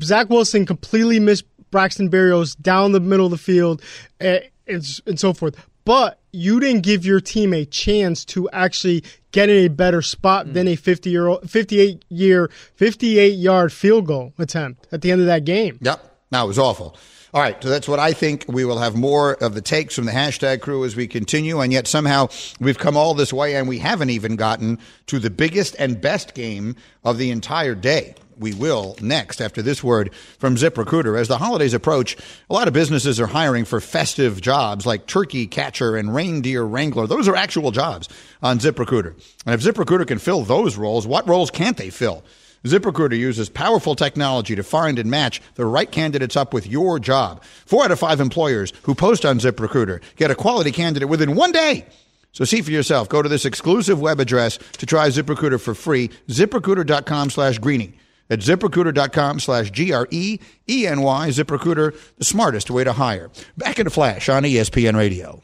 Zach 0.04 0.30
Wilson 0.30 0.66
completely 0.66 1.20
missed 1.20 1.46
Braxton 1.72 2.10
Berrios 2.10 2.60
down 2.60 2.92
the 2.92 3.00
middle 3.00 3.26
of 3.26 3.32
the 3.32 3.38
field 3.38 3.82
and, 4.20 4.44
and, 4.68 5.02
and 5.06 5.20
so 5.20 5.34
forth. 5.34 5.56
But 5.86 6.20
you 6.32 6.60
didn't 6.60 6.82
give 6.82 7.06
your 7.06 7.20
team 7.20 7.54
a 7.54 7.66
chance 7.66 8.24
to 8.26 8.50
actually 8.52 9.04
get 9.32 9.50
in 9.50 9.66
a 9.66 9.70
better 9.70 10.02
spot 10.02 10.48
mm. 10.48 10.54
than 10.54 10.68
a 10.68 10.76
50 10.76 11.10
year 11.10 11.28
old, 11.28 11.50
58 11.50 12.06
year, 12.10 12.50
58 12.76 13.30
yard 13.30 13.74
field 13.74 14.06
goal 14.06 14.34
attempt 14.38 14.88
at 14.92 15.02
the 15.02 15.12
end 15.12 15.22
of 15.22 15.28
that 15.28 15.46
game. 15.46 15.80
Yep. 15.82 16.06
That 16.32 16.44
was 16.44 16.60
awful. 16.60 16.96
All 17.32 17.42
right, 17.42 17.62
so 17.62 17.70
that's 17.70 17.88
what 17.88 18.00
I 18.00 18.14
think. 18.14 18.46
We 18.48 18.66
will 18.66 18.80
have 18.80 18.96
more 18.96 19.34
of 19.34 19.54
the 19.54 19.62
takes 19.62 19.94
from 19.94 20.06
the 20.06 20.12
hashtag 20.12 20.62
crew 20.62 20.84
as 20.84 20.96
we 20.96 21.08
continue, 21.08 21.60
and 21.60 21.72
yet 21.72 21.86
somehow 21.86 22.30
we've 22.60 22.80
come 22.80 22.98
all 22.98 23.14
this 23.14 23.32
way 23.32 23.56
and 23.56 23.68
we 23.68 23.78
haven't 23.78 24.10
even 24.10 24.36
gotten 24.36 24.80
to 25.08 25.20
the 25.20 25.30
biggest 25.30 25.76
and 25.78 26.02
best 26.02 26.34
game 26.34 26.76
of 27.04 27.20
the 27.20 27.30
entire 27.30 27.76
day 27.76 28.16
we 28.40 28.54
will 28.54 28.96
next 29.02 29.42
after 29.42 29.62
this 29.62 29.84
word 29.84 30.14
from 30.40 30.56
ZipRecruiter. 30.56 31.20
As 31.20 31.28
the 31.28 31.38
holidays 31.38 31.74
approach, 31.74 32.18
a 32.50 32.54
lot 32.54 32.68
of 32.68 32.74
businesses 32.74 33.20
are 33.20 33.28
hiring 33.28 33.66
for 33.66 33.80
festive 33.80 34.42
jobs 34.42 34.86
like 34.86 35.06
turkey 35.06 35.46
catcher 35.46 35.96
and 35.96 36.16
reindeer 36.16 36.64
wrangler. 36.64 37.06
Those 37.06 37.28
are 37.28 37.36
actual 37.36 37.72
jobs 37.72 38.10
on 38.42 38.58
ZipRecruiter. 38.60 39.14
And 39.46 39.54
if 39.54 39.62
ZipRecruiter 39.62 40.08
can 40.08 40.20
fill 40.20 40.44
those 40.44 40.78
roles, 40.78 41.06
what 41.06 41.28
roles 41.28 41.52
can't 41.52 41.78
they 41.78 41.90
fill? 41.90 42.24
ZipRecruiter 42.66 43.18
uses 43.18 43.50
powerful 43.50 43.96
technology 43.96 44.56
to 44.56 44.64
find 44.64 45.00
and 45.00 45.10
match 45.10 45.42
the 45.56 45.66
right 45.66 45.92
candidates 45.92 46.36
up 46.36 46.54
with 46.54 46.68
your 46.68 47.00
job. 47.00 47.44
Four 47.44 47.86
out 47.86 47.92
of 47.92 48.00
five 48.00 48.20
employers 48.20 48.74
who 48.84 48.96
post 48.96 49.26
on 49.26 49.40
ZipRecruiter 49.40 50.02
get 50.16 50.32
a 50.32 50.36
quality 50.36 50.72
candidate 50.72 51.10
within 51.10 51.36
one 51.36 51.52
day. 51.52 51.86
So 52.32 52.46
see 52.46 52.62
for 52.62 52.72
yourself. 52.72 53.10
Go 53.10 53.22
to 53.22 53.30
this 53.30 53.46
exclusive 53.46 54.00
web 54.00 54.20
address 54.20 54.60
to 54.78 54.86
try 54.86 55.08
ZipRecruiter 55.08 55.60
for 55.60 55.74
free. 55.74 56.10
ZipRecruiter.com 56.28 57.30
slash 57.30 57.58
greeny 57.58 57.98
at 58.30 58.40
ziprecruiter.com 58.40 59.40
slash 59.40 59.72
G-R-E-E-N-Y. 59.72 61.30
ZipRecruiter, 61.30 62.16
the 62.18 62.26
smartest 62.26 62.70
way 62.70 62.84
to 62.84 62.94
hire. 62.94 63.32
Back 63.58 63.80
in 63.80 63.88
a 63.88 63.90
flash 63.90 64.30
on 64.30 64.44
ESPN 64.44 64.96
Radio. 64.96 65.42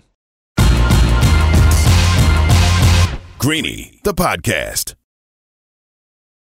Greeny, 3.39 3.99
the 4.03 4.13
podcast. 4.13 4.95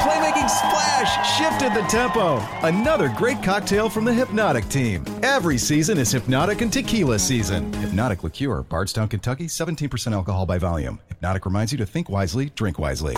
Playmaking 0.00 0.48
splash 0.48 1.38
shifted 1.38 1.74
the 1.74 1.86
tempo. 1.86 2.38
Another 2.66 3.10
great 3.10 3.42
cocktail 3.42 3.90
from 3.90 4.06
the 4.06 4.12
Hpnotiq 4.12 4.70
team. 4.70 5.04
Every 5.22 5.58
season 5.58 5.98
is 5.98 6.14
Hpnotiq 6.14 6.62
and 6.62 6.72
Tequila 6.72 7.18
season. 7.18 7.70
Hpnotiq 7.72 8.22
Liqueur, 8.22 8.62
Bardstown, 8.62 9.08
Kentucky, 9.08 9.44
17% 9.44 10.12
alcohol 10.12 10.46
by 10.46 10.56
volume. 10.56 11.00
Hpnotiq 11.20 11.44
reminds 11.44 11.72
you 11.72 11.78
to 11.78 11.84
think 11.84 12.08
wisely, 12.08 12.50
drink 12.54 12.78
wisely. 12.78 13.14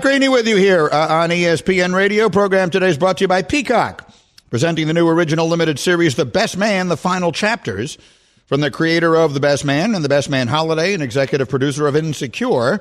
Greeny 0.00 0.28
with 0.28 0.48
you 0.48 0.56
here 0.56 0.88
uh, 0.90 1.22
on 1.22 1.30
ESPN 1.30 1.94
Radio. 1.94 2.28
Program 2.28 2.70
today 2.70 2.88
is 2.88 2.98
brought 2.98 3.18
to 3.18 3.24
you 3.24 3.28
by 3.28 3.42
Peacock, 3.42 4.10
presenting 4.50 4.88
the 4.88 4.92
new 4.92 5.08
original 5.08 5.46
limited 5.46 5.78
series, 5.78 6.16
The 6.16 6.24
Best 6.24 6.56
Man, 6.56 6.88
the 6.88 6.96
final 6.96 7.30
chapters, 7.30 7.96
from 8.46 8.60
the 8.60 8.72
creator 8.72 9.14
of 9.14 9.34
The 9.34 9.40
Best 9.40 9.64
Man 9.64 9.94
and 9.94 10.04
The 10.04 10.08
Best 10.08 10.30
Man 10.30 10.48
Holiday 10.48 10.94
and 10.94 11.02
executive 11.02 11.48
producer 11.48 11.86
of 11.86 11.94
Insecure. 11.94 12.80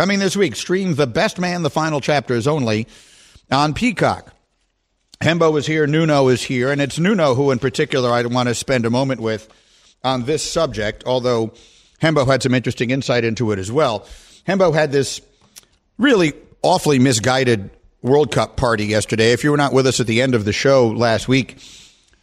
Coming 0.00 0.18
this 0.18 0.34
week, 0.34 0.56
stream 0.56 0.94
The 0.94 1.06
Best 1.06 1.38
Man, 1.38 1.62
the 1.62 1.68
final 1.68 2.00
chapters 2.00 2.46
only 2.46 2.86
on 3.52 3.74
Peacock. 3.74 4.34
Hembo 5.20 5.58
is 5.58 5.66
here, 5.66 5.86
Nuno 5.86 6.28
is 6.28 6.42
here, 6.42 6.72
and 6.72 6.80
it's 6.80 6.98
Nuno 6.98 7.34
who, 7.34 7.50
in 7.50 7.58
particular, 7.58 8.10
I 8.10 8.24
want 8.24 8.48
to 8.48 8.54
spend 8.54 8.86
a 8.86 8.90
moment 8.90 9.20
with 9.20 9.46
on 10.02 10.24
this 10.24 10.42
subject, 10.42 11.04
although 11.04 11.52
Hembo 12.00 12.26
had 12.26 12.42
some 12.42 12.54
interesting 12.54 12.88
insight 12.88 13.24
into 13.24 13.52
it 13.52 13.58
as 13.58 13.70
well. 13.70 14.06
Hembo 14.48 14.72
had 14.72 14.90
this 14.90 15.20
really 15.98 16.32
awfully 16.62 16.98
misguided 16.98 17.68
World 18.00 18.32
Cup 18.32 18.56
party 18.56 18.86
yesterday. 18.86 19.32
If 19.32 19.44
you 19.44 19.50
were 19.50 19.58
not 19.58 19.74
with 19.74 19.86
us 19.86 20.00
at 20.00 20.06
the 20.06 20.22
end 20.22 20.34
of 20.34 20.46
the 20.46 20.52
show 20.54 20.88
last 20.88 21.28
week, 21.28 21.58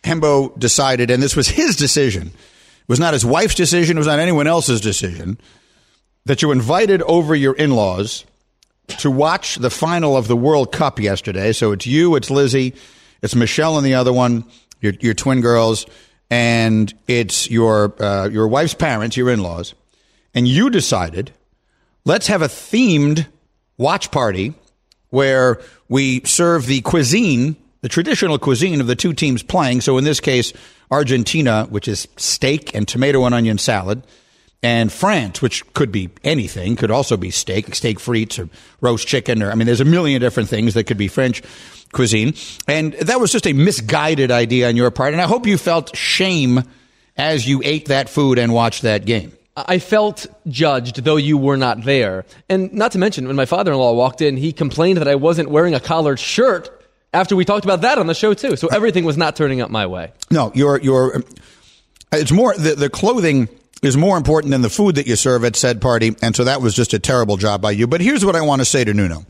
Hembo 0.03 0.57
decided, 0.57 1.11
and 1.11 1.21
this 1.21 1.35
was 1.35 1.47
his 1.47 1.75
decision, 1.75 2.29
it 2.29 2.89
was 2.89 2.99
not 2.99 3.13
his 3.13 3.23
wife's 3.23 3.53
decision, 3.53 3.97
it 3.97 3.99
was 3.99 4.07
not 4.07 4.17
anyone 4.17 4.47
else's 4.47 4.81
decision, 4.81 5.37
that 6.27 6.41
you 6.41 6.51
invited 6.51 7.01
over 7.03 7.33
your 7.33 7.53
in 7.53 7.71
laws 7.71 8.25
to 8.87 9.09
watch 9.09 9.55
the 9.55 9.69
final 9.69 10.15
of 10.15 10.27
the 10.27 10.35
World 10.35 10.71
Cup 10.71 10.99
yesterday. 10.99 11.53
So 11.53 11.71
it's 11.71 11.87
you, 11.87 12.15
it's 12.15 12.29
Lizzie, 12.29 12.75
it's 13.21 13.35
Michelle 13.35 13.77
and 13.77 13.85
the 13.85 13.93
other 13.93 14.13
one, 14.13 14.43
your, 14.81 14.93
your 14.99 15.13
twin 15.13 15.41
girls, 15.41 15.85
and 16.29 16.93
it's 17.07 17.49
your, 17.49 17.95
uh, 18.01 18.27
your 18.27 18.47
wife's 18.47 18.73
parents, 18.73 19.15
your 19.15 19.29
in 19.29 19.41
laws. 19.41 19.73
And 20.33 20.47
you 20.47 20.69
decided, 20.69 21.31
let's 22.03 22.27
have 22.27 22.41
a 22.41 22.47
themed 22.47 23.25
watch 23.77 24.11
party 24.11 24.53
where 25.09 25.61
we 25.87 26.21
serve 26.25 26.65
the 26.65 26.81
cuisine, 26.81 27.55
the 27.81 27.89
traditional 27.89 28.37
cuisine 28.37 28.81
of 28.81 28.87
the 28.87 28.95
two 28.95 29.13
teams 29.13 29.43
playing. 29.43 29.79
So 29.79 29.97
in 29.97 30.03
this 30.03 30.19
case, 30.19 30.51
Argentina, 30.91 31.65
which 31.69 31.87
is 31.87 32.07
steak 32.17 32.75
and 32.75 32.85
tomato 32.85 33.23
and 33.23 33.33
onion 33.33 33.57
salad, 33.57 34.03
and 34.67 34.91
France, 34.91 35.41
which 35.41 35.63
could 35.73 35.93
be 35.93 36.09
anything, 36.25 36.75
could 36.75 36.91
also 36.91 37.15
be 37.15 37.31
steak, 37.31 37.73
steak 37.73 37.99
frites 37.99 38.37
or 38.37 38.49
roast 38.81 39.07
chicken, 39.07 39.41
or 39.41 39.49
I 39.49 39.55
mean, 39.55 39.65
there's 39.65 39.79
a 39.79 39.85
million 39.85 40.19
different 40.19 40.49
things 40.49 40.73
that 40.73 40.83
could 40.83 40.97
be 40.97 41.07
French 41.07 41.41
cuisine. 41.93 42.33
And 42.67 42.91
that 42.95 43.21
was 43.21 43.31
just 43.31 43.47
a 43.47 43.53
misguided 43.53 44.29
idea 44.29 44.67
on 44.67 44.75
your 44.75 44.91
part. 44.91 45.13
And 45.13 45.21
I 45.21 45.25
hope 45.25 45.47
you 45.47 45.57
felt 45.57 45.95
shame 45.95 46.63
as 47.15 47.47
you 47.47 47.61
ate 47.63 47.87
that 47.87 48.09
food 48.09 48.37
and 48.37 48.53
watched 48.53 48.81
that 48.81 49.05
game. 49.05 49.31
I 49.55 49.79
felt 49.79 50.27
judged, 50.49 51.01
though 51.05 51.15
you 51.15 51.37
were 51.37 51.55
not 51.55 51.85
there. 51.85 52.25
And 52.49 52.73
not 52.73 52.91
to 52.91 52.97
mention, 52.97 53.25
when 53.25 53.37
my 53.37 53.45
father 53.45 53.71
in 53.71 53.77
law 53.77 53.93
walked 53.93 54.21
in, 54.21 54.35
he 54.35 54.51
complained 54.51 54.97
that 54.97 55.07
I 55.07 55.15
wasn't 55.15 55.49
wearing 55.49 55.75
a 55.75 55.79
collared 55.79 56.19
shirt 56.19 56.69
after 57.13 57.37
we 57.37 57.45
talked 57.45 57.63
about 57.63 57.81
that 57.81 57.97
on 57.97 58.07
the 58.07 58.13
show, 58.13 58.33
too. 58.33 58.57
So 58.57 58.67
everything 58.67 59.05
was 59.05 59.15
not 59.15 59.37
turning 59.37 59.61
up 59.61 59.71
my 59.71 59.85
way. 59.85 60.11
No, 60.29 60.51
you're, 60.53 60.77
you're, 60.81 61.23
it's 62.11 62.33
more, 62.33 62.53
the, 62.53 62.75
the 62.75 62.89
clothing 62.89 63.47
is 63.83 63.95
more 63.95 64.17
important 64.17 64.51
than 64.51 64.61
the 64.61 64.69
food 64.69 64.95
that 64.95 65.07
you 65.07 65.15
serve 65.15 65.43
at 65.43 65.55
said 65.55 65.81
party. 65.81 66.15
And 66.21 66.35
so 66.35 66.43
that 66.45 66.61
was 66.61 66.73
just 66.73 66.93
a 66.93 66.99
terrible 66.99 67.37
job 67.37 67.61
by 67.61 67.71
you. 67.71 67.87
But 67.87 68.01
here's 68.01 68.25
what 68.25 68.35
I 68.35 68.41
want 68.41 68.61
to 68.61 68.65
say 68.65 68.83
to 68.83 68.93
Nuno. 68.93 69.25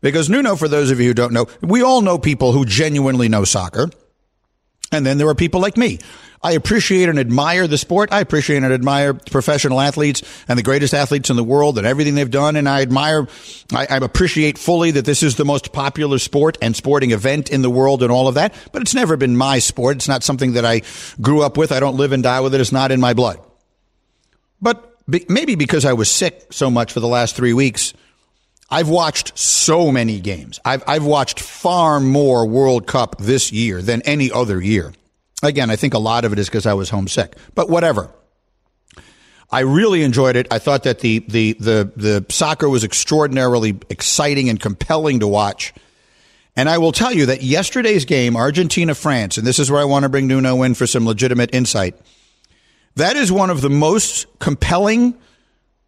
Because 0.00 0.30
Nuno, 0.30 0.56
for 0.56 0.68
those 0.68 0.90
of 0.90 1.00
you 1.00 1.08
who 1.08 1.14
don't 1.14 1.32
know, 1.32 1.46
we 1.60 1.82
all 1.82 2.00
know 2.00 2.18
people 2.18 2.52
who 2.52 2.64
genuinely 2.64 3.28
know 3.28 3.44
soccer. 3.44 3.90
And 4.90 5.04
then 5.04 5.18
there 5.18 5.28
are 5.28 5.34
people 5.34 5.60
like 5.60 5.76
me. 5.76 5.98
I 6.42 6.52
appreciate 6.52 7.08
and 7.08 7.18
admire 7.18 7.66
the 7.66 7.76
sport. 7.76 8.12
I 8.12 8.20
appreciate 8.20 8.62
and 8.62 8.72
admire 8.72 9.12
professional 9.12 9.80
athletes 9.80 10.22
and 10.46 10.56
the 10.56 10.62
greatest 10.62 10.94
athletes 10.94 11.30
in 11.30 11.36
the 11.36 11.44
world 11.44 11.78
and 11.78 11.86
everything 11.86 12.14
they've 12.14 12.30
done. 12.30 12.54
And 12.54 12.68
I 12.68 12.80
admire, 12.80 13.26
I, 13.72 13.86
I, 13.90 13.96
appreciate 13.96 14.56
fully 14.56 14.92
that 14.92 15.04
this 15.04 15.24
is 15.24 15.34
the 15.34 15.44
most 15.44 15.72
popular 15.72 16.18
sport 16.18 16.56
and 16.62 16.76
sporting 16.76 17.10
event 17.10 17.50
in 17.50 17.62
the 17.62 17.70
world 17.70 18.04
and 18.04 18.12
all 18.12 18.28
of 18.28 18.36
that. 18.36 18.54
But 18.72 18.82
it's 18.82 18.94
never 18.94 19.16
been 19.16 19.36
my 19.36 19.58
sport. 19.58 19.96
It's 19.96 20.08
not 20.08 20.22
something 20.22 20.52
that 20.52 20.64
I 20.64 20.82
grew 21.20 21.42
up 21.42 21.56
with. 21.56 21.72
I 21.72 21.80
don't 21.80 21.96
live 21.96 22.12
and 22.12 22.22
die 22.22 22.40
with 22.40 22.54
it. 22.54 22.60
It's 22.60 22.72
not 22.72 22.92
in 22.92 23.00
my 23.00 23.14
blood. 23.14 23.40
But 24.60 24.94
be, 25.08 25.24
maybe 25.28 25.54
because 25.54 25.84
I 25.84 25.92
was 25.92 26.10
sick 26.10 26.52
so 26.52 26.70
much 26.70 26.92
for 26.92 27.00
the 27.00 27.08
last 27.08 27.36
three 27.36 27.52
weeks, 27.52 27.94
I've 28.70 28.88
watched 28.88 29.38
so 29.38 29.90
many 29.90 30.20
games. 30.20 30.60
I've, 30.64 30.82
I've 30.86 31.04
watched 31.04 31.40
far 31.40 32.00
more 32.00 32.46
World 32.46 32.86
Cup 32.86 33.16
this 33.18 33.50
year 33.50 33.80
than 33.80 34.02
any 34.02 34.30
other 34.30 34.60
year. 34.60 34.92
Again, 35.42 35.70
I 35.70 35.76
think 35.76 35.94
a 35.94 35.98
lot 35.98 36.24
of 36.24 36.32
it 36.32 36.38
is 36.38 36.48
because 36.48 36.66
I 36.66 36.74
was 36.74 36.90
homesick, 36.90 37.36
but 37.54 37.70
whatever. 37.70 38.10
I 39.50 39.60
really 39.60 40.02
enjoyed 40.02 40.36
it. 40.36 40.46
I 40.50 40.58
thought 40.58 40.82
that 40.82 41.00
the, 41.00 41.20
the, 41.20 41.54
the, 41.54 41.92
the 41.96 42.26
soccer 42.28 42.68
was 42.68 42.84
extraordinarily 42.84 43.78
exciting 43.88 44.50
and 44.50 44.60
compelling 44.60 45.20
to 45.20 45.28
watch. 45.28 45.72
And 46.54 46.68
I 46.68 46.78
will 46.78 46.92
tell 46.92 47.12
you 47.12 47.26
that 47.26 47.42
yesterday's 47.42 48.04
game, 48.04 48.36
Argentina 48.36 48.94
France, 48.94 49.38
and 49.38 49.46
this 49.46 49.58
is 49.58 49.70
where 49.70 49.80
I 49.80 49.84
want 49.84 50.02
to 50.02 50.10
bring 50.10 50.26
Nuno 50.26 50.62
in 50.64 50.74
for 50.74 50.86
some 50.86 51.06
legitimate 51.06 51.54
insight. 51.54 51.94
That 52.98 53.16
is 53.16 53.30
one 53.30 53.48
of 53.48 53.60
the 53.60 53.70
most 53.70 54.26
compelling 54.40 55.16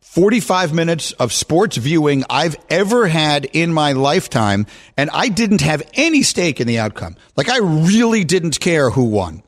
45 0.00 0.72
minutes 0.72 1.10
of 1.14 1.32
sports 1.32 1.76
viewing 1.76 2.22
I've 2.30 2.54
ever 2.68 3.08
had 3.08 3.46
in 3.46 3.72
my 3.72 3.94
lifetime. 3.94 4.64
And 4.96 5.10
I 5.12 5.28
didn't 5.28 5.60
have 5.60 5.82
any 5.94 6.22
stake 6.22 6.60
in 6.60 6.68
the 6.68 6.78
outcome. 6.78 7.16
Like 7.36 7.48
I 7.48 7.58
really 7.58 8.22
didn't 8.22 8.60
care 8.60 8.90
who 8.90 9.06
won. 9.06 9.42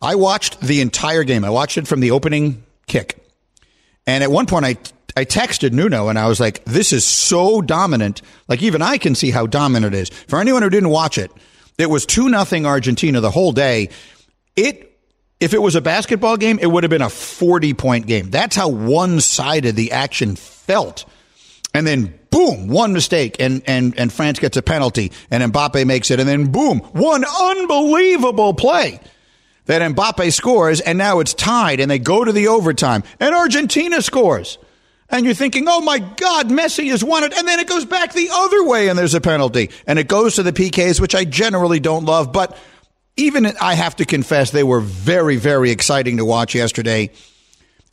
I 0.00 0.14
watched 0.14 0.60
the 0.60 0.80
entire 0.80 1.24
game. 1.24 1.44
I 1.44 1.50
watched 1.50 1.76
it 1.76 1.88
from 1.88 1.98
the 1.98 2.12
opening 2.12 2.62
kick. 2.86 3.18
And 4.06 4.22
at 4.22 4.30
one 4.30 4.46
point 4.46 4.64
I, 4.64 4.76
I 5.16 5.24
texted 5.24 5.72
Nuno 5.72 6.06
and 6.06 6.20
I 6.20 6.28
was 6.28 6.38
like, 6.38 6.64
this 6.66 6.92
is 6.92 7.04
so 7.04 7.60
dominant. 7.62 8.22
Like 8.46 8.62
even 8.62 8.80
I 8.80 8.96
can 8.96 9.16
see 9.16 9.32
how 9.32 9.48
dominant 9.48 9.92
it 9.92 9.98
is. 9.98 10.08
For 10.28 10.38
anyone 10.38 10.62
who 10.62 10.70
didn't 10.70 10.90
watch 10.90 11.18
it, 11.18 11.32
it 11.78 11.90
was 11.90 12.06
two 12.06 12.28
nothing 12.28 12.64
Argentina 12.64 13.20
the 13.20 13.32
whole 13.32 13.50
day. 13.50 13.88
It 14.54 14.91
if 15.42 15.52
it 15.54 15.60
was 15.60 15.74
a 15.74 15.80
basketball 15.80 16.36
game, 16.36 16.58
it 16.60 16.66
would 16.66 16.84
have 16.84 16.90
been 16.90 17.02
a 17.02 17.10
40 17.10 17.74
point 17.74 18.06
game. 18.06 18.30
That's 18.30 18.54
how 18.54 18.68
one 18.68 19.20
sided 19.20 19.74
the 19.74 19.92
action 19.92 20.36
felt. 20.36 21.04
And 21.74 21.86
then 21.86 22.18
boom, 22.30 22.68
one 22.68 22.92
mistake 22.92 23.36
and, 23.40 23.62
and, 23.66 23.98
and 23.98 24.12
France 24.12 24.38
gets 24.38 24.56
a 24.56 24.62
penalty 24.62 25.10
and 25.30 25.52
Mbappe 25.52 25.84
makes 25.86 26.10
it. 26.10 26.20
And 26.20 26.28
then 26.28 26.52
boom, 26.52 26.78
one 26.78 27.24
unbelievable 27.24 28.54
play 28.54 29.00
that 29.66 29.82
Mbappe 29.94 30.32
scores. 30.32 30.80
And 30.80 30.96
now 30.96 31.18
it's 31.18 31.34
tied 31.34 31.80
and 31.80 31.90
they 31.90 31.98
go 31.98 32.24
to 32.24 32.32
the 32.32 32.48
overtime 32.48 33.02
and 33.18 33.34
Argentina 33.34 34.00
scores. 34.00 34.58
And 35.08 35.26
you're 35.26 35.34
thinking, 35.34 35.64
oh 35.66 35.80
my 35.80 35.98
God, 35.98 36.48
Messi 36.48 36.88
has 36.90 37.02
won 37.04 37.24
it. 37.24 37.36
And 37.36 37.46
then 37.46 37.60
it 37.60 37.68
goes 37.68 37.84
back 37.84 38.12
the 38.12 38.30
other 38.32 38.64
way 38.64 38.88
and 38.88 38.98
there's 38.98 39.14
a 39.14 39.20
penalty 39.20 39.70
and 39.86 39.98
it 39.98 40.08
goes 40.08 40.36
to 40.36 40.42
the 40.42 40.52
PKs, 40.52 41.00
which 41.00 41.14
I 41.14 41.24
generally 41.24 41.80
don't 41.80 42.04
love, 42.04 42.32
but 42.32 42.56
even 43.16 43.46
I 43.60 43.74
have 43.74 43.96
to 43.96 44.04
confess, 44.04 44.50
they 44.50 44.64
were 44.64 44.80
very, 44.80 45.36
very 45.36 45.70
exciting 45.70 46.16
to 46.16 46.24
watch 46.24 46.54
yesterday. 46.54 47.10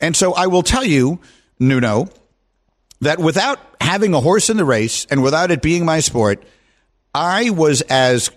And 0.00 0.16
so 0.16 0.32
I 0.32 0.46
will 0.46 0.62
tell 0.62 0.84
you, 0.84 1.20
Nuno, 1.58 2.08
that 3.00 3.18
without 3.18 3.58
having 3.80 4.14
a 4.14 4.20
horse 4.20 4.50
in 4.50 4.56
the 4.56 4.64
race 4.64 5.06
and 5.10 5.22
without 5.22 5.50
it 5.50 5.62
being 5.62 5.84
my 5.84 6.00
sport, 6.00 6.42
I 7.14 7.50
was 7.50 7.80
as 7.82 8.30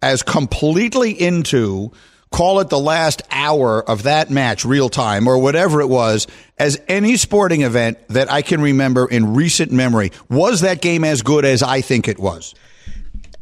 as 0.00 0.22
completely 0.22 1.10
into 1.10 1.90
call 2.30 2.60
it 2.60 2.68
the 2.68 2.78
last 2.78 3.22
hour 3.30 3.82
of 3.82 4.04
that 4.04 4.30
match 4.30 4.64
real 4.64 4.88
time 4.88 5.26
or 5.26 5.38
whatever 5.38 5.80
it 5.80 5.88
was 5.88 6.26
as 6.58 6.80
any 6.86 7.16
sporting 7.16 7.62
event 7.62 7.98
that 8.08 8.30
I 8.30 8.42
can 8.42 8.60
remember 8.60 9.08
in 9.08 9.34
recent 9.34 9.72
memory. 9.72 10.12
Was 10.28 10.60
that 10.60 10.80
game 10.80 11.04
as 11.04 11.22
good 11.22 11.44
as 11.44 11.62
I 11.62 11.80
think 11.80 12.06
it 12.06 12.18
was? 12.18 12.54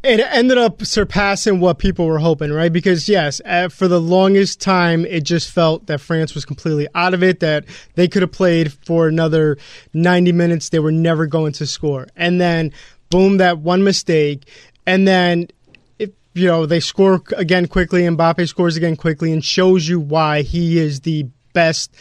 It 0.06 0.20
ended 0.20 0.56
up 0.56 0.84
surpassing 0.84 1.58
what 1.58 1.78
people 1.78 2.06
were 2.06 2.20
hoping, 2.20 2.52
right? 2.52 2.72
Because 2.72 3.08
yes, 3.08 3.40
for 3.70 3.88
the 3.88 4.00
longest 4.00 4.60
time, 4.60 5.04
it 5.04 5.24
just 5.24 5.50
felt 5.50 5.86
that 5.86 6.00
France 6.00 6.34
was 6.34 6.44
completely 6.44 6.86
out 6.94 7.12
of 7.12 7.22
it. 7.22 7.40
That 7.40 7.64
they 7.96 8.06
could 8.06 8.22
have 8.22 8.32
played 8.32 8.72
for 8.72 9.08
another 9.08 9.58
ninety 9.92 10.32
minutes, 10.32 10.68
they 10.68 10.78
were 10.78 10.92
never 10.92 11.26
going 11.26 11.52
to 11.54 11.66
score, 11.66 12.06
and 12.16 12.40
then 12.40 12.72
boom, 13.10 13.38
that 13.38 13.58
one 13.58 13.82
mistake, 13.82 14.48
and 14.86 15.06
then 15.08 15.48
you 15.98 16.46
know 16.46 16.66
they 16.66 16.80
score 16.80 17.22
again 17.36 17.66
quickly, 17.66 18.06
and 18.06 18.16
Mbappe 18.16 18.46
scores 18.48 18.76
again 18.76 18.96
quickly, 18.96 19.32
and 19.32 19.44
shows 19.44 19.88
you 19.88 19.98
why 19.98 20.42
he 20.42 20.78
is 20.78 21.00
the 21.00 21.26
best. 21.52 21.94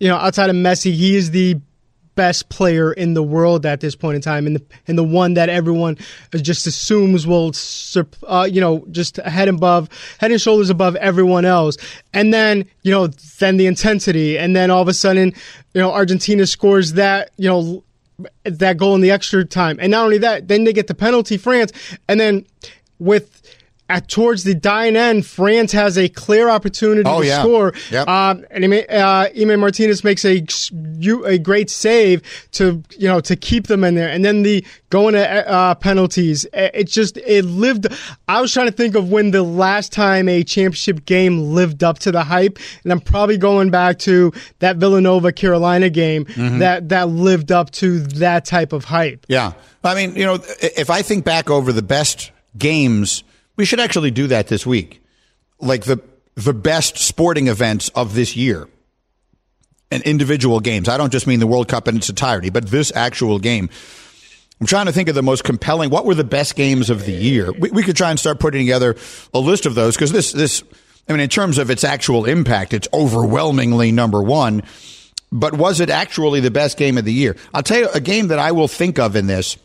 You 0.00 0.08
know, 0.08 0.16
outside 0.16 0.50
of 0.50 0.56
Messi, 0.56 0.92
he 0.92 1.16
is 1.16 1.30
the 1.30 1.60
best 2.16 2.48
player 2.48 2.92
in 2.92 3.14
the 3.14 3.22
world 3.22 3.64
at 3.64 3.80
this 3.80 3.94
point 3.94 4.16
in 4.16 4.22
time, 4.22 4.46
and 4.46 4.56
the 4.56 4.62
and 4.88 4.98
the 4.98 5.04
one 5.04 5.34
that 5.34 5.48
everyone 5.48 5.96
just 6.34 6.66
assumes 6.66 7.26
will, 7.26 7.52
uh, 8.26 8.48
you 8.50 8.60
know, 8.60 8.84
just 8.90 9.18
head 9.18 9.48
above, 9.48 9.88
head 10.18 10.32
and 10.32 10.40
shoulders 10.40 10.70
above 10.70 10.96
everyone 10.96 11.44
else. 11.44 11.76
And 12.12 12.34
then 12.34 12.64
you 12.82 12.90
know, 12.90 13.06
then 13.38 13.58
the 13.58 13.66
intensity, 13.66 14.36
and 14.36 14.56
then 14.56 14.70
all 14.70 14.82
of 14.82 14.88
a 14.88 14.94
sudden, 14.94 15.32
you 15.74 15.80
know, 15.80 15.92
Argentina 15.92 16.46
scores 16.46 16.94
that, 16.94 17.30
you 17.36 17.48
know, 17.48 17.84
that 18.44 18.78
goal 18.78 18.94
in 18.94 19.02
the 19.02 19.10
extra 19.12 19.44
time, 19.44 19.78
and 19.80 19.92
not 19.92 20.04
only 20.04 20.18
that, 20.18 20.48
then 20.48 20.64
they 20.64 20.72
get 20.72 20.88
the 20.88 20.94
penalty, 20.94 21.36
France, 21.36 21.72
and 22.08 22.18
then 22.18 22.44
with 22.98 23.42
at 23.88 24.08
towards 24.08 24.44
the 24.44 24.54
dying 24.54 24.96
end, 24.96 25.26
France 25.26 25.72
has 25.72 25.96
a 25.96 26.08
clear 26.08 26.48
opportunity 26.48 27.08
oh, 27.08 27.20
to 27.20 27.26
yeah. 27.26 27.42
score. 27.42 27.72
Yep. 27.90 28.08
Um, 28.08 28.44
and 28.50 28.64
uh, 28.64 29.28
Emi 29.34 29.58
Martinez 29.58 30.04
makes 30.04 30.24
a 30.24 30.44
a 31.26 31.38
great 31.38 31.70
save 31.70 32.22
to 32.52 32.82
you 32.98 33.08
know 33.08 33.20
to 33.20 33.36
keep 33.36 33.66
them 33.66 33.84
in 33.84 33.94
there, 33.94 34.08
and 34.08 34.24
then 34.24 34.42
the 34.42 34.64
going 34.90 35.14
to 35.14 35.50
uh, 35.50 35.74
penalties. 35.74 36.46
It 36.52 36.84
just 36.84 37.16
it 37.18 37.44
lived. 37.44 37.86
I 38.28 38.40
was 38.40 38.52
trying 38.52 38.66
to 38.66 38.72
think 38.72 38.94
of 38.94 39.10
when 39.10 39.30
the 39.30 39.42
last 39.42 39.92
time 39.92 40.28
a 40.28 40.42
championship 40.44 41.04
game 41.06 41.54
lived 41.54 41.82
up 41.82 41.98
to 42.00 42.12
the 42.12 42.24
hype, 42.24 42.58
and 42.82 42.92
I'm 42.92 43.00
probably 43.00 43.38
going 43.38 43.70
back 43.70 43.98
to 44.00 44.32
that 44.58 44.76
Villanova 44.76 45.32
Carolina 45.32 45.90
game 45.90 46.26
Mm-hmm. 46.36 46.58
that 46.58 46.88
that 46.90 47.08
lived 47.08 47.50
up 47.50 47.70
to 47.72 48.00
that 48.00 48.44
type 48.44 48.72
of 48.72 48.84
hype. 48.84 49.24
Yeah. 49.28 49.52
I 49.82 49.94
mean, 49.94 50.16
you 50.16 50.24
know, 50.24 50.38
if 50.60 50.90
I 50.90 51.02
think 51.02 51.24
back 51.24 51.48
over 51.48 51.72
the 51.72 51.82
best 51.82 52.32
games, 52.58 53.24
we 53.56 53.64
should 53.64 53.80
actually 53.80 54.10
do 54.10 54.26
that 54.28 54.48
this 54.48 54.66
week. 54.66 55.02
Like 55.58 55.84
the 55.84 56.02
the 56.34 56.52
best 56.52 56.98
sporting 56.98 57.48
events 57.48 57.88
of 57.90 58.14
this 58.14 58.36
year. 58.36 58.68
And 59.90 60.02
individual 60.02 60.60
games. 60.60 60.88
I 60.88 60.96
don't 60.96 61.12
just 61.12 61.26
mean 61.26 61.38
the 61.38 61.46
World 61.46 61.68
Cup 61.68 61.86
in 61.86 61.96
its 61.96 62.08
entirety, 62.08 62.50
but 62.50 62.66
this 62.66 62.92
actual 62.94 63.38
game. 63.38 63.70
I'm 64.60 64.66
trying 64.66 64.86
to 64.86 64.92
think 64.92 65.08
of 65.08 65.14
the 65.14 65.22
most 65.22 65.44
compelling. 65.44 65.90
What 65.90 66.04
were 66.04 66.14
the 66.14 66.24
best 66.24 66.56
games 66.56 66.90
of 66.90 67.04
the 67.04 67.12
year? 67.12 67.52
We, 67.52 67.70
we 67.70 67.82
could 67.82 67.96
try 67.96 68.10
and 68.10 68.18
start 68.18 68.40
putting 68.40 68.62
together 68.62 68.96
a 69.32 69.38
list 69.38 69.64
of 69.64 69.74
those 69.74 69.94
because 69.94 70.12
this 70.12 70.32
this. 70.32 70.62
I 71.08 71.12
mean, 71.12 71.20
in 71.20 71.28
terms 71.28 71.58
of 71.58 71.70
its 71.70 71.84
actual 71.84 72.24
impact, 72.24 72.74
it's 72.74 72.88
overwhelmingly 72.92 73.92
number 73.92 74.20
one. 74.20 74.64
But 75.30 75.54
was 75.54 75.80
it 75.80 75.88
actually 75.88 76.40
the 76.40 76.50
best 76.50 76.76
game 76.76 76.98
of 76.98 77.04
the 77.04 77.12
year? 77.12 77.36
I'll 77.54 77.62
tell 77.62 77.78
you 77.78 77.88
a 77.94 78.00
game 78.00 78.28
that 78.28 78.38
I 78.38 78.52
will 78.52 78.68
think 78.68 78.98
of 78.98 79.14
in 79.14 79.26
this 79.26 79.56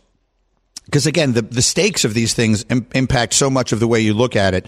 because 0.91 1.07
again, 1.07 1.31
the, 1.31 1.41
the 1.41 1.61
stakes 1.61 2.03
of 2.03 2.13
these 2.13 2.33
things 2.33 2.65
Im- 2.69 2.85
impact 2.93 3.33
so 3.33 3.49
much 3.49 3.71
of 3.71 3.79
the 3.79 3.87
way 3.87 4.01
you 4.01 4.13
look 4.13 4.35
at 4.35 4.53
it. 4.53 4.67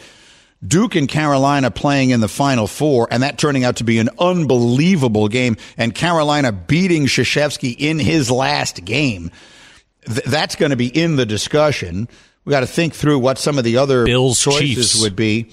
Duke 0.66 0.96
and 0.96 1.10
Carolina 1.10 1.70
playing 1.70 2.12
in 2.12 2.22
the 2.22 2.30
Final 2.30 2.66
Four, 2.66 3.10
and 3.12 3.22
that 3.24 3.38
turning 3.38 3.66
out 3.66 3.76
to 3.78 3.84
be 3.84 4.00
an 4.00 4.10
unbelievable 4.18 5.28
game, 5.28 5.58
and 5.76 5.94
Carolina 5.94 6.54
beating 6.54 7.08
Krzyzewski 7.08 7.76
in 7.78 8.00
his 8.00 8.32
last 8.32 8.86
game. 8.86 9.32
Th- 10.06 10.24
that's 10.24 10.56
going 10.56 10.70
to 10.70 10.78
be 10.78 10.88
in 10.88 11.18
the 11.18 11.26
discussion. 11.26 12.08
We 12.46 12.52
got 12.52 12.62
to 12.62 12.68
think 12.68 12.94
through 12.94 13.20
what 13.20 13.38
some 13.38 13.58
of 13.58 13.66
the 13.66 13.76
other 13.76 14.06
Bills, 14.06 14.42
choices 14.42 14.60
Chiefs. 14.94 15.02
would 15.02 15.18
be. 15.18 15.50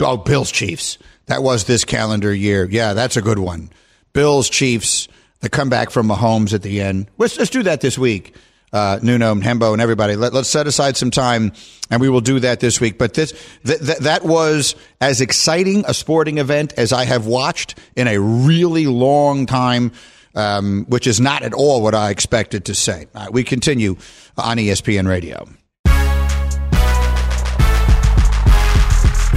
Oh, 0.00 0.18
Bills 0.18 0.52
Chiefs. 0.52 0.98
That 1.26 1.42
was 1.42 1.64
this 1.64 1.86
calendar 1.86 2.34
year. 2.34 2.68
Yeah, 2.70 2.92
that's 2.92 3.16
a 3.16 3.22
good 3.22 3.38
one. 3.38 3.70
Bills 4.12 4.50
Chiefs. 4.50 5.08
The 5.40 5.48
comeback 5.48 5.90
from 5.90 6.08
Mahomes 6.08 6.52
at 6.52 6.62
the 6.62 6.80
end. 6.80 7.10
Let's 7.18 7.38
let's 7.38 7.50
do 7.50 7.62
that 7.64 7.80
this 7.82 7.98
week 7.98 8.34
uh, 8.74 8.98
Nuno 9.00 9.30
and 9.30 9.42
Hembo 9.42 9.72
and 9.72 9.80
everybody. 9.80 10.16
Let, 10.16 10.34
us 10.34 10.50
set 10.50 10.66
aside 10.66 10.96
some 10.96 11.12
time, 11.12 11.52
and 11.90 12.00
we 12.00 12.08
will 12.08 12.20
do 12.20 12.40
that 12.40 12.58
this 12.58 12.80
week. 12.80 12.98
But 12.98 13.14
this 13.14 13.32
th- 13.64 13.78
th- 13.78 13.98
that 13.98 14.24
was 14.24 14.74
as 15.00 15.20
exciting 15.20 15.84
a 15.86 15.94
sporting 15.94 16.38
event 16.38 16.74
as 16.76 16.92
I 16.92 17.04
have 17.04 17.24
watched 17.24 17.78
in 17.94 18.08
a 18.08 18.18
really 18.18 18.86
long 18.86 19.46
time, 19.46 19.92
um, 20.34 20.86
which 20.88 21.06
is 21.06 21.20
not 21.20 21.44
at 21.44 21.54
all 21.54 21.82
what 21.82 21.94
I 21.94 22.10
expected 22.10 22.64
to 22.64 22.74
say. 22.74 23.06
Right, 23.14 23.32
we 23.32 23.44
continue 23.44 23.96
on 24.36 24.56
ESPN 24.56 25.06
Radio. 25.08 25.48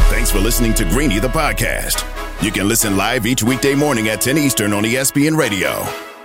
Thanks 0.10 0.32
for 0.32 0.40
listening 0.40 0.74
to 0.74 0.84
Greeny 0.86 1.20
the 1.20 1.28
podcast. 1.28 2.04
You 2.42 2.52
can 2.52 2.68
listen 2.68 2.98
live 2.98 3.28
each 3.28 3.44
weekday 3.44 3.76
morning 3.76 4.08
at 4.10 4.22
10 4.22 4.38
Eastern 4.38 4.74
on 4.74 4.84
ESPN 4.84 5.38
Radio. 5.38 5.86